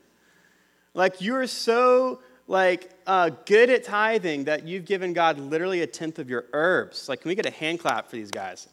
Like, 0.94 1.20
you're 1.20 1.46
so, 1.48 2.20
like, 2.46 2.90
uh, 3.06 3.30
good 3.46 3.68
at 3.68 3.84
tithing 3.84 4.44
that 4.44 4.66
you've 4.66 4.84
given 4.84 5.12
God 5.12 5.38
literally 5.38 5.82
a 5.82 5.86
tenth 5.86 6.18
of 6.18 6.30
your 6.30 6.44
herbs. 6.52 7.08
Like, 7.08 7.22
can 7.22 7.28
we 7.28 7.34
get 7.34 7.46
a 7.46 7.50
hand 7.50 7.80
clap 7.80 8.08
for 8.08 8.16
these 8.16 8.30
guys? 8.30 8.68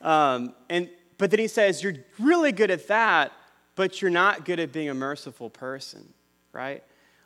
Um, 0.00 0.54
and, 0.70 0.88
but 1.18 1.30
then 1.30 1.40
he 1.40 1.48
says, 1.48 1.82
you're 1.82 1.96
really 2.18 2.52
good 2.52 2.70
at 2.70 2.86
that, 2.88 3.32
but 3.74 4.00
you're 4.00 4.10
not 4.10 4.44
good 4.44 4.60
at 4.60 4.72
being 4.72 4.88
a 4.88 4.94
merciful 4.94 5.50
person, 5.50 6.12
right? 6.52 6.82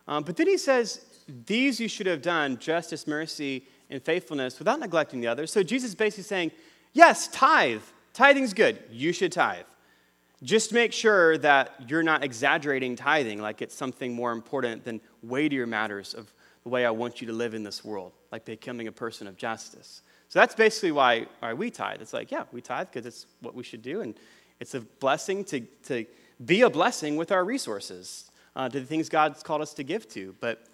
Um, 0.08 0.22
but 0.22 0.36
then 0.36 0.46
he 0.46 0.56
says, 0.56 1.04
these 1.28 1.80
you 1.80 1.88
should 1.88 2.06
have 2.06 2.22
done 2.22 2.58
justice, 2.58 3.06
mercy, 3.06 3.64
and 3.90 4.02
faithfulness 4.02 4.58
without 4.58 4.80
neglecting 4.80 5.20
the 5.20 5.26
others. 5.26 5.52
So 5.52 5.62
Jesus 5.62 5.90
is 5.90 5.94
basically 5.94 6.24
saying, 6.24 6.52
yes, 6.92 7.28
tithe. 7.28 7.82
Tithing's 8.12 8.54
good. 8.54 8.78
You 8.90 9.12
should 9.12 9.32
tithe. 9.32 9.66
Just 10.42 10.72
make 10.72 10.92
sure 10.92 11.38
that 11.38 11.74
you're 11.88 12.02
not 12.02 12.22
exaggerating 12.22 12.94
tithing 12.94 13.40
like 13.40 13.62
it's 13.62 13.74
something 13.74 14.14
more 14.14 14.32
important 14.32 14.84
than 14.84 15.00
weightier 15.22 15.66
matters 15.66 16.14
of 16.14 16.32
the 16.62 16.68
way 16.68 16.84
I 16.84 16.90
want 16.90 17.20
you 17.20 17.26
to 17.28 17.32
live 17.32 17.54
in 17.54 17.62
this 17.62 17.84
world, 17.84 18.12
like 18.32 18.44
becoming 18.44 18.88
a 18.88 18.92
person 18.92 19.26
of 19.26 19.36
justice. 19.36 20.02
So 20.28 20.38
that's 20.38 20.54
basically 20.54 20.92
why, 20.92 21.26
why 21.38 21.54
we 21.54 21.70
tithe. 21.70 22.02
It's 22.02 22.12
like, 22.12 22.30
yeah, 22.30 22.44
we 22.52 22.60
tithe 22.60 22.88
because 22.92 23.06
it's 23.06 23.26
what 23.40 23.54
we 23.54 23.62
should 23.62 23.82
do, 23.82 24.00
and 24.00 24.14
it's 24.60 24.74
a 24.74 24.80
blessing 24.80 25.44
to, 25.44 25.60
to 25.84 26.04
be 26.44 26.62
a 26.62 26.70
blessing 26.70 27.16
with 27.16 27.30
our 27.32 27.44
resources, 27.44 28.30
uh, 28.56 28.68
to 28.68 28.80
the 28.80 28.86
things 28.86 29.08
God's 29.08 29.42
called 29.42 29.62
us 29.62 29.74
to 29.74 29.84
give 29.84 30.08
to. 30.10 30.34
But 30.40 30.64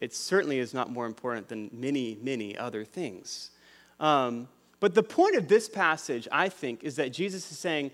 it 0.00 0.14
certainly 0.14 0.58
is 0.58 0.72
not 0.72 0.90
more 0.90 1.06
important 1.06 1.48
than 1.48 1.70
many, 1.72 2.18
many 2.22 2.56
other 2.56 2.84
things. 2.84 3.50
Um, 3.98 4.48
but 4.80 4.94
the 4.94 5.02
point 5.02 5.36
of 5.36 5.48
this 5.48 5.68
passage, 5.68 6.28
I 6.30 6.48
think, 6.48 6.84
is 6.84 6.96
that 6.96 7.12
Jesus 7.12 7.50
is 7.50 7.58
saying, 7.58 7.90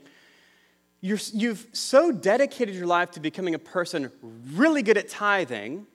you 1.00 1.18
have 1.48 1.66
so 1.72 2.10
dedicated 2.12 2.74
your 2.74 2.86
life 2.86 3.10
to 3.12 3.20
becoming 3.20 3.54
a 3.54 3.58
person 3.58 4.10
really 4.54 4.82
good 4.82 4.96
at 4.96 5.08
tithing 5.08 5.86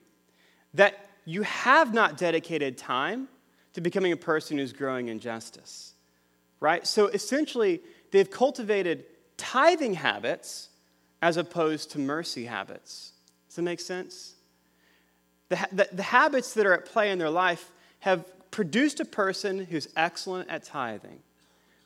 that 0.74 1.08
you 1.24 1.42
have 1.42 1.92
not 1.92 2.16
dedicated 2.16 2.78
time 2.78 3.28
to 3.72 3.80
becoming 3.80 4.12
a 4.12 4.16
person 4.16 4.58
who's 4.58 4.72
growing 4.72 5.08
in 5.08 5.18
justice. 5.18 5.94
Right? 6.60 6.86
So 6.86 7.08
essentially, 7.08 7.80
they've 8.12 8.30
cultivated 8.30 9.04
tithing 9.36 9.94
habits 9.94 10.68
as 11.22 11.36
opposed 11.36 11.90
to 11.92 11.98
mercy 11.98 12.44
habits. 12.44 13.12
Does 13.48 13.56
that 13.56 13.62
make 13.62 13.80
sense? 13.80 14.34
The, 15.50 15.68
the, 15.72 15.88
the 15.92 16.02
habits 16.02 16.54
that 16.54 16.64
are 16.64 16.72
at 16.72 16.86
play 16.86 17.10
in 17.10 17.18
their 17.18 17.30
life 17.30 17.70
have 18.00 18.24
produced 18.50 19.00
a 19.00 19.04
person 19.04 19.66
who's 19.66 19.88
excellent 19.96 20.48
at 20.48 20.64
tithing, 20.64 21.20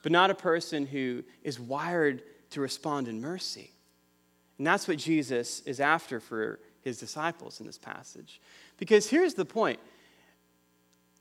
but 0.02 0.12
not 0.12 0.30
a 0.30 0.34
person 0.34 0.86
who 0.86 1.24
is 1.42 1.58
wired 1.58 2.22
to 2.50 2.60
respond 2.60 3.08
in 3.08 3.20
mercy. 3.20 3.72
And 4.58 4.66
that's 4.66 4.86
what 4.86 4.98
Jesus 4.98 5.60
is 5.62 5.80
after 5.80 6.20
for 6.20 6.60
his 6.82 6.98
disciples 6.98 7.60
in 7.60 7.66
this 7.66 7.78
passage. 7.78 8.40
Because 8.78 9.08
here's 9.08 9.34
the 9.34 9.44
point 9.44 9.80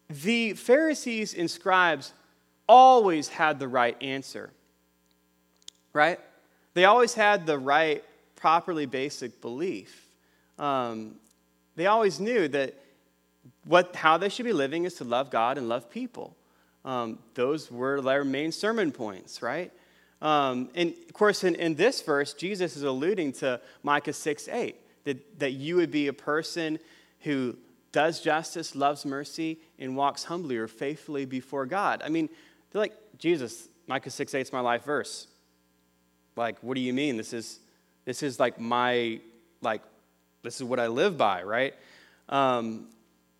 the 0.09 0.53
Pharisees 0.53 1.33
and 1.33 1.49
scribes 1.49 2.13
always 2.67 3.29
had 3.29 3.59
the 3.59 3.67
right 3.67 4.01
answer, 4.01 4.51
right? 5.93 6.19
They 6.73 6.85
always 6.85 7.13
had 7.13 7.45
the 7.45 7.57
right, 7.57 8.03
properly 8.35 8.85
basic 8.85 9.41
belief. 9.41 10.07
Um, 10.59 11.15
they 11.75 11.87
always 11.87 12.19
knew 12.19 12.47
that 12.49 12.75
what, 13.65 13.95
how 13.95 14.17
they 14.17 14.29
should 14.29 14.45
be 14.45 14.53
living 14.53 14.85
is 14.85 14.95
to 14.95 15.03
love 15.03 15.29
God 15.29 15.57
and 15.57 15.67
love 15.67 15.89
people. 15.89 16.35
Um, 16.85 17.19
those 17.33 17.71
were 17.71 18.01
their 18.01 18.23
main 18.23 18.51
sermon 18.51 18.91
points, 18.91 19.41
right? 19.41 19.71
Um, 20.21 20.69
and 20.75 20.93
of 21.07 21.13
course, 21.13 21.43
in, 21.43 21.55
in 21.55 21.75
this 21.75 22.01
verse, 22.01 22.33
Jesus 22.33 22.75
is 22.75 22.83
alluding 22.83 23.33
to 23.33 23.59
Micah 23.83 24.13
6 24.13 24.47
8, 24.47 24.75
that, 25.05 25.39
that 25.39 25.51
you 25.51 25.75
would 25.75 25.91
be 25.91 26.07
a 26.07 26.13
person 26.13 26.79
who 27.21 27.57
does 27.91 28.21
justice, 28.21 28.75
loves 28.75 29.05
mercy, 29.05 29.59
and 29.79 29.95
walks 29.95 30.23
humbly 30.25 30.57
or 30.57 30.67
faithfully 30.67 31.25
before 31.25 31.65
God. 31.65 32.01
I 32.03 32.09
mean, 32.09 32.29
they're 32.71 32.81
like, 32.81 32.97
Jesus, 33.17 33.67
Micah 33.87 34.09
6 34.09 34.33
8 34.33 34.41
is 34.41 34.53
my 34.53 34.61
life 34.61 34.83
verse. 34.83 35.27
Like, 36.35 36.57
what 36.61 36.75
do 36.75 36.81
you 36.81 36.93
mean? 36.93 37.17
This 37.17 37.33
is, 37.33 37.59
this 38.05 38.23
is 38.23 38.39
like 38.39 38.59
my, 38.59 39.19
like, 39.61 39.81
this 40.43 40.55
is 40.55 40.63
what 40.63 40.79
I 40.79 40.87
live 40.87 41.17
by, 41.17 41.43
right? 41.43 41.73
Um, 42.29 42.89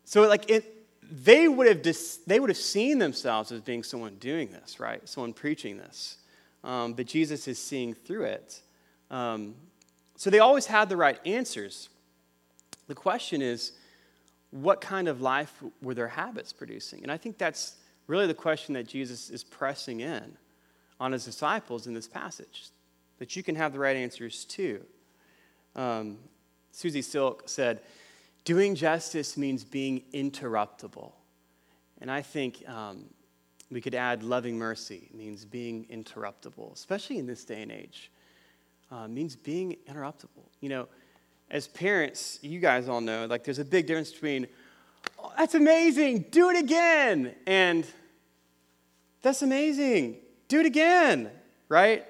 so, 0.04 0.26
like, 0.26 0.50
it, 0.50 0.74
they 1.10 1.48
would 1.48 1.66
have 1.66 1.82
dis- 1.82 2.18
they 2.26 2.40
would 2.40 2.50
have 2.50 2.56
seen 2.56 2.98
themselves 2.98 3.52
as 3.52 3.60
being 3.60 3.82
someone 3.82 4.16
doing 4.16 4.50
this, 4.50 4.80
right? 4.80 5.06
Someone 5.08 5.32
preaching 5.32 5.76
this, 5.76 6.18
um, 6.62 6.94
but 6.94 7.06
Jesus 7.06 7.46
is 7.46 7.58
seeing 7.58 7.94
through 7.94 8.24
it. 8.24 8.60
Um, 9.10 9.54
so 10.16 10.30
they 10.30 10.38
always 10.38 10.66
had 10.66 10.88
the 10.88 10.96
right 10.96 11.18
answers. 11.26 11.88
The 12.86 12.94
question 12.94 13.42
is, 13.42 13.72
what 14.50 14.80
kind 14.80 15.08
of 15.08 15.20
life 15.20 15.52
were 15.82 15.94
their 15.94 16.08
habits 16.08 16.52
producing? 16.52 17.02
And 17.02 17.10
I 17.10 17.16
think 17.16 17.38
that's 17.38 17.76
really 18.06 18.26
the 18.26 18.34
question 18.34 18.74
that 18.74 18.86
Jesus 18.86 19.30
is 19.30 19.42
pressing 19.42 20.00
in 20.00 20.36
on 21.00 21.12
his 21.12 21.24
disciples 21.24 21.86
in 21.86 21.94
this 21.94 22.06
passage, 22.06 22.68
that 23.18 23.34
you 23.34 23.42
can 23.42 23.56
have 23.56 23.72
the 23.72 23.78
right 23.78 23.96
answers 23.96 24.44
too. 24.44 24.80
Um, 25.74 26.18
Susie 26.74 27.02
Silk 27.02 27.44
said, 27.46 27.80
doing 28.44 28.74
justice 28.74 29.36
means 29.36 29.62
being 29.62 30.02
interruptible. 30.12 31.12
And 32.00 32.10
I 32.10 32.20
think 32.20 32.68
um, 32.68 33.04
we 33.70 33.80
could 33.80 33.94
add 33.94 34.24
loving 34.24 34.58
mercy 34.58 35.08
means 35.14 35.44
being 35.44 35.86
interruptible, 35.86 36.74
especially 36.74 37.18
in 37.18 37.26
this 37.26 37.44
day 37.44 37.62
and 37.62 37.70
age. 37.70 38.10
Uh, 38.90 39.06
means 39.08 39.36
being 39.36 39.76
interruptible. 39.88 40.46
You 40.60 40.68
know, 40.68 40.88
as 41.50 41.68
parents, 41.68 42.40
you 42.42 42.58
guys 42.58 42.88
all 42.88 43.00
know, 43.00 43.26
like 43.26 43.44
there's 43.44 43.60
a 43.60 43.64
big 43.64 43.86
difference 43.86 44.10
between, 44.10 44.48
oh, 45.18 45.32
that's 45.38 45.54
amazing, 45.54 46.26
do 46.30 46.50
it 46.50 46.58
again, 46.58 47.34
and 47.46 47.86
that's 49.22 49.42
amazing, 49.42 50.16
do 50.48 50.60
it 50.60 50.66
again, 50.66 51.30
right? 51.68 52.04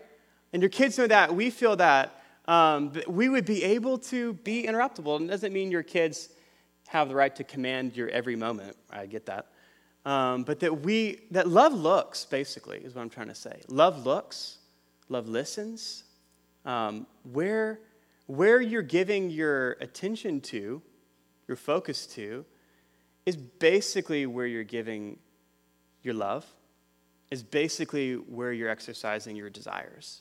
And 0.53 0.63
your 0.63 0.71
kids 0.71 0.97
know 0.99 1.07
that. 1.07 1.35
We 1.35 1.51
feel 1.51 1.77
that 1.77 2.24
um, 2.47 2.93
we 3.09 3.29
would 3.29 3.45
be 3.45 3.63
able 3.63 3.99
to 3.99 4.35
be 4.35 4.65
interruptible. 4.65 5.17
And 5.17 5.27
it 5.27 5.31
doesn't 5.31 5.53
mean 5.53 5.71
your 5.71 5.83
kids 5.83 6.29
have 6.89 7.09
the 7.09 7.15
right 7.15 7.35
to 7.37 7.45
command 7.45 7.97
your 7.97 8.09
every 8.09 8.37
moment. 8.37 8.77
I 8.91 9.07
get 9.07 9.27
that. 9.27 9.47
Um, 10.05 10.43
but 10.45 10.61
that 10.61 10.83
we, 10.83 11.23
that 11.31 11.49
love 11.49 11.73
looks, 11.73 12.27
basically, 12.27 12.79
is 12.79 12.95
what 12.95 13.01
I'm 13.03 13.11
trying 13.11 13.29
to 13.29 13.35
say. 13.35 13.63
Love 13.69 14.05
looks, 14.05 14.59
love 15.09 15.29
listens. 15.29 16.05
Um, 16.67 17.07
where, 17.33 17.81
where 18.27 18.61
you're 18.61 18.83
giving 18.83 19.31
your 19.31 19.73
attention 19.81 20.41
to, 20.43 20.83
your 21.49 21.57
focus 21.57 22.07
to, 22.09 22.45
is 23.25 23.37
basically 23.37 24.27
where 24.27 24.47
you're 24.47 24.65
giving 24.65 25.19
your 26.03 26.15
love. 26.15 26.45
is 27.31 27.43
basically 27.43 28.15
where 28.15 28.53
you're 28.53 28.69
exercising 28.69 29.35
your 29.35 29.51
desires, 29.51 30.21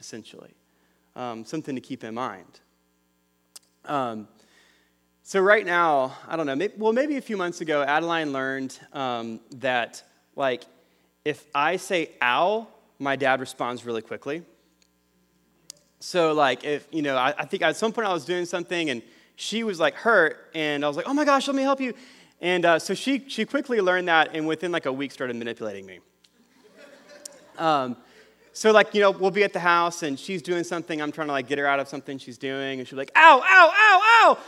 essentially. 0.00 0.54
Um, 1.18 1.44
something 1.44 1.74
to 1.74 1.80
keep 1.80 2.04
in 2.04 2.14
mind. 2.14 2.60
Um, 3.84 4.28
so, 5.24 5.40
right 5.40 5.66
now, 5.66 6.16
I 6.28 6.36
don't 6.36 6.46
know, 6.46 6.54
maybe, 6.54 6.74
well, 6.76 6.92
maybe 6.92 7.16
a 7.16 7.20
few 7.20 7.36
months 7.36 7.60
ago, 7.60 7.82
Adeline 7.82 8.32
learned 8.32 8.78
um, 8.92 9.40
that, 9.56 10.04
like, 10.36 10.62
if 11.24 11.44
I 11.52 11.76
say 11.76 12.12
ow, 12.22 12.68
my 13.00 13.16
dad 13.16 13.40
responds 13.40 13.84
really 13.84 14.00
quickly. 14.00 14.44
So, 15.98 16.34
like, 16.34 16.62
if, 16.62 16.86
you 16.92 17.02
know, 17.02 17.16
I, 17.16 17.34
I 17.36 17.46
think 17.46 17.64
at 17.64 17.76
some 17.76 17.92
point 17.92 18.06
I 18.06 18.12
was 18.12 18.24
doing 18.24 18.44
something 18.44 18.88
and 18.88 19.02
she 19.34 19.64
was 19.64 19.80
like 19.80 19.94
hurt, 19.94 20.50
and 20.54 20.84
I 20.84 20.88
was 20.88 20.96
like, 20.96 21.08
oh 21.08 21.14
my 21.14 21.24
gosh, 21.24 21.48
let 21.48 21.56
me 21.56 21.62
help 21.62 21.80
you. 21.80 21.94
And 22.40 22.64
uh, 22.64 22.78
so 22.78 22.94
she, 22.94 23.24
she 23.28 23.44
quickly 23.44 23.80
learned 23.80 24.06
that, 24.06 24.36
and 24.36 24.46
within 24.46 24.70
like 24.70 24.86
a 24.86 24.92
week 24.92 25.10
started 25.10 25.34
manipulating 25.34 25.84
me. 25.84 25.98
Um, 27.58 27.96
so 28.58 28.72
like, 28.72 28.92
you 28.92 29.00
know, 29.00 29.12
we'll 29.12 29.30
be 29.30 29.44
at 29.44 29.52
the 29.52 29.60
house, 29.60 30.02
and 30.02 30.18
she's 30.18 30.42
doing 30.42 30.64
something. 30.64 31.00
I'm 31.00 31.12
trying 31.12 31.28
to 31.28 31.32
like 31.32 31.46
get 31.46 31.58
her 31.58 31.66
out 31.68 31.78
of 31.78 31.86
something 31.86 32.18
she's 32.18 32.38
doing, 32.38 32.80
and 32.80 32.88
she'll 32.88 32.96
be 32.96 33.02
like, 33.02 33.12
ow, 33.14 33.40
ow, 33.40 33.72
ow, 33.72 34.00
ow. 34.04 34.38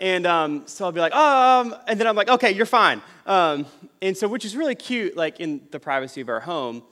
And 0.00 0.26
um, 0.26 0.64
so 0.66 0.84
I'll 0.84 0.90
be 0.90 0.98
like, 0.98 1.14
um, 1.14 1.76
and 1.86 2.00
then 2.00 2.08
I'm 2.08 2.16
like, 2.16 2.28
okay, 2.28 2.50
you're 2.50 2.66
fine. 2.66 3.00
Um, 3.26 3.66
and 4.02 4.16
so, 4.16 4.26
which 4.26 4.44
is 4.44 4.56
really 4.56 4.74
cute, 4.74 5.16
like 5.16 5.38
in 5.38 5.60
the 5.70 5.78
privacy 5.78 6.20
of 6.20 6.28
our 6.28 6.40
home, 6.40 6.82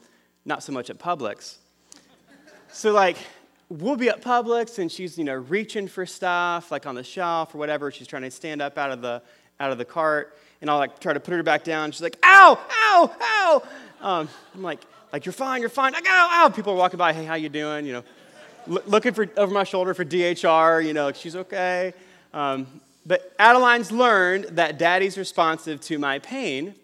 not 0.45 0.63
so 0.63 0.71
much 0.71 0.89
at 0.89 0.97
Publix. 0.97 1.57
So 2.71 2.93
like, 2.93 3.17
we'll 3.67 3.97
be 3.97 4.07
at 4.07 4.21
Publix 4.21 4.79
and 4.79 4.89
she's, 4.89 5.17
you 5.17 5.25
know, 5.25 5.33
reaching 5.35 5.89
for 5.89 6.05
stuff 6.05 6.71
like 6.71 6.85
on 6.85 6.95
the 6.95 7.03
shelf 7.03 7.53
or 7.53 7.57
whatever. 7.57 7.91
She's 7.91 8.07
trying 8.07 8.21
to 8.21 8.31
stand 8.31 8.61
up 8.61 8.77
out 8.77 8.91
of 8.91 9.01
the 9.01 9.21
out 9.59 9.73
of 9.73 9.77
the 9.77 9.83
cart, 9.83 10.37
and 10.61 10.69
I'll 10.69 10.77
like 10.77 10.99
try 10.99 11.13
to 11.13 11.19
put 11.19 11.33
her 11.33 11.43
back 11.43 11.63
down. 11.63 11.91
She's 11.91 12.01
like, 12.01 12.17
ow, 12.23 12.59
ow, 12.71 13.15
ow. 13.21 13.63
Um, 14.01 14.29
I'm 14.53 14.61
like, 14.61 14.81
like 15.11 15.25
you're 15.25 15.33
fine, 15.33 15.61
you're 15.61 15.69
fine. 15.69 15.93
Like, 15.93 16.07
ow, 16.07 16.29
ow. 16.31 16.49
People 16.49 16.73
are 16.73 16.77
walking 16.77 16.97
by, 16.97 17.13
hey, 17.13 17.25
how 17.25 17.35
you 17.35 17.49
doing? 17.49 17.85
You 17.85 17.93
know, 17.93 18.03
l- 18.69 18.83
looking 18.85 19.13
for 19.13 19.27
over 19.37 19.53
my 19.53 19.63
shoulder 19.63 19.93
for 19.93 20.05
DHR. 20.05 20.85
You 20.85 20.93
know, 20.93 21.11
she's 21.11 21.35
okay. 21.35 21.93
Um, 22.33 22.67
but 23.05 23.33
Adeline's 23.39 23.91
learned 23.91 24.45
that 24.51 24.77
Daddy's 24.77 25.17
responsive 25.17 25.81
to 25.81 25.97
my 25.97 26.19
pain, 26.19 26.75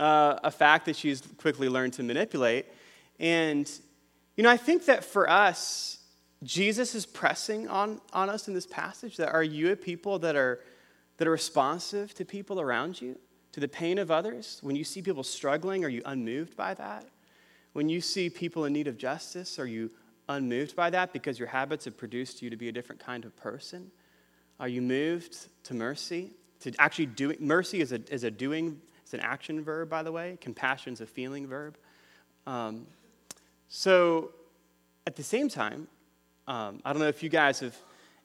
uh, 0.00 0.38
a 0.42 0.50
fact 0.50 0.86
that 0.86 0.96
she's 0.96 1.20
quickly 1.38 1.68
learned 1.68 1.92
to 1.94 2.02
manipulate, 2.02 2.66
and 3.20 3.70
you 4.36 4.42
know, 4.42 4.50
I 4.50 4.56
think 4.56 4.86
that 4.86 5.04
for 5.04 5.28
us 5.30 5.94
Jesus 6.44 6.94
is 6.94 7.06
pressing 7.06 7.68
on, 7.68 8.00
on 8.12 8.28
us 8.28 8.48
in 8.48 8.54
this 8.54 8.66
passage 8.66 9.16
that 9.16 9.32
are 9.32 9.42
you 9.42 9.72
a 9.72 9.76
people 9.76 10.18
that 10.20 10.36
are, 10.36 10.60
that 11.16 11.26
are 11.26 11.32
responsive 11.32 12.14
to 12.14 12.24
people 12.24 12.60
around 12.60 13.00
you, 13.00 13.18
to 13.54 13.60
the 13.60 13.68
pain 13.68 13.98
of 13.98 14.10
others? 14.10 14.58
When 14.62 14.74
you 14.74 14.82
see 14.82 15.00
people 15.00 15.22
struggling, 15.22 15.84
are 15.84 15.88
you 15.88 16.02
unmoved 16.04 16.56
by 16.56 16.74
that? 16.74 17.06
When 17.72 17.88
you 17.88 18.00
see 18.00 18.28
people 18.28 18.64
in 18.64 18.72
need 18.72 18.88
of 18.88 18.98
justice, 18.98 19.60
are 19.60 19.66
you 19.66 19.92
unmoved 20.28 20.74
by 20.74 20.90
that 20.90 21.12
because 21.12 21.38
your 21.38 21.46
habits 21.46 21.84
have 21.84 21.96
produced 21.96 22.42
you 22.42 22.50
to 22.50 22.56
be 22.56 22.68
a 22.68 22.72
different 22.72 23.00
kind 23.00 23.24
of 23.24 23.36
person? 23.36 23.92
Are 24.58 24.66
you 24.66 24.82
moved 24.82 25.36
to 25.64 25.74
mercy? 25.74 26.32
To 26.62 26.72
actually 26.80 27.06
doing 27.06 27.36
mercy 27.38 27.80
is 27.80 27.92
a, 27.92 28.00
is 28.12 28.24
a 28.24 28.30
doing, 28.30 28.80
it's 29.02 29.14
an 29.14 29.20
action 29.20 29.62
verb, 29.62 29.88
by 29.88 30.02
the 30.02 30.10
way. 30.10 30.36
Compassion 30.40 30.92
is 30.92 31.00
a 31.00 31.06
feeling 31.06 31.46
verb. 31.46 31.76
Um, 32.48 32.88
so 33.68 34.32
at 35.06 35.14
the 35.14 35.22
same 35.22 35.48
time, 35.48 35.86
um, 36.48 36.80
I 36.84 36.92
don't 36.92 37.00
know 37.00 37.06
if 37.06 37.22
you 37.22 37.28
guys 37.28 37.60
have 37.60 37.76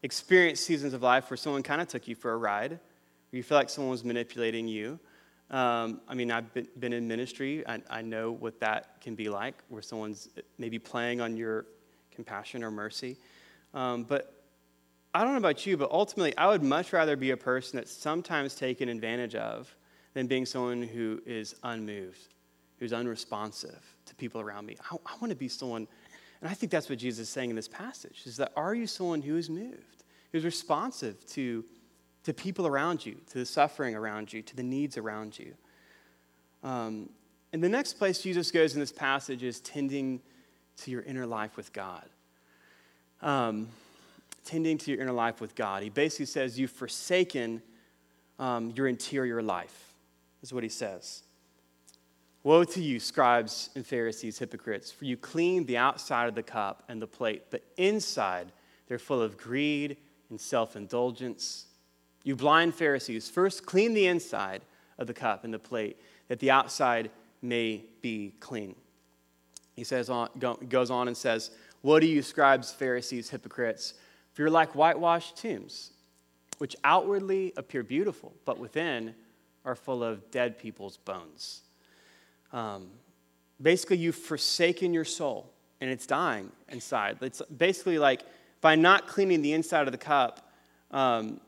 experienced 0.02 0.66
seasons 0.66 0.96
of 0.96 1.04
life 1.04 1.30
where 1.30 1.38
someone 1.38 1.62
kind 1.62 1.82
of 1.82 1.88
took 1.88 2.08
you 2.08 2.16
for 2.16 2.32
a 2.32 2.38
ride, 2.38 2.72
where 2.72 2.80
you 3.38 3.44
feel 3.44 3.60
like 3.60 3.70
someone 3.70 3.92
was 3.92 4.04
manipulating 4.04 4.68
you. 4.68 5.00
Um, 5.52 6.02
I 6.08 6.14
mean, 6.14 6.32
I've 6.32 6.54
been, 6.54 6.94
in 6.94 7.08
ministry. 7.08 7.66
I, 7.68 7.82
I, 7.90 8.02
know 8.04 8.32
what 8.32 8.60
that 8.60 9.02
can 9.02 9.16
be 9.16 9.30
like, 9.30 9.56
where 9.70 9.82
someone's 9.82 10.30
maybe 10.60 10.78
playing 10.78 11.22
on 11.22 11.36
your 11.36 11.66
compassion 12.12 12.64
or 12.64 12.70
mercy. 12.70 13.18
Um, 13.74 14.04
but 14.04 14.44
I 15.16 15.24
don't 15.24 15.32
know 15.32 15.40
about 15.40 15.66
you, 15.66 15.76
but 15.76 15.90
ultimately, 15.90 16.38
I 16.38 16.48
would 16.48 16.62
much 16.62 16.94
rather 16.94 17.16
be 17.16 17.32
a 17.32 17.38
person 17.38 17.78
that's 17.78 17.92
sometimes 17.92 18.54
taken 18.54 18.90
advantage 18.90 19.34
of 19.34 19.76
than 20.14 20.28
being 20.28 20.46
someone 20.46 20.84
who 20.84 21.20
is 21.26 21.56
unmoved, 21.64 22.36
who's 22.78 22.94
unresponsive 22.94 23.84
to 24.06 24.16
people 24.16 24.42
around 24.42 24.68
me. 24.68 24.76
I, 24.92 24.98
I 25.06 25.18
want 25.20 25.32
to 25.32 25.36
be 25.36 25.48
someone 25.48 25.88
and 26.42 26.50
I 26.50 26.54
think 26.54 26.72
that's 26.72 26.90
what 26.90 27.00
Jesus 27.00 27.28
is 27.28 27.30
saying 27.30 27.50
in 27.50 27.56
this 27.56 27.68
passage 27.68 28.22
is 28.26 28.38
that 28.38 28.52
are 28.56 28.74
you 28.74 28.88
someone 28.88 29.22
who 29.22 29.36
is 29.36 29.50
moved, 29.50 30.04
who's 30.32 30.46
responsive 30.46 31.26
to, 31.28 31.66
to 32.30 32.34
people 32.34 32.68
around 32.68 33.04
you, 33.04 33.16
to 33.32 33.40
the 33.40 33.46
suffering 33.46 33.96
around 33.96 34.32
you, 34.32 34.44
to 34.44 34.56
the 34.56 34.62
needs 34.62 34.98
around 34.98 35.40
you? 35.40 35.56
Um, 36.64 37.10
and 37.52 37.64
the 37.64 37.70
next 37.70 37.94
place 37.94 38.22
Jesus 38.22 38.52
goes 38.52 38.76
in 38.76 38.80
this 38.80 38.92
passage 38.92 39.42
is 39.42 39.60
tending 39.60 40.22
to 40.78 40.92
your 40.92 41.02
inner 41.02 41.26
life 41.26 41.58
with 41.58 41.74
God. 41.74 42.08
Um, 43.24 43.70
tending 44.46 44.78
to 44.78 44.92
your 44.92 45.02
inner 45.02 45.12
life 45.12 45.42
with 45.42 45.56
God. 45.56 45.82
He 45.82 45.90
basically 45.90 46.28
says, 46.28 46.60
You've 46.60 46.70
forsaken 46.70 47.64
um, 48.38 48.74
your 48.76 48.88
interior 48.88 49.42
life, 49.42 49.96
is 50.44 50.54
what 50.54 50.62
he 50.62 50.70
says. 50.70 51.24
Woe 52.44 52.64
to 52.64 52.82
you, 52.82 53.00
scribes 53.00 53.72
and 53.74 53.84
Pharisees, 53.84 54.38
hypocrites, 54.38 54.92
for 54.92 55.06
you 55.06 55.18
clean 55.18 55.66
the 55.66 55.78
outside 55.78 56.30
of 56.30 56.36
the 56.36 56.44
cup 56.44 56.84
and 56.90 57.02
the 57.02 57.08
plate, 57.08 57.46
but 57.50 57.64
inside 57.76 58.52
they're 58.88 59.00
full 59.00 59.22
of 59.22 59.36
greed 59.36 59.98
and 60.30 60.40
self 60.40 60.76
indulgence. 60.76 61.66
You 62.24 62.36
blind 62.36 62.76
Pharisees, 62.76 63.30
first 63.30 63.66
clean 63.66 63.94
the 63.94 64.08
inside 64.08 64.62
of 64.98 65.08
the 65.08 65.14
cup 65.14 65.44
and 65.44 65.54
the 65.54 65.60
plate, 65.60 65.98
that 66.28 66.40
the 66.40 66.52
outside 66.52 67.10
may 67.42 67.84
be 68.02 68.34
clean. 68.40 68.76
He 69.76 69.84
says 69.84 70.10
on, 70.10 70.30
goes 70.68 70.92
on 70.92 71.08
and 71.08 71.16
says, 71.16 71.52
What 71.82 72.02
to 72.02 72.06
you, 72.06 72.22
scribes, 72.22 72.72
Pharisees, 72.72 73.30
hypocrites, 73.30 73.94
for 74.34 74.42
you're 74.42 74.52
like 74.52 74.76
whitewashed 74.76 75.38
tombs, 75.38 75.92
which 76.58 76.76
outwardly 76.84 77.54
appear 77.56 77.84
beautiful, 77.84 78.34
but 78.46 78.60
within 78.60 79.16
are 79.66 79.76
full 79.76 80.04
of 80.04 80.30
dead 80.32 80.58
people's 80.58 80.98
bones. 80.98 81.62
Um, 82.52 82.88
basically, 83.62 83.98
you've 83.98 84.16
forsaken 84.16 84.94
your 84.94 85.06
soul 85.06 85.52
and 85.82 85.90
it's 85.90 86.06
dying 86.06 86.52
inside. 86.70 87.18
It's 87.22 87.42
basically 87.56 88.00
like 88.00 88.24
by 88.62 88.76
not 88.76 89.08
cleaning 89.08 89.42
the 89.42 89.54
inside 89.54 89.88
of 89.88 89.92
the 89.92 89.98
cup, 89.98 90.52
um, 90.92 91.40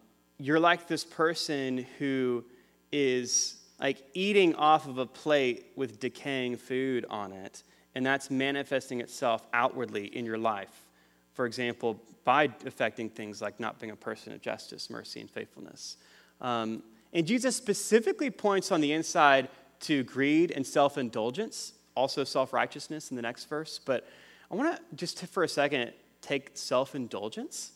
you're 0.42 0.60
like 0.60 0.88
this 0.88 1.04
person 1.04 1.86
who 2.00 2.44
is 2.92 3.58
like 3.80 4.04
eating 4.14 4.56
off 4.56 4.88
of 4.88 4.98
a 4.98 5.06
plate 5.06 5.68
with 5.76 6.00
decaying 6.00 6.58
food 6.58 7.06
on 7.10 7.32
it, 7.32 7.64
and 7.94 8.06
that's 8.06 8.32
manifesting 8.32 9.02
itself 9.02 9.46
outwardly 9.54 10.06
in 10.16 10.26
your 10.26 10.38
life. 10.38 10.88
For 11.34 11.46
example, 11.46 12.02
by 12.24 12.50
affecting 12.66 13.10
things 13.10 13.42
like 13.42 13.60
not 13.60 13.80
being 13.80 13.92
a 13.92 13.96
person 13.96 14.34
of 14.34 14.42
justice, 14.42 14.90
mercy, 14.90 15.22
and 15.22 15.30
faithfulness. 15.30 15.98
Um, 16.40 16.84
and 17.14 17.26
Jesus 17.26 17.56
specifically 17.56 18.30
points 18.30 18.72
on 18.72 18.82
the 18.82 18.94
inside 18.94 19.48
to 19.82 20.04
greed 20.04 20.52
and 20.52 20.66
self 20.66 20.98
indulgence, 20.98 21.74
also 21.96 22.24
self 22.24 22.52
righteousness 22.52 23.12
in 23.12 23.16
the 23.16 23.22
next 23.22 23.46
verse. 23.46 23.80
But 23.84 24.08
I 24.50 24.56
want 24.56 24.76
to 24.76 24.96
just 24.96 25.24
for 25.28 25.44
a 25.44 25.48
second 25.48 25.94
take 26.22 26.52
self 26.56 26.96
indulgence. 26.96 27.74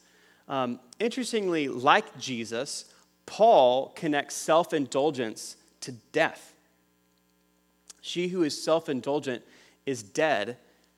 Um, 0.48 0.80
interestingly, 1.00 1.68
like 1.68 2.18
Jesus, 2.20 2.86
Paul 3.26 3.90
connects 3.96 4.36
self 4.36 4.74
indulgence 4.74 5.58
to 5.82 5.92
death. 6.12 6.54
She 8.02 8.28
who 8.28 8.44
is 8.44 8.62
self 8.62 8.90
indulgent 8.90 9.44
is 9.86 10.04
dead 10.04 10.58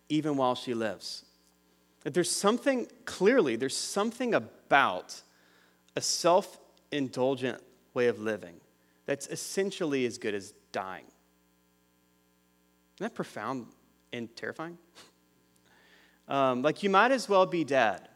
even 0.09 0.37
while 0.37 0.55
she 0.55 0.73
lives. 0.73 1.25
That 2.03 2.13
there's 2.13 2.31
something, 2.31 2.87
clearly, 3.05 3.55
there's 3.55 3.75
something 3.75 4.33
about 4.33 5.21
a 5.95 6.01
self 6.01 6.59
indulgent 6.91 7.61
way 7.93 8.07
of 8.07 8.19
living 8.19 8.55
that's 9.05 9.27
essentially 9.27 10.05
as 10.05 10.17
good 10.17 10.35
as 10.35 10.53
dying. 10.71 11.05
Isn't 12.97 13.05
that 13.05 13.15
profound 13.15 13.67
and 14.13 14.33
terrifying? 14.35 14.77
um, 16.27 16.61
like 16.61 16.83
you 16.83 16.89
might 16.89 17.11
as 17.11 17.27
well 17.27 17.45
be 17.45 17.63
dead, 17.63 18.07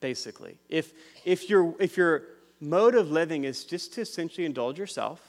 basically. 0.00 0.56
If, 0.68 0.92
if, 1.24 1.48
your, 1.48 1.74
if 1.80 1.96
your 1.96 2.24
mode 2.60 2.94
of 2.94 3.10
living 3.10 3.44
is 3.44 3.64
just 3.64 3.94
to 3.94 4.02
essentially 4.02 4.46
indulge 4.46 4.78
yourself, 4.78 5.20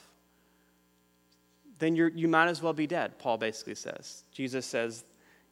then 1.78 1.96
you're, 1.96 2.08
you 2.08 2.28
might 2.28 2.48
as 2.48 2.62
well 2.62 2.72
be 2.72 2.86
dead, 2.86 3.18
Paul 3.18 3.38
basically 3.38 3.74
says. 3.74 4.24
Jesus 4.32 4.66
says, 4.66 5.04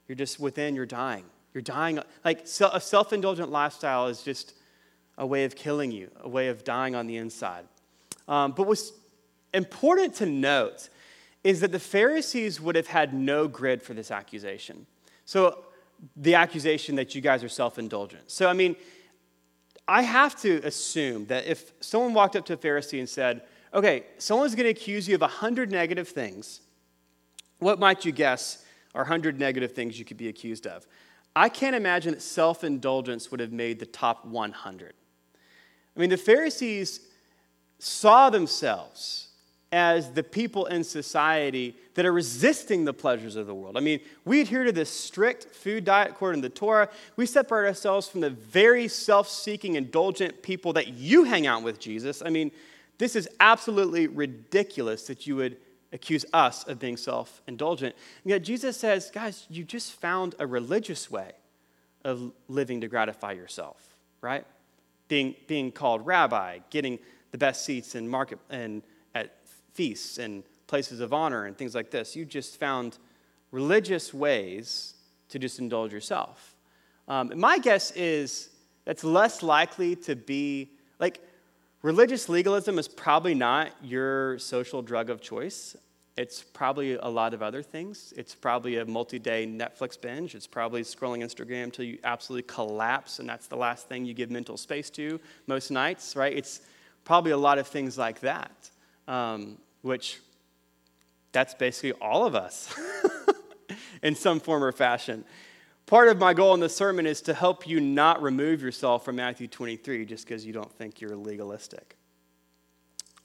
you're 0.07 0.17
just 0.17 0.39
within, 0.39 0.75
you're 0.75 0.87
dying. 0.87 1.25
You're 1.55 1.63
dying. 1.63 2.01
Like 2.25 2.47
a 2.73 2.81
self 2.81 3.13
indulgent 3.13 3.51
lifestyle 3.51 4.07
is 4.09 4.23
just 4.23 4.55
a 5.17 5.27
way 5.27 5.45
of 5.45 5.57
killing 5.57 5.91
you, 5.91 6.11
a 6.21 6.29
way 6.29 6.49
of 6.49 6.65
dying 6.65 6.95
on 6.95 7.07
the 7.07 7.17
inside. 7.17 7.65
Um, 8.29 8.53
but 8.53 8.67
what's 8.67 8.93
important 9.53 10.15
to 10.17 10.27
note 10.27 10.89
is 11.45 11.61
that 11.61 11.73
the 11.73 11.79
Pharisees 11.79 12.61
would 12.61 12.77
have 12.77 12.87
had 12.87 13.15
no 13.15 13.49
grid 13.49 13.83
for 13.83 13.95
this 13.95 14.11
accusation. 14.11 14.87
So, 15.25 15.65
the 16.17 16.37
accusation 16.37 16.95
that 16.97 17.15
you 17.15 17.21
guys 17.21 17.43
are 17.43 17.49
self 17.49 17.79
indulgent. 17.79 18.31
So, 18.31 18.49
I 18.49 18.53
mean, 18.53 18.77
I 19.89 20.03
have 20.03 20.37
to 20.43 20.61
assume 20.65 21.27
that 21.27 21.47
if 21.47 21.73
someone 21.81 22.13
walked 22.13 22.37
up 22.37 22.45
to 22.47 22.53
a 22.53 22.57
Pharisee 22.57 22.99
and 22.99 23.09
said, 23.09 23.43
okay, 23.73 24.05
someone's 24.19 24.55
going 24.55 24.65
to 24.65 24.71
accuse 24.71 25.09
you 25.09 25.15
of 25.15 25.23
100 25.23 25.71
negative 25.71 26.09
things, 26.09 26.61
what 27.59 27.79
might 27.79 28.05
you 28.05 28.13
guess 28.13 28.65
are 28.95 29.03
100 29.03 29.39
negative 29.39 29.73
things 29.73 29.99
you 29.99 30.05
could 30.05 30.17
be 30.17 30.29
accused 30.29 30.67
of. 30.67 30.87
I 31.35 31.49
can't 31.49 31.77
imagine 31.77 32.13
that 32.15 32.23
self 32.23 32.65
indulgence 32.65 33.31
would 33.31 33.41
have 33.41 33.53
made 33.53 33.79
the 33.79 33.87
top 33.87 34.25
100. 34.25 34.95
I 35.97 36.01
mean, 36.01 36.11
the 36.11 36.17
Pharisees 36.17 37.01
saw 37.79 38.31
themselves 38.31 39.28
as 39.71 40.13
the 40.13 40.23
people 40.23 40.67
in 40.67 40.83
society 40.83 41.77
that 41.95 42.07
are 42.07 42.13
resisting 42.13 42.85
the 42.85 42.95
pleasures 42.95 43.37
of 43.37 43.47
the 43.47 43.55
world. 43.55 43.77
I 43.77 43.81
mean, 43.81 44.01
we 44.25 44.41
adhere 44.41 44.65
to 44.65 44.73
this 44.73 44.89
strict 44.89 45.55
food 45.55 45.85
diet 45.85 46.11
according 46.11 46.41
to 46.43 46.49
the 46.49 46.55
Torah. 46.55 46.89
We 47.17 47.27
separate 47.27 47.67
ourselves 47.67 48.09
from 48.09 48.23
the 48.23 48.31
very 48.31 48.89
self 48.89 49.29
seeking, 49.29 49.75
indulgent 49.75 50.43
people 50.43 50.73
that 50.75 50.89
you 50.89 51.25
hang 51.25 51.47
out 51.47 51.63
with, 51.63 51.79
Jesus. 51.79 52.23
I 52.25 52.31
mean, 52.31 52.51
this 52.97 53.15
is 53.15 53.29
absolutely 53.41 54.07
ridiculous 54.07 55.07
that 55.07 55.27
you 55.27 55.37
would 55.37 55.59
accuse 55.93 56.25
us 56.33 56.67
of 56.67 56.79
being 56.79 56.97
self 56.97 57.43
indulgent. 57.47 57.95
Yet, 58.25 58.43
Jesus 58.43 58.77
says, 58.77 59.11
guys, 59.11 59.47
you 59.51 59.65
just 59.65 59.93
found 59.93 60.35
a 60.39 60.47
religious 60.47 61.11
way 61.11 61.33
of 62.05 62.33
living 62.49 62.81
to 62.81 62.89
gratify 62.89 63.33
yourself, 63.33 63.97
right? 64.23 64.47
Being, 65.09 65.35
being 65.47 65.73
called 65.73 66.07
rabbi, 66.07 66.61
getting 66.71 66.99
the 67.33 67.39
best 67.39 67.65
seats 67.65 67.95
in 67.95 68.09
market 68.09 68.39
and 68.49 68.83
feasts 69.75 70.19
and 70.19 70.45
places 70.67 71.01
of 71.01 71.13
honor 71.13 71.47
and 71.47 71.57
things 71.57 71.75
like 71.75 71.91
this. 71.91 72.15
You 72.15 72.25
just 72.25 72.59
found 72.59 72.99
religious 73.51 74.13
ways 74.13 74.95
to 75.31 75.39
just 75.39 75.59
indulge 75.59 75.93
yourself. 75.93 76.55
Um, 77.07 77.33
my 77.37 77.59
guess 77.59 77.91
is 77.93 78.51
that's 78.85 79.05
less 79.05 79.43
likely 79.43 79.97
to 79.97 80.15
be 80.17 80.71
like 80.99 81.21
religious 81.83 82.29
legalism 82.29 82.79
is 82.79 82.89
probably 82.89 83.35
not 83.35 83.73
your 83.83 84.39
social 84.39 84.83
drug 84.83 85.11
of 85.11 85.21
choice. 85.21 85.77
It's 86.17 86.43
probably 86.43 86.95
a 86.95 87.07
lot 87.07 87.33
of 87.33 87.43
other 87.43 87.63
things. 87.63 88.13
It's 88.17 88.35
probably 88.35 88.79
a 88.79 88.85
multi 88.85 89.19
day 89.19 89.47
Netflix 89.47 90.01
binge. 90.01 90.35
It's 90.35 90.49
probably 90.49 90.83
scrolling 90.83 91.23
Instagram 91.23 91.65
until 91.65 91.85
you 91.85 91.99
absolutely 92.03 92.43
collapse, 92.53 93.21
and 93.21 93.29
that's 93.29 93.47
the 93.47 93.57
last 93.57 93.89
thing 93.89 94.05
you 94.05 94.15
give 94.15 94.31
mental 94.31 94.57
space 94.57 94.91
to 94.91 95.21
most 95.47 95.71
nights, 95.71 96.17
right? 96.17 96.37
It's 96.37 96.61
probably 97.05 97.31
a 97.31 97.37
lot 97.37 97.59
of 97.59 97.69
things 97.69 97.97
like 97.97 98.21
that. 98.21 98.71
Um, 99.09 99.59
which 99.83 100.21
that's 101.33 101.55
basically 101.55 101.93
all 102.01 102.25
of 102.27 102.35
us 102.35 102.73
in 104.03 104.15
some 104.15 104.39
form 104.39 104.63
or 104.63 104.71
fashion. 104.71 105.25
Part 105.87 106.09
of 106.09 106.19
my 106.19 106.35
goal 106.35 106.53
in 106.55 106.61
this 106.61 106.77
sermon 106.77 107.07
is 107.07 107.23
to 107.23 107.35
help 107.35 107.67
you 107.67 107.81
not 107.81 108.23
remove 108.23 108.61
yourself 108.61 109.05
from 109.05 109.17
Matthew 109.17 109.49
23 109.49 110.05
just 110.05 110.27
because 110.27 110.45
you 110.45 110.53
don't 110.53 110.71
think 110.71 111.01
you're 111.01 111.17
legalistic. 111.17 111.97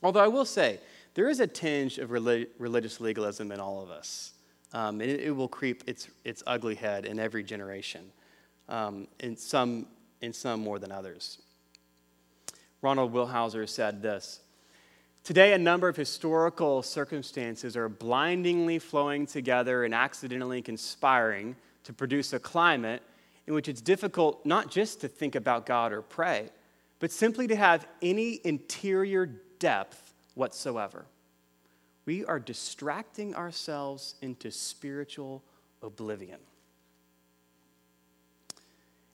Although 0.02 0.22
I 0.22 0.28
will 0.28 0.46
say, 0.46 0.80
there 1.13 1.28
is 1.30 1.39
a 1.39 1.48
tinge 1.48 1.98
of 1.98 2.12
religious 2.12 3.02
legalism 3.02 3.52
in 3.52 3.60
all 3.60 3.82
of 3.82 3.89
us. 3.89 4.32
Um, 4.74 5.02
and 5.02 5.10
it, 5.10 5.19
it, 5.19 5.32
will 5.32 5.48
creep 5.48 5.84
its, 5.86 6.08
its 6.24 6.41
ugly 6.48 6.76
head 6.76 7.06
in 7.06 7.19
every 7.19 7.43
generation, 7.43 8.12
um, 8.69 9.08
in, 9.19 9.38
some, 9.38 9.86
in 10.22 10.34
some 10.34 10.62
more 10.62 10.80
than 10.80 10.91
others. 10.91 11.39
Ronald 12.82 13.13
Rolheiser 13.13 13.69
said 13.69 14.02
this 14.02 14.39
Today, 15.24 15.54
a 15.54 15.58
number 15.58 15.88
of 15.88 15.96
historical 15.96 16.84
circumstances 16.84 17.78
are 17.78 17.88
blindingly 17.88 18.78
flowing 18.78 19.26
together 19.26 19.86
and 19.86 19.94
accidentally 19.94 20.62
conspiring 20.62 21.56
to 21.86 21.94
produce 21.94 22.34
a 22.34 22.40
climate 22.40 23.02
in 23.48 23.54
which 23.54 23.70
it's 23.70 23.80
difficult 23.80 24.46
not 24.46 24.70
just 24.70 25.00
to 25.00 25.08
think 25.08 25.36
about 25.36 25.66
God 25.66 25.94
or 25.94 26.02
pray, 26.02 26.50
but 27.00 27.10
simply 27.10 27.48
to 27.48 27.56
have 27.56 27.88
any 28.02 28.42
interior 28.44 29.26
depth 29.60 30.14
whatsoever. 30.36 31.06
We 32.06 32.26
are 32.26 32.40
distracting 32.40 33.34
ourselves 33.34 34.16
into 34.22 34.52
spiritual 34.52 35.42
oblivion. 35.82 36.40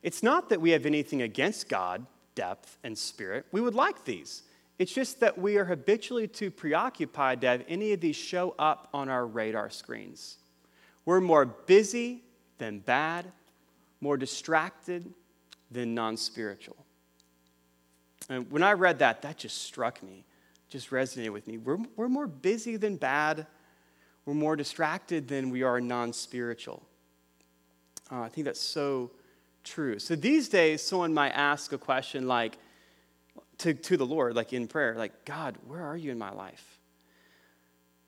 It's 0.02 0.24
not 0.24 0.48
that 0.48 0.60
we 0.60 0.70
have 0.70 0.86
anything 0.86 1.22
against 1.22 1.68
God, 1.68 2.04
depth, 2.34 2.78
and 2.82 2.98
spirit. 2.98 3.46
We 3.52 3.60
would 3.60 3.76
like 3.76 4.04
these. 4.04 4.42
It's 4.80 4.94
just 4.94 5.20
that 5.20 5.36
we 5.36 5.58
are 5.58 5.66
habitually 5.66 6.26
too 6.26 6.50
preoccupied 6.50 7.42
to 7.42 7.48
have 7.48 7.64
any 7.68 7.92
of 7.92 8.00
these 8.00 8.16
show 8.16 8.54
up 8.58 8.88
on 8.94 9.10
our 9.10 9.26
radar 9.26 9.68
screens. 9.68 10.38
We're 11.04 11.20
more 11.20 11.44
busy 11.44 12.24
than 12.56 12.78
bad, 12.78 13.30
more 14.00 14.16
distracted 14.16 15.12
than 15.70 15.94
non 15.94 16.16
spiritual. 16.16 16.78
And 18.30 18.50
when 18.50 18.62
I 18.62 18.72
read 18.72 19.00
that, 19.00 19.20
that 19.20 19.36
just 19.36 19.64
struck 19.64 20.02
me, 20.02 20.24
just 20.70 20.88
resonated 20.88 21.34
with 21.34 21.46
me. 21.46 21.58
We're, 21.58 21.76
we're 21.94 22.08
more 22.08 22.26
busy 22.26 22.78
than 22.78 22.96
bad, 22.96 23.46
we're 24.24 24.32
more 24.32 24.56
distracted 24.56 25.28
than 25.28 25.50
we 25.50 25.62
are 25.62 25.78
non 25.82 26.14
spiritual. 26.14 26.82
Uh, 28.10 28.22
I 28.22 28.30
think 28.30 28.46
that's 28.46 28.58
so 28.58 29.10
true. 29.62 29.98
So 29.98 30.16
these 30.16 30.48
days, 30.48 30.80
someone 30.82 31.12
might 31.12 31.32
ask 31.32 31.74
a 31.74 31.78
question 31.78 32.26
like, 32.26 32.56
to, 33.60 33.74
to 33.74 33.96
the 33.96 34.06
Lord, 34.06 34.34
like 34.34 34.52
in 34.52 34.66
prayer, 34.66 34.94
like, 34.96 35.24
God, 35.24 35.56
where 35.66 35.82
are 35.82 35.96
you 35.96 36.10
in 36.10 36.18
my 36.18 36.32
life? 36.32 36.78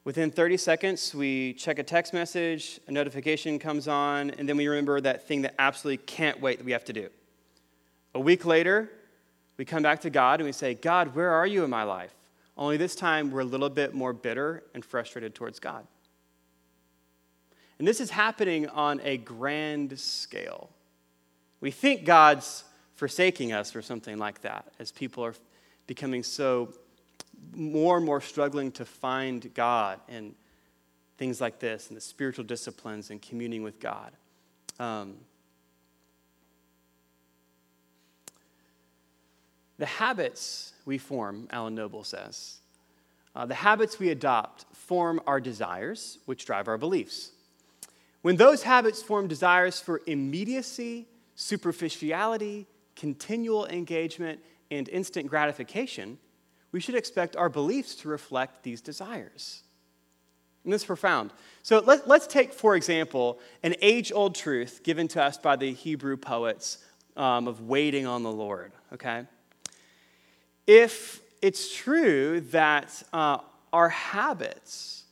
Within 0.04 0.30
30 0.30 0.56
seconds, 0.56 1.14
we 1.14 1.52
check 1.54 1.78
a 1.78 1.82
text 1.82 2.12
message, 2.12 2.80
a 2.88 2.92
notification 2.92 3.58
comes 3.58 3.86
on, 3.86 4.30
and 4.30 4.48
then 4.48 4.56
we 4.56 4.66
remember 4.66 5.00
that 5.00 5.28
thing 5.28 5.42
that 5.42 5.54
absolutely 5.58 6.04
can't 6.04 6.40
wait 6.40 6.58
that 6.58 6.64
we 6.64 6.72
have 6.72 6.84
to 6.86 6.92
do. 6.92 7.08
A 8.14 8.20
week 8.20 8.44
later, 8.44 8.90
we 9.56 9.64
come 9.64 9.82
back 9.82 10.00
to 10.00 10.10
God 10.10 10.40
and 10.40 10.46
we 10.46 10.52
say, 10.52 10.74
God, 10.74 11.14
where 11.14 11.30
are 11.30 11.46
you 11.46 11.62
in 11.62 11.70
my 11.70 11.84
life? 11.84 12.12
Only 12.56 12.76
this 12.76 12.94
time, 12.94 13.30
we're 13.30 13.40
a 13.40 13.44
little 13.44 13.70
bit 13.70 13.94
more 13.94 14.12
bitter 14.12 14.64
and 14.74 14.84
frustrated 14.84 15.34
towards 15.34 15.60
God. 15.60 15.86
And 17.78 17.86
this 17.86 18.00
is 18.00 18.10
happening 18.10 18.68
on 18.68 19.00
a 19.04 19.18
grand 19.18 19.98
scale. 19.98 20.70
We 21.60 21.70
think 21.70 22.04
God's 22.04 22.64
forsaking 23.02 23.52
us 23.52 23.74
or 23.74 23.82
something 23.82 24.16
like 24.16 24.42
that 24.42 24.64
as 24.78 24.92
people 24.92 25.24
are 25.24 25.34
becoming 25.88 26.22
so 26.22 26.72
more 27.52 27.96
and 27.96 28.06
more 28.06 28.20
struggling 28.20 28.70
to 28.70 28.84
find 28.84 29.52
God 29.54 29.98
and 30.08 30.36
things 31.18 31.40
like 31.40 31.58
this 31.58 31.88
and 31.88 31.96
the 31.96 32.00
spiritual 32.00 32.44
disciplines 32.44 33.10
and 33.10 33.20
communing 33.20 33.64
with 33.64 33.80
God. 33.80 34.12
Um, 34.78 35.16
the 39.78 39.86
habits 39.86 40.72
we 40.84 40.96
form, 40.96 41.48
Alan 41.50 41.74
Noble 41.74 42.04
says, 42.04 42.58
uh, 43.34 43.44
the 43.46 43.54
habits 43.54 43.98
we 43.98 44.10
adopt 44.10 44.64
form 44.76 45.20
our 45.26 45.40
desires, 45.40 46.18
which 46.26 46.46
drive 46.46 46.68
our 46.68 46.78
beliefs. 46.78 47.32
When 48.20 48.36
those 48.36 48.62
habits 48.62 49.02
form 49.02 49.26
desires 49.26 49.80
for 49.80 50.02
immediacy, 50.06 51.08
superficiality, 51.34 52.68
continual 53.02 53.66
engagement, 53.66 54.38
and 54.70 54.88
instant 54.88 55.26
gratification, 55.26 56.18
we 56.70 56.78
should 56.78 56.94
expect 56.94 57.34
our 57.34 57.48
beliefs 57.48 57.96
to 57.96 58.08
reflect 58.08 58.62
these 58.62 58.80
desires. 58.80 59.64
And 60.62 60.72
this 60.72 60.82
is 60.82 60.86
profound. 60.86 61.32
So 61.64 61.80
let, 61.80 62.08
us 62.08 62.28
take, 62.28 62.52
for 62.52 62.76
example, 62.76 63.40
an 63.64 63.74
age 63.82 64.12
old 64.12 64.36
truth 64.36 64.82
given 64.84 65.08
to 65.08 65.20
us 65.20 65.36
by 65.36 65.56
the 65.56 65.72
Hebrew 65.72 66.16
poets 66.16 66.78
um, 67.16 67.48
of 67.48 67.62
waiting 67.62 68.06
on 68.06 68.22
the 68.22 68.30
Lord, 68.30 68.70
okay? 68.92 69.26
If 70.68 71.22
it's 71.42 71.74
true 71.74 72.40
that 72.52 73.02
uh, 73.12 73.38
our 73.72 73.88
habits 73.88 75.06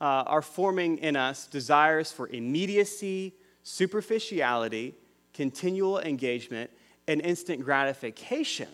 uh, 0.00 0.04
are 0.28 0.42
forming 0.42 0.98
in 0.98 1.16
us 1.16 1.48
desires 1.48 2.12
for 2.12 2.28
immediacy, 2.28 3.34
superficiality, 3.64 4.94
continual 5.34 5.98
engagement, 5.98 6.70
and 7.08 7.20
instant 7.20 7.64
gratification, 7.64 8.68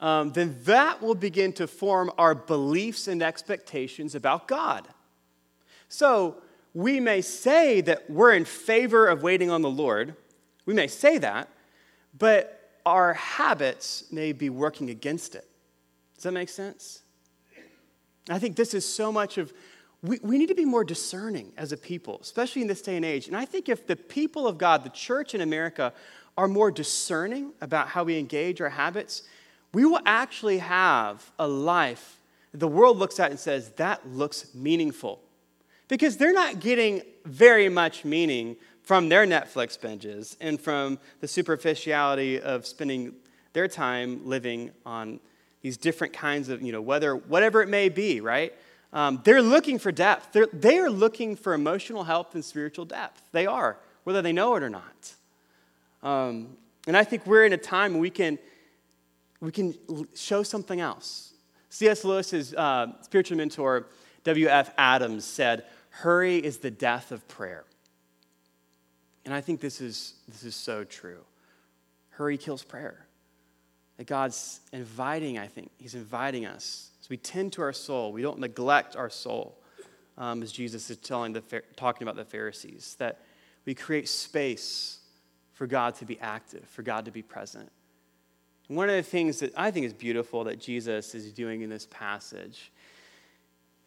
um, 0.00 0.32
then 0.32 0.58
that 0.64 1.00
will 1.00 1.14
begin 1.14 1.52
to 1.52 1.66
form 1.66 2.10
our 2.18 2.34
beliefs 2.34 3.06
and 3.06 3.22
expectations 3.22 4.14
about 4.14 4.48
God. 4.48 4.88
So 5.88 6.36
we 6.74 7.00
may 7.00 7.20
say 7.20 7.80
that 7.82 8.10
we're 8.10 8.32
in 8.32 8.44
favor 8.44 9.06
of 9.06 9.22
waiting 9.22 9.50
on 9.50 9.62
the 9.62 9.70
Lord. 9.70 10.16
We 10.66 10.74
may 10.74 10.86
say 10.86 11.18
that, 11.18 11.48
but 12.18 12.70
our 12.84 13.14
habits 13.14 14.04
may 14.10 14.32
be 14.32 14.50
working 14.50 14.90
against 14.90 15.34
it. 15.34 15.48
Does 16.14 16.24
that 16.24 16.32
make 16.32 16.48
sense? 16.48 17.02
I 18.28 18.38
think 18.38 18.56
this 18.56 18.74
is 18.74 18.88
so 18.88 19.12
much 19.12 19.38
of, 19.38 19.52
we, 20.02 20.18
we 20.22 20.38
need 20.38 20.48
to 20.48 20.54
be 20.54 20.64
more 20.64 20.84
discerning 20.84 21.52
as 21.56 21.72
a 21.72 21.76
people, 21.76 22.18
especially 22.22 22.62
in 22.62 22.68
this 22.68 22.82
day 22.82 22.96
and 22.96 23.04
age. 23.04 23.28
And 23.28 23.36
I 23.36 23.44
think 23.44 23.68
if 23.68 23.86
the 23.86 23.96
people 23.96 24.46
of 24.46 24.58
God, 24.58 24.84
the 24.84 24.90
church 24.90 25.34
in 25.34 25.40
America, 25.40 25.92
are 26.36 26.48
more 26.48 26.70
discerning 26.70 27.52
about 27.60 27.88
how 27.88 28.04
we 28.04 28.18
engage 28.18 28.60
our 28.60 28.70
habits, 28.70 29.22
we 29.74 29.84
will 29.84 30.00
actually 30.04 30.58
have 30.58 31.30
a 31.38 31.46
life 31.46 32.18
the 32.54 32.68
world 32.68 32.98
looks 32.98 33.18
at 33.18 33.30
and 33.30 33.40
says, 33.40 33.70
that 33.76 34.06
looks 34.06 34.54
meaningful. 34.54 35.20
Because 35.88 36.16
they're 36.16 36.32
not 36.32 36.60
getting 36.60 37.02
very 37.24 37.68
much 37.68 38.04
meaning 38.04 38.56
from 38.82 39.08
their 39.08 39.26
Netflix 39.26 39.78
binges 39.78 40.36
and 40.40 40.60
from 40.60 40.98
the 41.20 41.28
superficiality 41.28 42.40
of 42.40 42.66
spending 42.66 43.14
their 43.52 43.68
time 43.68 44.26
living 44.26 44.70
on 44.84 45.20
these 45.60 45.76
different 45.76 46.12
kinds 46.12 46.48
of, 46.48 46.60
you 46.62 46.72
know, 46.72 46.80
whether, 46.82 47.14
whatever 47.14 47.62
it 47.62 47.68
may 47.68 47.88
be, 47.88 48.20
right? 48.20 48.52
Um, 48.92 49.20
they're 49.24 49.42
looking 49.42 49.78
for 49.78 49.92
depth. 49.92 50.32
They're, 50.32 50.48
they 50.52 50.78
are 50.78 50.90
looking 50.90 51.36
for 51.36 51.54
emotional 51.54 52.04
health 52.04 52.34
and 52.34 52.44
spiritual 52.44 52.84
depth. 52.84 53.22
They 53.32 53.46
are, 53.46 53.78
whether 54.04 54.20
they 54.20 54.32
know 54.32 54.56
it 54.56 54.62
or 54.62 54.70
not. 54.70 55.14
Um, 56.02 56.56
and 56.86 56.96
I 56.96 57.04
think 57.04 57.26
we're 57.26 57.44
in 57.44 57.52
a 57.52 57.58
time 57.58 57.98
we 57.98 58.10
can, 58.10 58.38
we 59.40 59.52
can 59.52 59.74
show 60.14 60.42
something 60.42 60.80
else. 60.80 61.34
C.S. 61.70 62.04
Lewis's 62.04 62.54
uh, 62.54 62.88
spiritual 63.02 63.38
mentor, 63.38 63.86
W.F. 64.24 64.72
Adams, 64.76 65.24
said, 65.24 65.64
Hurry 65.90 66.38
is 66.38 66.58
the 66.58 66.70
death 66.70 67.12
of 67.12 67.26
prayer. 67.28 67.64
And 69.24 69.32
I 69.32 69.40
think 69.40 69.60
this 69.60 69.80
is, 69.80 70.14
this 70.28 70.42
is 70.42 70.56
so 70.56 70.84
true. 70.84 71.20
Hurry 72.10 72.36
kills 72.36 72.64
prayer. 72.64 73.06
That 73.96 74.06
God's 74.06 74.60
inviting, 74.72 75.38
I 75.38 75.46
think, 75.46 75.70
He's 75.78 75.94
inviting 75.94 76.46
us. 76.46 76.90
We 77.12 77.18
tend 77.18 77.52
to 77.52 77.62
our 77.62 77.74
soul, 77.74 78.10
we 78.10 78.22
don't 78.22 78.38
neglect 78.38 78.96
our 78.96 79.10
soul, 79.10 79.58
um, 80.16 80.42
as 80.42 80.50
Jesus 80.50 80.88
is 80.88 80.96
telling 80.96 81.34
the, 81.34 81.42
talking 81.76 82.08
about 82.08 82.16
the 82.16 82.24
Pharisees, 82.24 82.96
that 82.98 83.20
we 83.66 83.74
create 83.74 84.08
space 84.08 85.00
for 85.62 85.68
God 85.68 85.94
to 85.94 86.04
be 86.04 86.18
active, 86.18 86.64
for 86.68 86.82
God 86.82 87.04
to 87.04 87.12
be 87.12 87.22
present. 87.22 87.70
And 88.66 88.76
one 88.76 88.88
of 88.88 88.96
the 88.96 89.02
things 89.04 89.38
that 89.38 89.52
I 89.56 89.70
think 89.70 89.86
is 89.86 89.92
beautiful 89.92 90.42
that 90.42 90.58
Jesus 90.58 91.14
is 91.14 91.32
doing 91.32 91.62
in 91.62 91.70
this 91.70 91.86
passage 91.88 92.72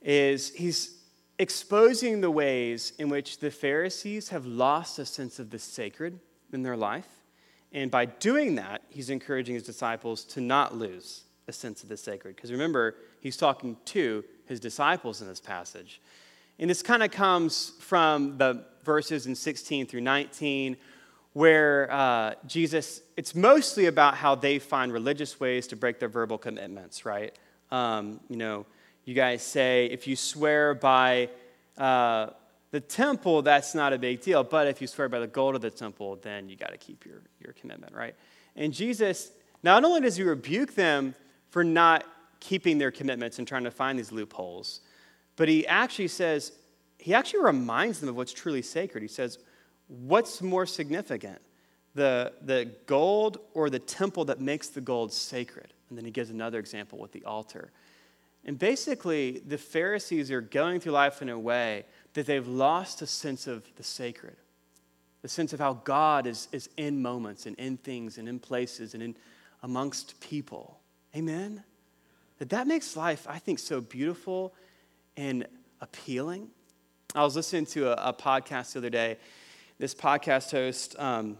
is 0.01 0.53
he's 0.53 1.01
exposing 1.37 2.21
the 2.21 2.31
ways 2.31 2.93
in 2.97 3.09
which 3.09 3.39
the 3.39 3.51
Pharisees 3.51 4.29
have 4.29 4.45
lost 4.45 4.99
a 4.99 5.05
sense 5.05 5.37
of 5.37 5.49
the 5.49 5.59
sacred 5.59 6.17
in 6.53 6.63
their 6.63 6.77
life. 6.77 7.09
And 7.73 7.91
by 7.91 8.05
doing 8.05 8.55
that, 8.55 8.83
he's 8.87 9.09
encouraging 9.09 9.55
his 9.55 9.63
disciples 9.63 10.23
to 10.27 10.39
not 10.39 10.77
lose 10.77 11.25
a 11.49 11.51
sense 11.51 11.83
of 11.83 11.89
the 11.89 11.97
sacred. 11.97 12.37
Because 12.37 12.53
remember, 12.53 12.95
he's 13.19 13.35
talking 13.35 13.75
to 13.83 14.23
his 14.45 14.61
disciples 14.61 15.21
in 15.21 15.27
this 15.27 15.41
passage. 15.41 15.99
And 16.57 16.69
this 16.69 16.81
kind 16.81 17.03
of 17.03 17.11
comes 17.11 17.73
from 17.81 18.37
the 18.37 18.63
verses 18.85 19.25
in 19.25 19.35
16 19.35 19.87
through 19.87 19.99
19, 19.99 20.77
where 21.35 21.91
uh, 21.91 22.33
Jesus, 22.47 23.01
it's 23.17 23.35
mostly 23.35 23.87
about 23.87 24.15
how 24.15 24.35
they 24.35 24.57
find 24.57 24.93
religious 24.93 25.37
ways 25.37 25.67
to 25.67 25.75
break 25.75 25.99
their 25.99 26.07
verbal 26.07 26.37
commitments, 26.37 27.03
right? 27.03 27.37
Um, 27.71 28.21
you 28.29 28.37
know, 28.37 28.65
you 29.03 29.13
guys 29.15 29.43
say, 29.43 29.87
if 29.87 30.07
you 30.07 30.15
swear 30.15 30.73
by 30.73 31.27
uh, 31.77 32.27
the 32.71 32.79
temple, 32.79 33.41
that's 33.41 33.75
not 33.75 33.91
a 33.91 33.97
big 33.97 34.21
deal. 34.21 34.45
But 34.45 34.67
if 34.67 34.79
you 34.79 34.87
swear 34.87 35.09
by 35.09 35.19
the 35.19 35.27
gold 35.27 35.55
of 35.55 35.61
the 35.61 35.69
temple, 35.69 36.17
then 36.21 36.47
you 36.47 36.55
got 36.55 36.71
to 36.71 36.77
keep 36.77 37.05
your, 37.05 37.21
your 37.41 37.51
commitment, 37.51 37.93
right? 37.93 38.15
And 38.55 38.73
Jesus, 38.73 39.29
not 39.61 39.83
only 39.83 39.99
does 39.99 40.15
he 40.15 40.23
rebuke 40.23 40.73
them 40.73 41.15
for 41.49 41.65
not 41.65 42.05
keeping 42.39 42.77
their 42.77 42.91
commitments 42.91 43.39
and 43.39 43.47
trying 43.47 43.65
to 43.65 43.71
find 43.71 43.99
these 43.99 44.13
loopholes, 44.13 44.79
but 45.35 45.49
he 45.49 45.67
actually 45.67 46.07
says, 46.07 46.53
he 46.97 47.13
actually 47.13 47.43
reminds 47.43 47.99
them 47.99 48.07
of 48.07 48.15
what's 48.15 48.31
truly 48.31 48.61
sacred. 48.61 49.01
He 49.01 49.09
says, 49.09 49.37
What's 49.87 50.41
more 50.41 50.65
significant, 50.65 51.39
the, 51.93 52.33
the 52.41 52.71
gold 52.85 53.39
or 53.53 53.69
the 53.69 53.79
temple 53.79 54.25
that 54.25 54.41
makes 54.41 54.69
the 54.69 54.81
gold 54.81 55.13
sacred? 55.13 55.73
And 55.89 55.97
then 55.97 56.05
he 56.05 56.11
gives 56.11 56.29
another 56.29 56.59
example 56.59 56.97
with 56.97 57.11
the 57.11 57.23
altar. 57.25 57.71
And 58.45 58.57
basically, 58.57 59.41
the 59.45 59.57
Pharisees 59.57 60.31
are 60.31 60.41
going 60.41 60.79
through 60.79 60.93
life 60.93 61.21
in 61.21 61.29
a 61.29 61.39
way 61.39 61.85
that 62.13 62.25
they've 62.25 62.47
lost 62.47 63.01
a 63.01 63.07
sense 63.07 63.47
of 63.47 63.63
the 63.75 63.83
sacred, 63.83 64.35
the 65.21 65.27
sense 65.27 65.53
of 65.53 65.59
how 65.59 65.73
God 65.73 66.27
is, 66.27 66.47
is 66.51 66.69
in 66.77 67.01
moments 67.01 67.45
and 67.45 67.55
in 67.57 67.77
things 67.77 68.17
and 68.17 68.29
in 68.29 68.39
places 68.39 68.93
and 68.93 69.01
in 69.01 69.15
amongst 69.63 70.19
people. 70.19 70.79
Amen? 71.15 71.63
That 72.37 72.49
that 72.49 72.67
makes 72.67 72.95
life, 72.95 73.25
I 73.27 73.39
think, 73.39 73.57
so 73.57 73.81
beautiful 73.81 74.53
and 75.17 75.47
appealing. 75.81 76.49
I 77.15 77.23
was 77.23 77.35
listening 77.35 77.65
to 77.67 77.89
a, 77.89 78.09
a 78.09 78.13
podcast 78.13 78.73
the 78.73 78.79
other 78.79 78.89
day. 78.89 79.17
This 79.77 79.93
podcast 79.93 80.51
host 80.51 80.95
um, 80.97 81.37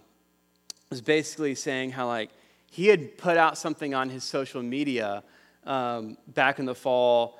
was 0.90 1.02
basically 1.02 1.56
saying 1.56 1.92
how, 1.92 2.08
like, 2.08 2.30
he 2.70 2.88
had 2.88 3.18
put 3.18 3.38
out 3.38 3.58
something 3.58 3.94
on 3.94 4.10
his 4.10 4.26
social 4.26 4.62
media 4.62 5.24
um, 5.66 6.18
back 6.28 6.60
in 6.60 6.66
the 6.66 6.76
fall, 6.76 7.40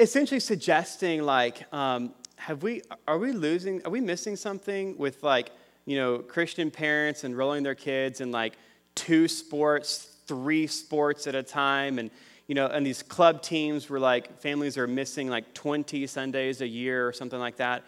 essentially 0.00 0.40
suggesting 0.40 1.22
like, 1.22 1.72
um, 1.72 2.12
have 2.34 2.64
we, 2.64 2.82
are 3.06 3.18
we 3.18 3.30
losing, 3.30 3.80
are 3.86 3.90
we 3.90 4.00
missing 4.00 4.34
something 4.34 4.98
with 4.98 5.22
like, 5.22 5.50
you 5.86 5.96
know, 5.96 6.18
Christian 6.18 6.72
parents 6.72 7.22
enrolling 7.22 7.62
their 7.62 7.76
kids 7.76 8.20
in 8.20 8.32
like 8.32 8.54
two 8.96 9.28
sports, 9.28 10.16
three 10.26 10.66
sports 10.66 11.28
at 11.28 11.36
a 11.36 11.42
time, 11.44 12.00
and 12.00 12.10
you 12.48 12.56
know, 12.56 12.66
and 12.66 12.84
these 12.84 13.02
club 13.02 13.40
teams 13.40 13.88
where 13.88 14.00
like 14.00 14.40
families 14.40 14.76
are 14.76 14.88
missing 14.88 15.28
like 15.28 15.54
20 15.54 16.06
Sundays 16.08 16.60
a 16.60 16.66
year 16.66 17.06
or 17.06 17.12
something 17.12 17.38
like 17.38 17.56
that. 17.56 17.84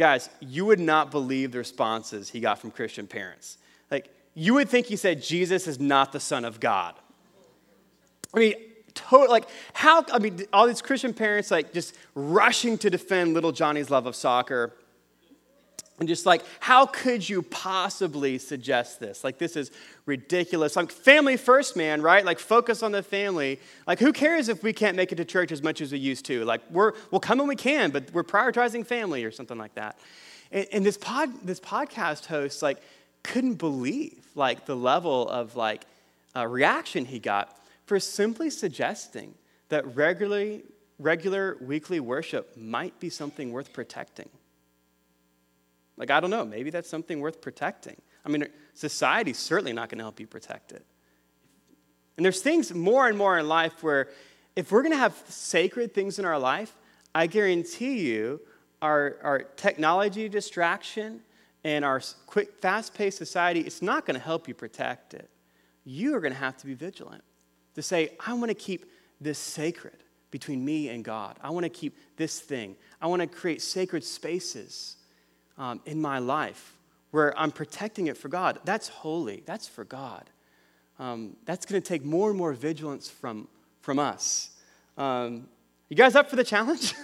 Guys, 0.00 0.30
you 0.40 0.64
would 0.64 0.80
not 0.80 1.10
believe 1.10 1.52
the 1.52 1.58
responses 1.58 2.30
he 2.30 2.40
got 2.40 2.58
from 2.58 2.70
Christian 2.70 3.06
parents. 3.06 3.58
Like, 3.90 4.08
you 4.32 4.54
would 4.54 4.66
think 4.66 4.86
he 4.86 4.96
said 4.96 5.22
Jesus 5.22 5.66
is 5.66 5.78
not 5.78 6.10
the 6.10 6.18
Son 6.18 6.46
of 6.46 6.58
God. 6.58 6.94
I 8.32 8.38
mean, 8.38 8.54
total, 8.94 9.28
like, 9.28 9.44
how, 9.74 10.06
I 10.10 10.18
mean, 10.18 10.46
all 10.54 10.66
these 10.66 10.80
Christian 10.80 11.12
parents, 11.12 11.50
like, 11.50 11.74
just 11.74 11.94
rushing 12.14 12.78
to 12.78 12.88
defend 12.88 13.34
little 13.34 13.52
Johnny's 13.52 13.90
love 13.90 14.06
of 14.06 14.16
soccer. 14.16 14.72
And 16.00 16.08
just 16.08 16.24
like, 16.24 16.42
how 16.60 16.86
could 16.86 17.28
you 17.28 17.42
possibly 17.42 18.38
suggest 18.38 19.00
this? 19.00 19.22
Like, 19.22 19.36
this 19.36 19.54
is 19.54 19.70
ridiculous. 20.06 20.74
Like, 20.74 20.90
family 20.90 21.36
first, 21.36 21.76
man, 21.76 22.00
right? 22.00 22.24
Like, 22.24 22.38
focus 22.38 22.82
on 22.82 22.90
the 22.90 23.02
family. 23.02 23.60
Like, 23.86 23.98
who 23.98 24.10
cares 24.10 24.48
if 24.48 24.62
we 24.62 24.72
can't 24.72 24.96
make 24.96 25.12
it 25.12 25.16
to 25.16 25.26
church 25.26 25.52
as 25.52 25.62
much 25.62 25.82
as 25.82 25.92
we 25.92 25.98
used 25.98 26.24
to? 26.24 26.42
Like, 26.46 26.62
we're, 26.70 26.94
we'll 27.10 27.20
come 27.20 27.36
when 27.36 27.48
we 27.48 27.54
can, 27.54 27.90
but 27.90 28.10
we're 28.14 28.24
prioritizing 28.24 28.86
family 28.86 29.24
or 29.24 29.30
something 29.30 29.58
like 29.58 29.74
that. 29.74 29.98
And, 30.50 30.66
and 30.72 30.86
this, 30.86 30.96
pod, 30.96 31.28
this 31.44 31.60
podcast 31.60 32.24
host, 32.24 32.62
like, 32.62 32.78
couldn't 33.22 33.56
believe, 33.56 34.26
like, 34.34 34.64
the 34.64 34.76
level 34.76 35.28
of, 35.28 35.54
like, 35.54 35.84
uh, 36.34 36.46
reaction 36.46 37.04
he 37.04 37.18
got 37.18 37.60
for 37.84 38.00
simply 38.00 38.48
suggesting 38.48 39.34
that 39.68 39.94
regularly, 39.94 40.62
regular 40.98 41.58
weekly 41.60 42.00
worship 42.00 42.56
might 42.56 42.98
be 43.00 43.10
something 43.10 43.52
worth 43.52 43.74
protecting. 43.74 44.30
Like, 46.00 46.10
I 46.10 46.18
don't 46.18 46.30
know, 46.30 46.46
maybe 46.46 46.70
that's 46.70 46.88
something 46.88 47.20
worth 47.20 47.42
protecting. 47.42 48.00
I 48.24 48.30
mean, 48.30 48.46
society's 48.72 49.36
certainly 49.36 49.74
not 49.74 49.90
going 49.90 49.98
to 49.98 50.04
help 50.04 50.18
you 50.18 50.26
protect 50.26 50.72
it. 50.72 50.82
And 52.16 52.24
there's 52.24 52.40
things 52.40 52.72
more 52.72 53.06
and 53.06 53.18
more 53.18 53.38
in 53.38 53.46
life 53.46 53.82
where 53.82 54.08
if 54.56 54.72
we're 54.72 54.80
going 54.80 54.94
to 54.94 54.98
have 54.98 55.14
sacred 55.28 55.92
things 55.92 56.18
in 56.18 56.24
our 56.24 56.38
life, 56.38 56.74
I 57.14 57.26
guarantee 57.26 58.00
you 58.00 58.40
our, 58.80 59.18
our 59.22 59.38
technology 59.42 60.26
distraction 60.30 61.20
and 61.64 61.84
our 61.84 62.00
quick, 62.26 62.54
fast 62.62 62.94
paced 62.94 63.18
society, 63.18 63.60
it's 63.60 63.82
not 63.82 64.06
going 64.06 64.18
to 64.18 64.24
help 64.24 64.48
you 64.48 64.54
protect 64.54 65.12
it. 65.12 65.28
You 65.84 66.16
are 66.16 66.20
going 66.20 66.32
to 66.32 66.38
have 66.38 66.56
to 66.58 66.66
be 66.66 66.72
vigilant 66.72 67.24
to 67.74 67.82
say, 67.82 68.16
I 68.26 68.32
want 68.32 68.48
to 68.48 68.54
keep 68.54 68.90
this 69.20 69.38
sacred 69.38 70.02
between 70.30 70.64
me 70.64 70.88
and 70.88 71.04
God. 71.04 71.36
I 71.42 71.50
want 71.50 71.64
to 71.64 71.70
keep 71.70 71.98
this 72.16 72.40
thing. 72.40 72.76
I 73.02 73.06
want 73.06 73.20
to 73.20 73.28
create 73.28 73.60
sacred 73.60 74.02
spaces 74.02 74.96
um, 75.60 75.80
in 75.84 76.00
my 76.00 76.18
life 76.18 76.74
where 77.10 77.38
I'm 77.38 77.52
protecting 77.52 78.06
it 78.06 78.16
for 78.16 78.28
God. 78.28 78.58
That's 78.64 78.88
holy, 78.88 79.42
that's 79.44 79.68
for 79.68 79.84
God. 79.84 80.30
Um, 80.98 81.36
that's 81.44 81.66
going 81.66 81.80
to 81.80 81.86
take 81.86 82.04
more 82.04 82.30
and 82.30 82.38
more 82.38 82.52
vigilance 82.52 83.08
from, 83.08 83.46
from 83.82 83.98
us. 83.98 84.50
Um, 84.96 85.48
you 85.88 85.96
guys 85.96 86.16
up 86.16 86.30
for 86.30 86.36
the 86.36 86.44
challenge? 86.44 86.94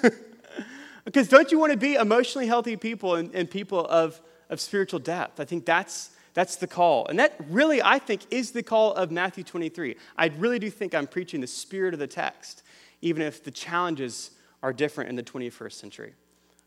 because 1.04 1.28
don't 1.28 1.52
you 1.52 1.58
want 1.58 1.72
to 1.72 1.78
be 1.78 1.94
emotionally 1.94 2.46
healthy 2.46 2.76
people 2.76 3.14
and, 3.16 3.34
and 3.34 3.50
people 3.50 3.86
of, 3.86 4.20
of 4.48 4.60
spiritual 4.60 5.00
depth? 5.00 5.38
I 5.38 5.44
think 5.44 5.64
that's 5.66 6.10
that's 6.32 6.56
the 6.56 6.66
call. 6.66 7.06
And 7.06 7.18
that 7.18 7.34
really, 7.48 7.80
I 7.80 7.98
think, 7.98 8.26
is 8.30 8.50
the 8.50 8.62
call 8.62 8.92
of 8.92 9.10
Matthew 9.10 9.42
23. 9.42 9.96
I 10.18 10.26
really 10.36 10.58
do 10.58 10.68
think 10.68 10.94
I'm 10.94 11.06
preaching 11.06 11.40
the 11.40 11.46
spirit 11.46 11.94
of 11.94 11.98
the 11.98 12.06
text, 12.06 12.62
even 13.00 13.22
if 13.22 13.42
the 13.42 13.50
challenges 13.50 14.32
are 14.62 14.74
different 14.74 15.08
in 15.08 15.16
the 15.16 15.22
21st 15.22 15.72
century. 15.72 16.12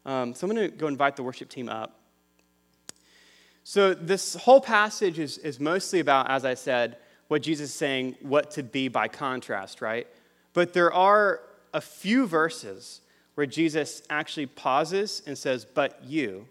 Um, 0.05 0.33
so 0.33 0.47
I'm 0.47 0.55
going 0.55 0.71
to 0.71 0.75
go 0.75 0.87
invite 0.87 1.15
the 1.15 1.23
worship 1.23 1.49
team 1.49 1.69
up. 1.69 1.99
So 3.63 3.93
this 3.93 4.35
whole 4.35 4.61
passage 4.61 5.19
is, 5.19 5.37
is 5.37 5.59
mostly 5.59 5.99
about, 5.99 6.29
as 6.29 6.45
I 6.45 6.55
said, 6.55 6.97
what 7.27 7.43
Jesus 7.43 7.69
is 7.69 7.75
saying, 7.75 8.15
what 8.21 8.51
to 8.51 8.63
be 8.63 8.87
by 8.87 9.07
contrast, 9.07 9.81
right? 9.81 10.07
But 10.53 10.73
there 10.73 10.91
are 10.91 11.41
a 11.73 11.81
few 11.81 12.25
verses 12.25 13.01
where 13.35 13.45
Jesus 13.45 14.01
actually 14.09 14.47
pauses 14.47 15.21
and 15.25 15.37
says, 15.37 15.65
but 15.65 16.03
you 16.03 16.47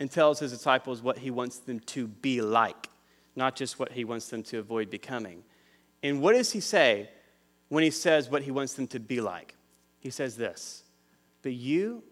and 0.00 0.10
tells 0.10 0.40
his 0.40 0.50
disciples 0.50 1.00
what 1.00 1.18
he 1.18 1.30
wants 1.30 1.58
them 1.58 1.78
to 1.80 2.08
be 2.08 2.40
like, 2.40 2.88
not 3.36 3.54
just 3.54 3.78
what 3.78 3.92
he 3.92 4.04
wants 4.04 4.28
them 4.28 4.42
to 4.42 4.58
avoid 4.58 4.90
becoming. 4.90 5.44
And 6.02 6.20
what 6.20 6.32
does 6.32 6.50
he 6.50 6.60
say 6.60 7.08
when 7.68 7.84
he 7.84 7.90
says 7.90 8.28
what 8.28 8.42
he 8.42 8.50
wants 8.50 8.74
them 8.74 8.88
to 8.88 8.98
be 8.98 9.20
like? 9.20 9.54
He 10.00 10.10
says 10.10 10.36
this 10.36 10.82
But 11.42 11.52
you 11.52 12.02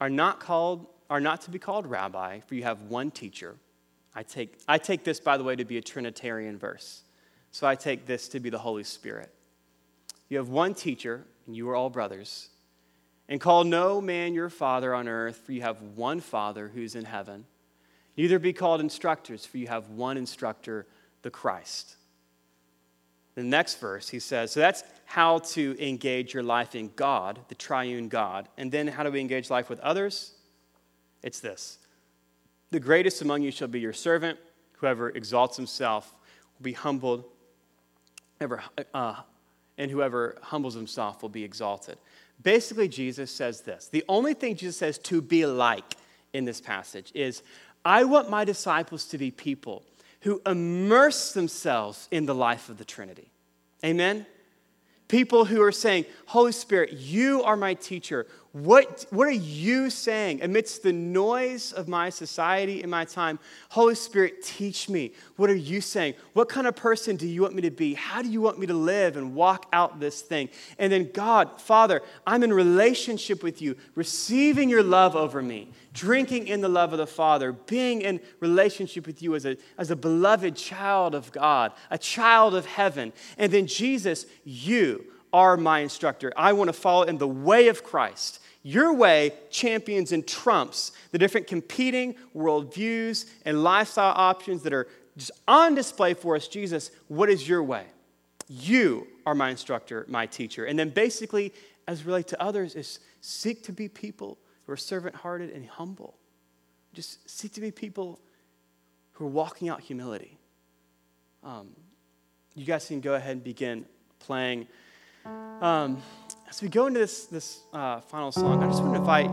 are 0.00 0.10
not 0.10 0.40
called 0.40 0.86
are 1.10 1.20
not 1.20 1.40
to 1.42 1.50
be 1.50 1.58
called 1.58 1.86
rabbi, 1.86 2.40
for 2.40 2.54
you 2.54 2.62
have 2.64 2.82
one 2.82 3.10
teacher. 3.10 3.56
I 4.14 4.22
take, 4.22 4.58
I 4.68 4.78
take 4.78 5.04
this, 5.04 5.20
by 5.20 5.36
the 5.36 5.44
way, 5.44 5.56
to 5.56 5.64
be 5.64 5.78
a 5.78 5.82
Trinitarian 5.82 6.58
verse. 6.58 7.02
So 7.50 7.66
I 7.66 7.76
take 7.76 8.06
this 8.06 8.28
to 8.30 8.40
be 8.40 8.50
the 8.50 8.58
Holy 8.58 8.84
Spirit. 8.84 9.32
You 10.28 10.36
have 10.36 10.48
one 10.48 10.74
teacher, 10.74 11.24
and 11.46 11.56
you 11.56 11.68
are 11.70 11.74
all 11.74 11.90
brothers, 11.90 12.50
And 13.30 13.40
call 13.40 13.64
no 13.64 14.00
man 14.00 14.32
your 14.32 14.48
father 14.48 14.94
on 14.94 15.06
earth, 15.06 15.36
for 15.36 15.52
you 15.52 15.60
have 15.60 15.82
one 15.82 16.20
Father 16.20 16.68
who's 16.68 16.94
in 16.94 17.04
heaven. 17.04 17.44
Neither 18.16 18.38
be 18.38 18.52
called 18.52 18.80
instructors, 18.80 19.44
for 19.46 19.58
you 19.58 19.66
have 19.68 19.90
one 19.90 20.16
instructor, 20.16 20.86
the 21.22 21.30
Christ. 21.30 21.96
The 23.38 23.44
next 23.44 23.78
verse, 23.78 24.08
he 24.08 24.18
says, 24.18 24.50
so 24.50 24.58
that's 24.58 24.82
how 25.04 25.38
to 25.38 25.76
engage 25.78 26.34
your 26.34 26.42
life 26.42 26.74
in 26.74 26.90
God, 26.96 27.38
the 27.46 27.54
triune 27.54 28.08
God. 28.08 28.48
And 28.58 28.72
then 28.72 28.88
how 28.88 29.04
do 29.04 29.12
we 29.12 29.20
engage 29.20 29.48
life 29.48 29.70
with 29.70 29.78
others? 29.78 30.32
It's 31.22 31.38
this 31.38 31.78
The 32.72 32.80
greatest 32.80 33.22
among 33.22 33.42
you 33.42 33.52
shall 33.52 33.68
be 33.68 33.78
your 33.78 33.92
servant. 33.92 34.40
Whoever 34.78 35.10
exalts 35.10 35.56
himself 35.56 36.12
will 36.58 36.64
be 36.64 36.72
humbled, 36.72 37.26
ever, 38.40 38.60
uh, 38.92 39.14
and 39.78 39.88
whoever 39.88 40.36
humbles 40.42 40.74
himself 40.74 41.22
will 41.22 41.28
be 41.28 41.44
exalted. 41.44 41.96
Basically, 42.42 42.88
Jesus 42.88 43.30
says 43.30 43.60
this 43.60 43.86
the 43.86 44.04
only 44.08 44.34
thing 44.34 44.56
Jesus 44.56 44.78
says 44.78 44.98
to 44.98 45.22
be 45.22 45.46
like 45.46 45.94
in 46.32 46.44
this 46.44 46.60
passage 46.60 47.12
is 47.14 47.44
I 47.84 48.02
want 48.02 48.30
my 48.30 48.44
disciples 48.44 49.04
to 49.10 49.16
be 49.16 49.30
people 49.30 49.84
who 50.20 50.42
immerse 50.46 51.32
themselves 51.32 52.08
in 52.10 52.26
the 52.26 52.34
life 52.34 52.68
of 52.68 52.78
the 52.78 52.84
Trinity. 52.84 53.30
Amen? 53.84 54.26
People 55.06 55.46
who 55.46 55.62
are 55.62 55.72
saying, 55.72 56.04
Holy 56.26 56.52
Spirit, 56.52 56.92
you 56.92 57.42
are 57.42 57.56
my 57.56 57.74
teacher. 57.74 58.26
What, 58.52 59.04
what 59.10 59.28
are 59.28 59.30
you 59.30 59.90
saying 59.90 60.42
amidst 60.42 60.82
the 60.82 60.92
noise 60.92 61.72
of 61.72 61.86
my 61.86 62.08
society 62.08 62.80
and 62.80 62.90
my 62.90 63.04
time? 63.04 63.38
Holy 63.68 63.94
Spirit, 63.94 64.42
teach 64.42 64.88
me. 64.88 65.12
What 65.36 65.50
are 65.50 65.54
you 65.54 65.82
saying? 65.82 66.14
What 66.32 66.48
kind 66.48 66.66
of 66.66 66.74
person 66.74 67.16
do 67.16 67.26
you 67.26 67.42
want 67.42 67.54
me 67.54 67.60
to 67.62 67.70
be? 67.70 67.92
How 67.92 68.22
do 68.22 68.30
you 68.30 68.40
want 68.40 68.58
me 68.58 68.66
to 68.66 68.74
live 68.74 69.18
and 69.18 69.34
walk 69.34 69.66
out 69.74 70.00
this 70.00 70.22
thing? 70.22 70.48
And 70.78 70.90
then, 70.90 71.10
God, 71.12 71.60
Father, 71.60 72.00
I'm 72.26 72.42
in 72.42 72.50
relationship 72.50 73.42
with 73.42 73.60
you, 73.60 73.76
receiving 73.94 74.70
your 74.70 74.82
love 74.82 75.14
over 75.14 75.42
me, 75.42 75.68
drinking 75.92 76.48
in 76.48 76.62
the 76.62 76.70
love 76.70 76.92
of 76.92 76.98
the 76.98 77.06
Father, 77.06 77.52
being 77.52 78.00
in 78.00 78.18
relationship 78.40 79.06
with 79.06 79.20
you 79.20 79.34
as 79.34 79.44
a, 79.44 79.58
as 79.76 79.90
a 79.90 79.96
beloved 79.96 80.56
child 80.56 81.14
of 81.14 81.30
God, 81.32 81.72
a 81.90 81.98
child 81.98 82.54
of 82.54 82.64
heaven. 82.64 83.12
And 83.36 83.52
then, 83.52 83.66
Jesus, 83.66 84.24
you 84.42 85.04
are 85.32 85.56
my 85.56 85.80
instructor. 85.80 86.32
I 86.36 86.52
want 86.52 86.68
to 86.68 86.72
follow 86.72 87.02
in 87.02 87.18
the 87.18 87.28
way 87.28 87.68
of 87.68 87.82
Christ. 87.82 88.40
Your 88.62 88.92
way 88.92 89.32
champions 89.50 90.12
and 90.12 90.26
trumps 90.26 90.92
the 91.12 91.18
different 91.18 91.46
competing 91.46 92.14
worldviews 92.34 93.26
and 93.44 93.62
lifestyle 93.62 94.12
options 94.16 94.62
that 94.62 94.72
are 94.72 94.88
just 95.16 95.30
on 95.46 95.74
display 95.74 96.14
for 96.14 96.36
us. 96.36 96.48
Jesus, 96.48 96.90
what 97.08 97.28
is 97.28 97.48
your 97.48 97.62
way? 97.62 97.84
You 98.48 99.06
are 99.26 99.34
my 99.34 99.50
instructor, 99.50 100.04
my 100.08 100.26
teacher. 100.26 100.64
And 100.64 100.78
then 100.78 100.90
basically, 100.90 101.52
as 101.86 102.04
relate 102.04 102.28
to 102.28 102.42
others, 102.42 102.74
is 102.74 103.00
seek 103.20 103.62
to 103.64 103.72
be 103.72 103.88
people 103.88 104.38
who 104.64 104.72
are 104.72 104.76
servant 104.76 105.14
hearted 105.16 105.50
and 105.50 105.66
humble. 105.66 106.16
Just 106.94 107.28
seek 107.28 107.52
to 107.54 107.60
be 107.60 107.70
people 107.70 108.20
who 109.12 109.26
are 109.26 109.30
walking 109.30 109.68
out 109.68 109.80
humility. 109.80 110.38
Um, 111.44 111.68
you 112.54 112.64
guys 112.64 112.86
can 112.86 113.00
go 113.00 113.14
ahead 113.14 113.32
and 113.32 113.44
begin 113.44 113.84
playing. 114.18 114.66
Um, 115.24 116.02
as 116.48 116.62
we 116.62 116.68
go 116.68 116.86
into 116.86 117.00
this, 117.00 117.26
this 117.26 117.60
uh, 117.72 118.00
final 118.00 118.32
song, 118.32 118.62
I 118.62 118.66
just 118.68 118.82
want 118.82 118.94
to 118.94 119.00
invite 119.00 119.30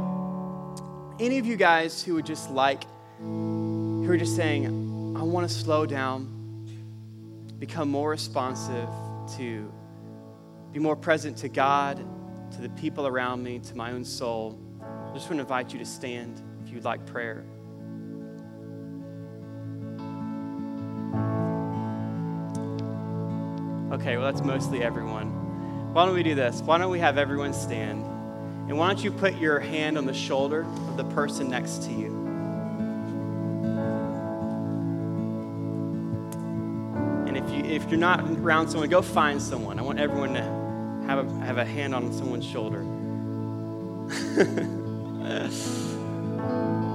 any 1.19 1.37
of 1.37 1.45
you 1.45 1.55
guys 1.55 2.03
who 2.03 2.15
would 2.15 2.25
just 2.25 2.51
like, 2.51 2.83
who 3.19 4.09
are 4.09 4.17
just 4.17 4.35
saying, 4.35 4.65
I 5.17 5.23
want 5.23 5.47
to 5.47 5.53
slow 5.53 5.85
down, 5.85 6.31
become 7.59 7.89
more 7.89 8.09
responsive 8.09 8.89
to, 9.37 9.71
be 10.73 10.79
more 10.79 10.95
present 10.95 11.37
to 11.37 11.49
God, 11.49 12.03
to 12.51 12.61
the 12.61 12.69
people 12.69 13.07
around 13.07 13.43
me, 13.43 13.59
to 13.59 13.75
my 13.75 13.91
own 13.91 14.03
soul. 14.03 14.59
I 14.81 15.13
just 15.13 15.29
want 15.29 15.37
to 15.37 15.41
invite 15.41 15.71
you 15.71 15.79
to 15.79 15.85
stand 15.85 16.41
if 16.65 16.73
you'd 16.73 16.83
like 16.83 17.05
prayer. 17.05 17.45
Okay, 23.93 24.17
well, 24.17 24.25
that's 24.25 24.43
mostly 24.43 24.83
everyone. 24.83 25.44
Why 25.95 26.05
don't 26.05 26.13
we 26.13 26.23
do 26.23 26.35
this? 26.35 26.59
Why 26.59 26.77
don't 26.77 26.91
we 26.91 26.99
have 26.99 27.17
everyone 27.17 27.53
stand? 27.53 28.03
And 28.67 28.77
why 28.77 28.91
don't 28.91 29.01
you 29.01 29.11
put 29.11 29.35
your 29.35 29.59
hand 29.61 29.97
on 29.97 30.05
the 30.05 30.13
shoulder 30.13 30.65
of 30.89 30.97
the 30.97 31.05
person 31.05 31.49
next 31.49 31.83
to 31.83 31.91
you? 31.93 32.07
And 37.27 37.37
if, 37.37 37.49
you, 37.49 37.63
if 37.63 37.89
you're 37.89 37.97
not 37.97 38.29
around 38.29 38.67
someone, 38.67 38.89
go 38.89 39.01
find 39.01 39.41
someone. 39.41 39.79
I 39.79 39.83
want 39.83 39.97
everyone 39.97 40.33
to 40.33 40.41
have 41.07 41.25
a, 41.25 41.45
have 41.45 41.59
a 41.59 41.63
hand 41.63 41.95
on 41.95 42.11
someone's 42.11 42.45
shoulder. 42.45 42.83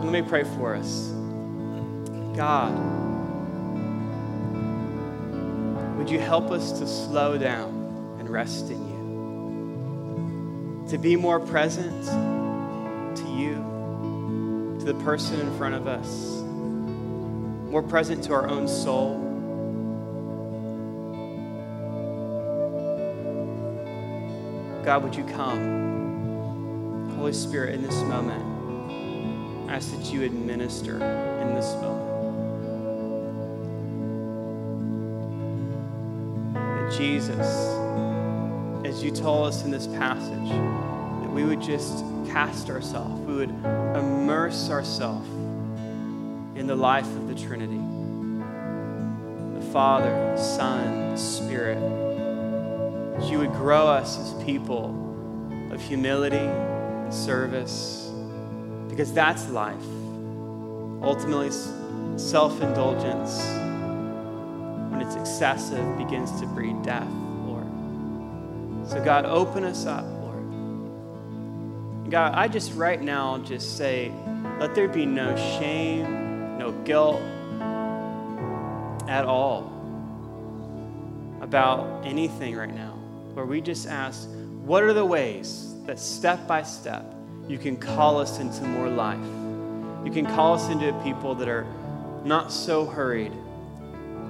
Let 0.05 0.13
me 0.13 0.21
pray 0.21 0.45
for 0.45 0.75
us. 0.75 1.09
God, 2.37 2.75
would 5.97 6.11
you 6.11 6.21
help 6.21 6.51
us 6.51 6.73
to 6.73 6.87
slow 6.87 7.39
down 7.39 8.17
and 8.19 8.29
rest 8.29 8.69
in 8.69 8.89
you? 8.89 8.90
To 10.91 10.99
be 10.99 11.15
more 11.15 11.39
present 11.39 12.05
to 12.05 13.25
you, 13.31 13.55
to 14.81 14.85
the 14.85 14.95
person 15.05 15.39
in 15.39 15.57
front 15.57 15.77
of 15.77 15.87
us, 15.87 16.43
more 17.71 17.81
present 17.81 18.25
to 18.25 18.33
our 18.33 18.49
own 18.49 18.67
soul. 18.67 19.21
God, 24.85 25.05
would 25.05 25.15
you 25.15 25.23
come? 25.23 27.13
Holy 27.17 27.35
Spirit, 27.35 27.77
in 27.77 27.83
this 27.83 28.03
moment, 28.03 29.71
I 29.71 29.77
ask 29.77 29.93
that 29.97 30.13
you 30.13 30.25
administer 30.25 30.95
in 30.95 31.55
this 31.55 31.73
moment. 31.75 32.11
That 36.55 36.93
Jesus, 36.99 37.80
as 38.91 39.05
you 39.05 39.13
told 39.13 39.47
us 39.47 39.63
in 39.65 39.71
this 39.71 39.87
passage, 39.87 40.49
that 40.49 41.31
we 41.31 41.45
would 41.45 41.63
just 41.63 42.05
cast 42.29 42.69
ourselves, 42.69 43.21
we 43.21 43.35
would 43.35 43.51
immerse 43.51 44.69
ourselves 44.69 45.29
in 46.59 46.67
the 46.67 46.75
life 46.75 47.07
of 47.07 47.29
the 47.29 47.35
Trinity 47.37 47.79
the 49.55 49.73
Father, 49.73 50.11
the 50.11 50.43
Son, 50.43 51.11
the 51.11 51.17
Spirit. 51.17 51.79
That 53.17 53.31
you 53.31 53.39
would 53.39 53.53
grow 53.53 53.87
us 53.87 54.19
as 54.19 54.43
people 54.43 54.89
of 55.71 55.81
humility 55.81 56.37
and 56.39 57.15
service, 57.15 58.11
because 58.89 59.13
that's 59.13 59.49
life. 59.51 59.77
Ultimately, 61.01 61.51
self 62.19 62.61
indulgence, 62.61 63.41
when 64.91 65.01
it's 65.01 65.15
excessive, 65.15 65.97
begins 65.97 66.41
to 66.41 66.47
breed 66.49 66.83
death. 66.83 67.20
So, 68.91 69.03
God, 69.05 69.25
open 69.25 69.63
us 69.63 69.87
up, 69.87 70.05
Lord. 70.05 72.11
God, 72.11 72.35
I 72.35 72.49
just 72.49 72.75
right 72.75 73.01
now 73.01 73.39
just 73.39 73.77
say, 73.77 74.11
let 74.59 74.75
there 74.75 74.89
be 74.89 75.07
no 75.07 75.37
shame, 75.37 76.59
no 76.59 76.73
guilt 76.83 77.21
at 79.09 79.25
all 79.25 79.71
about 81.41 82.05
anything 82.05 82.57
right 82.57 82.75
now. 82.75 82.99
Where 83.35 83.47
we 83.47 83.61
just 83.61 83.87
ask, 83.87 84.29
what 84.65 84.83
are 84.83 84.93
the 84.93 85.07
ways 85.07 85.73
that 85.87 86.01
step 86.01 86.49
by 86.49 86.65
step 86.65 87.15
you 87.47 87.59
can 87.59 87.77
call 87.77 88.19
us 88.19 88.41
into 88.41 88.65
more 88.65 88.89
life? 88.89 89.25
You 90.05 90.11
can 90.11 90.27
call 90.27 90.55
us 90.55 90.69
into 90.69 90.89
a 90.89 91.03
people 91.05 91.37
that 91.37 91.49
are 91.49 91.65
not 92.25 92.51
so 92.51 92.87
hurried 92.87 93.35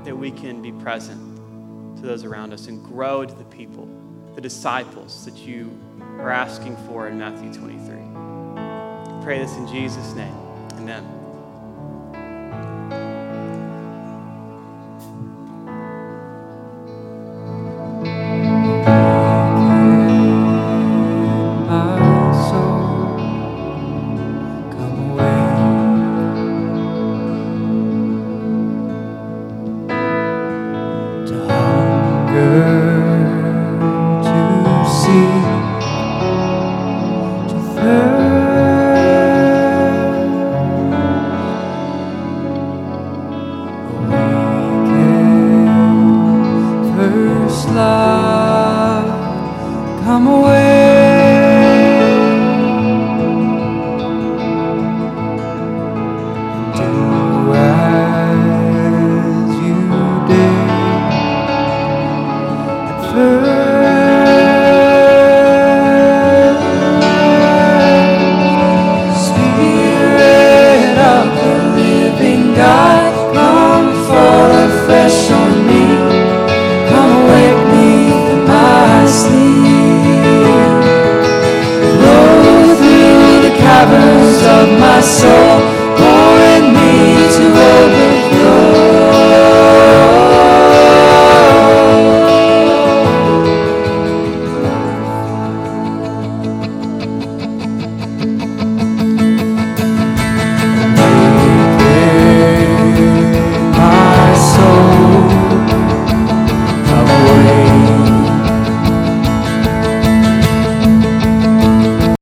that 0.04 0.14
we 0.14 0.30
can 0.30 0.60
be 0.60 0.70
present 0.70 1.38
to 1.96 2.02
those 2.02 2.24
around 2.24 2.52
us 2.52 2.66
and 2.66 2.84
grow 2.84 3.24
to 3.24 3.34
the 3.34 3.44
people 3.44 3.88
the 4.34 4.40
disciples 4.40 5.24
that 5.24 5.36
you 5.36 5.78
are 6.18 6.30
asking 6.30 6.76
for 6.86 7.08
in 7.08 7.18
Matthew 7.18 7.52
23. 7.52 7.96
I 7.96 9.20
pray 9.22 9.38
this 9.38 9.56
in 9.56 9.66
Jesus' 9.66 10.14
name. 10.14 10.34
Amen. 10.74 11.19